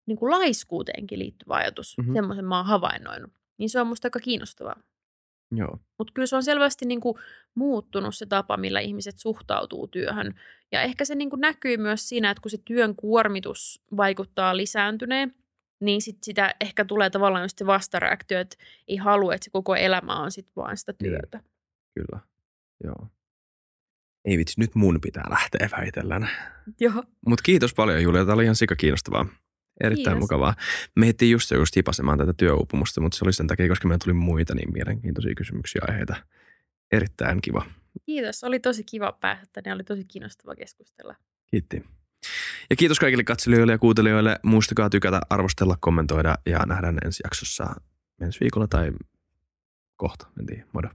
niin 0.07 0.19
kuin 0.19 0.31
laiskuuteenkin 0.31 1.19
liittyvä 1.19 1.55
ajatus. 1.55 1.95
Mhm. 1.99 2.05
Mm-hmm. 2.07 2.17
Semmoisen 2.17 2.45
mä 2.45 2.57
oon 2.57 2.67
havainnoinut. 2.67 3.33
Niin 3.59 3.71
se 3.71 3.81
on 3.81 3.87
musta 3.87 4.07
aika 4.07 4.21
kiinnostavaa. 4.21 4.77
Joo. 5.55 5.79
Mutta 5.99 6.13
kyllä 6.13 6.27
se 6.27 6.37
on 6.37 6.43
selvästi 6.43 6.85
niin 6.87 7.01
kuin 7.01 7.19
muuttunut 7.55 8.15
se 8.17 8.27
tapa, 8.27 8.57
millä 8.57 8.81
ihmiset 8.81 9.19
suhtautuu 9.19 9.87
työhön. 9.89 10.41
Ja 10.73 10.83
ehkä 10.83 11.05
se 11.05 11.15
niin 11.15 11.31
kuin 11.31 11.41
näkyy 11.41 11.77
myös 11.77 12.09
siinä, 12.09 12.31
että 12.31 12.41
kun 12.41 12.51
se 12.51 12.59
työn 12.65 12.97
kuormitus 12.97 13.83
vaikuttaa 13.97 14.57
lisääntyneen, 14.57 15.35
niin 15.81 16.03
sit 16.03 16.17
sitä 16.23 16.55
ehkä 16.61 16.85
tulee 16.85 17.11
tavallaan 17.11 17.45
just 17.45 17.59
se 17.59 17.67
vastareaktio, 17.67 18.41
että 18.41 18.57
ei 18.89 18.97
halua, 18.97 19.35
että 19.35 19.45
se 19.45 19.51
koko 19.51 19.75
elämä 19.75 20.15
on 20.23 20.31
sit 20.31 20.49
vaan 20.57 20.77
sitä 20.77 20.95
Niin. 21.03 21.11
työtä. 21.13 21.41
Kyllä, 21.95 22.21
joo. 22.85 23.07
Ei 24.25 24.39
vitsi, 24.39 24.61
nyt 24.61 24.75
mun 24.75 25.01
pitää 25.01 25.25
lähteä 25.31 25.69
väitellään. 25.79 26.29
Joo. 26.81 27.05
Mutta 27.27 27.43
kiitos 27.43 27.75
paljon 27.75 28.03
Julia, 28.03 28.25
tämä 28.25 28.35
oli 28.35 28.45
ihan 28.45 28.57
sika 28.57 28.77
kiinnostavaa. 28.77 29.27
Erittäin 29.83 30.15
Kiitos. 30.15 30.21
mukavaa. 30.21 30.55
Me 30.97 31.09
ehtiin 31.09 31.31
just 31.31 31.49
se 31.49 31.55
just 31.55 31.77
hipasemaan 31.77 32.19
tätä 32.19 32.33
työuupumusta, 32.33 33.01
mutta 33.01 33.19
se 33.19 33.25
oli 33.25 33.33
sen 33.33 33.47
takia, 33.47 33.69
koska 33.69 33.89
meillä 33.89 34.05
tuli 34.05 34.15
muita 34.15 34.55
niin 34.55 34.73
mielenkiintoisia 34.73 35.35
kysymyksiä 35.35 35.81
ja 35.83 35.93
aiheita. 35.93 36.17
Erittäin 36.93 37.41
kiva. 37.43 37.67
Kiitos. 38.07 38.45
Oli 38.45 38.61
tosi 38.61 38.85
kiva 38.85 39.13
päästä 39.13 39.47
tänne. 39.53 39.73
Oli 39.73 39.85
tosi 39.85 40.05
kiinnostava 40.05 40.55
keskustella. 40.55 41.15
Kiitti. 41.51 41.85
Ja 42.71 42.77
kiitos 42.77 43.01
kaikille 43.01 43.25
katselijoille 43.25 43.73
ja 43.73 43.79
kuuntelijoille. 43.79 44.39
Muistakaa 44.43 44.91
tykätä, 44.91 45.21
arvostella, 45.31 45.77
kommentoida 45.81 46.39
ja 46.47 46.59
nähdään 46.67 46.99
ensi 47.05 47.21
jaksossa 47.25 47.67
ensi 48.21 48.41
viikolla 48.41 48.67
tai 48.67 48.93
kohta. 49.97 50.27
En 50.41 50.47
tiedä. 50.47 50.65
Moro. 50.73 50.89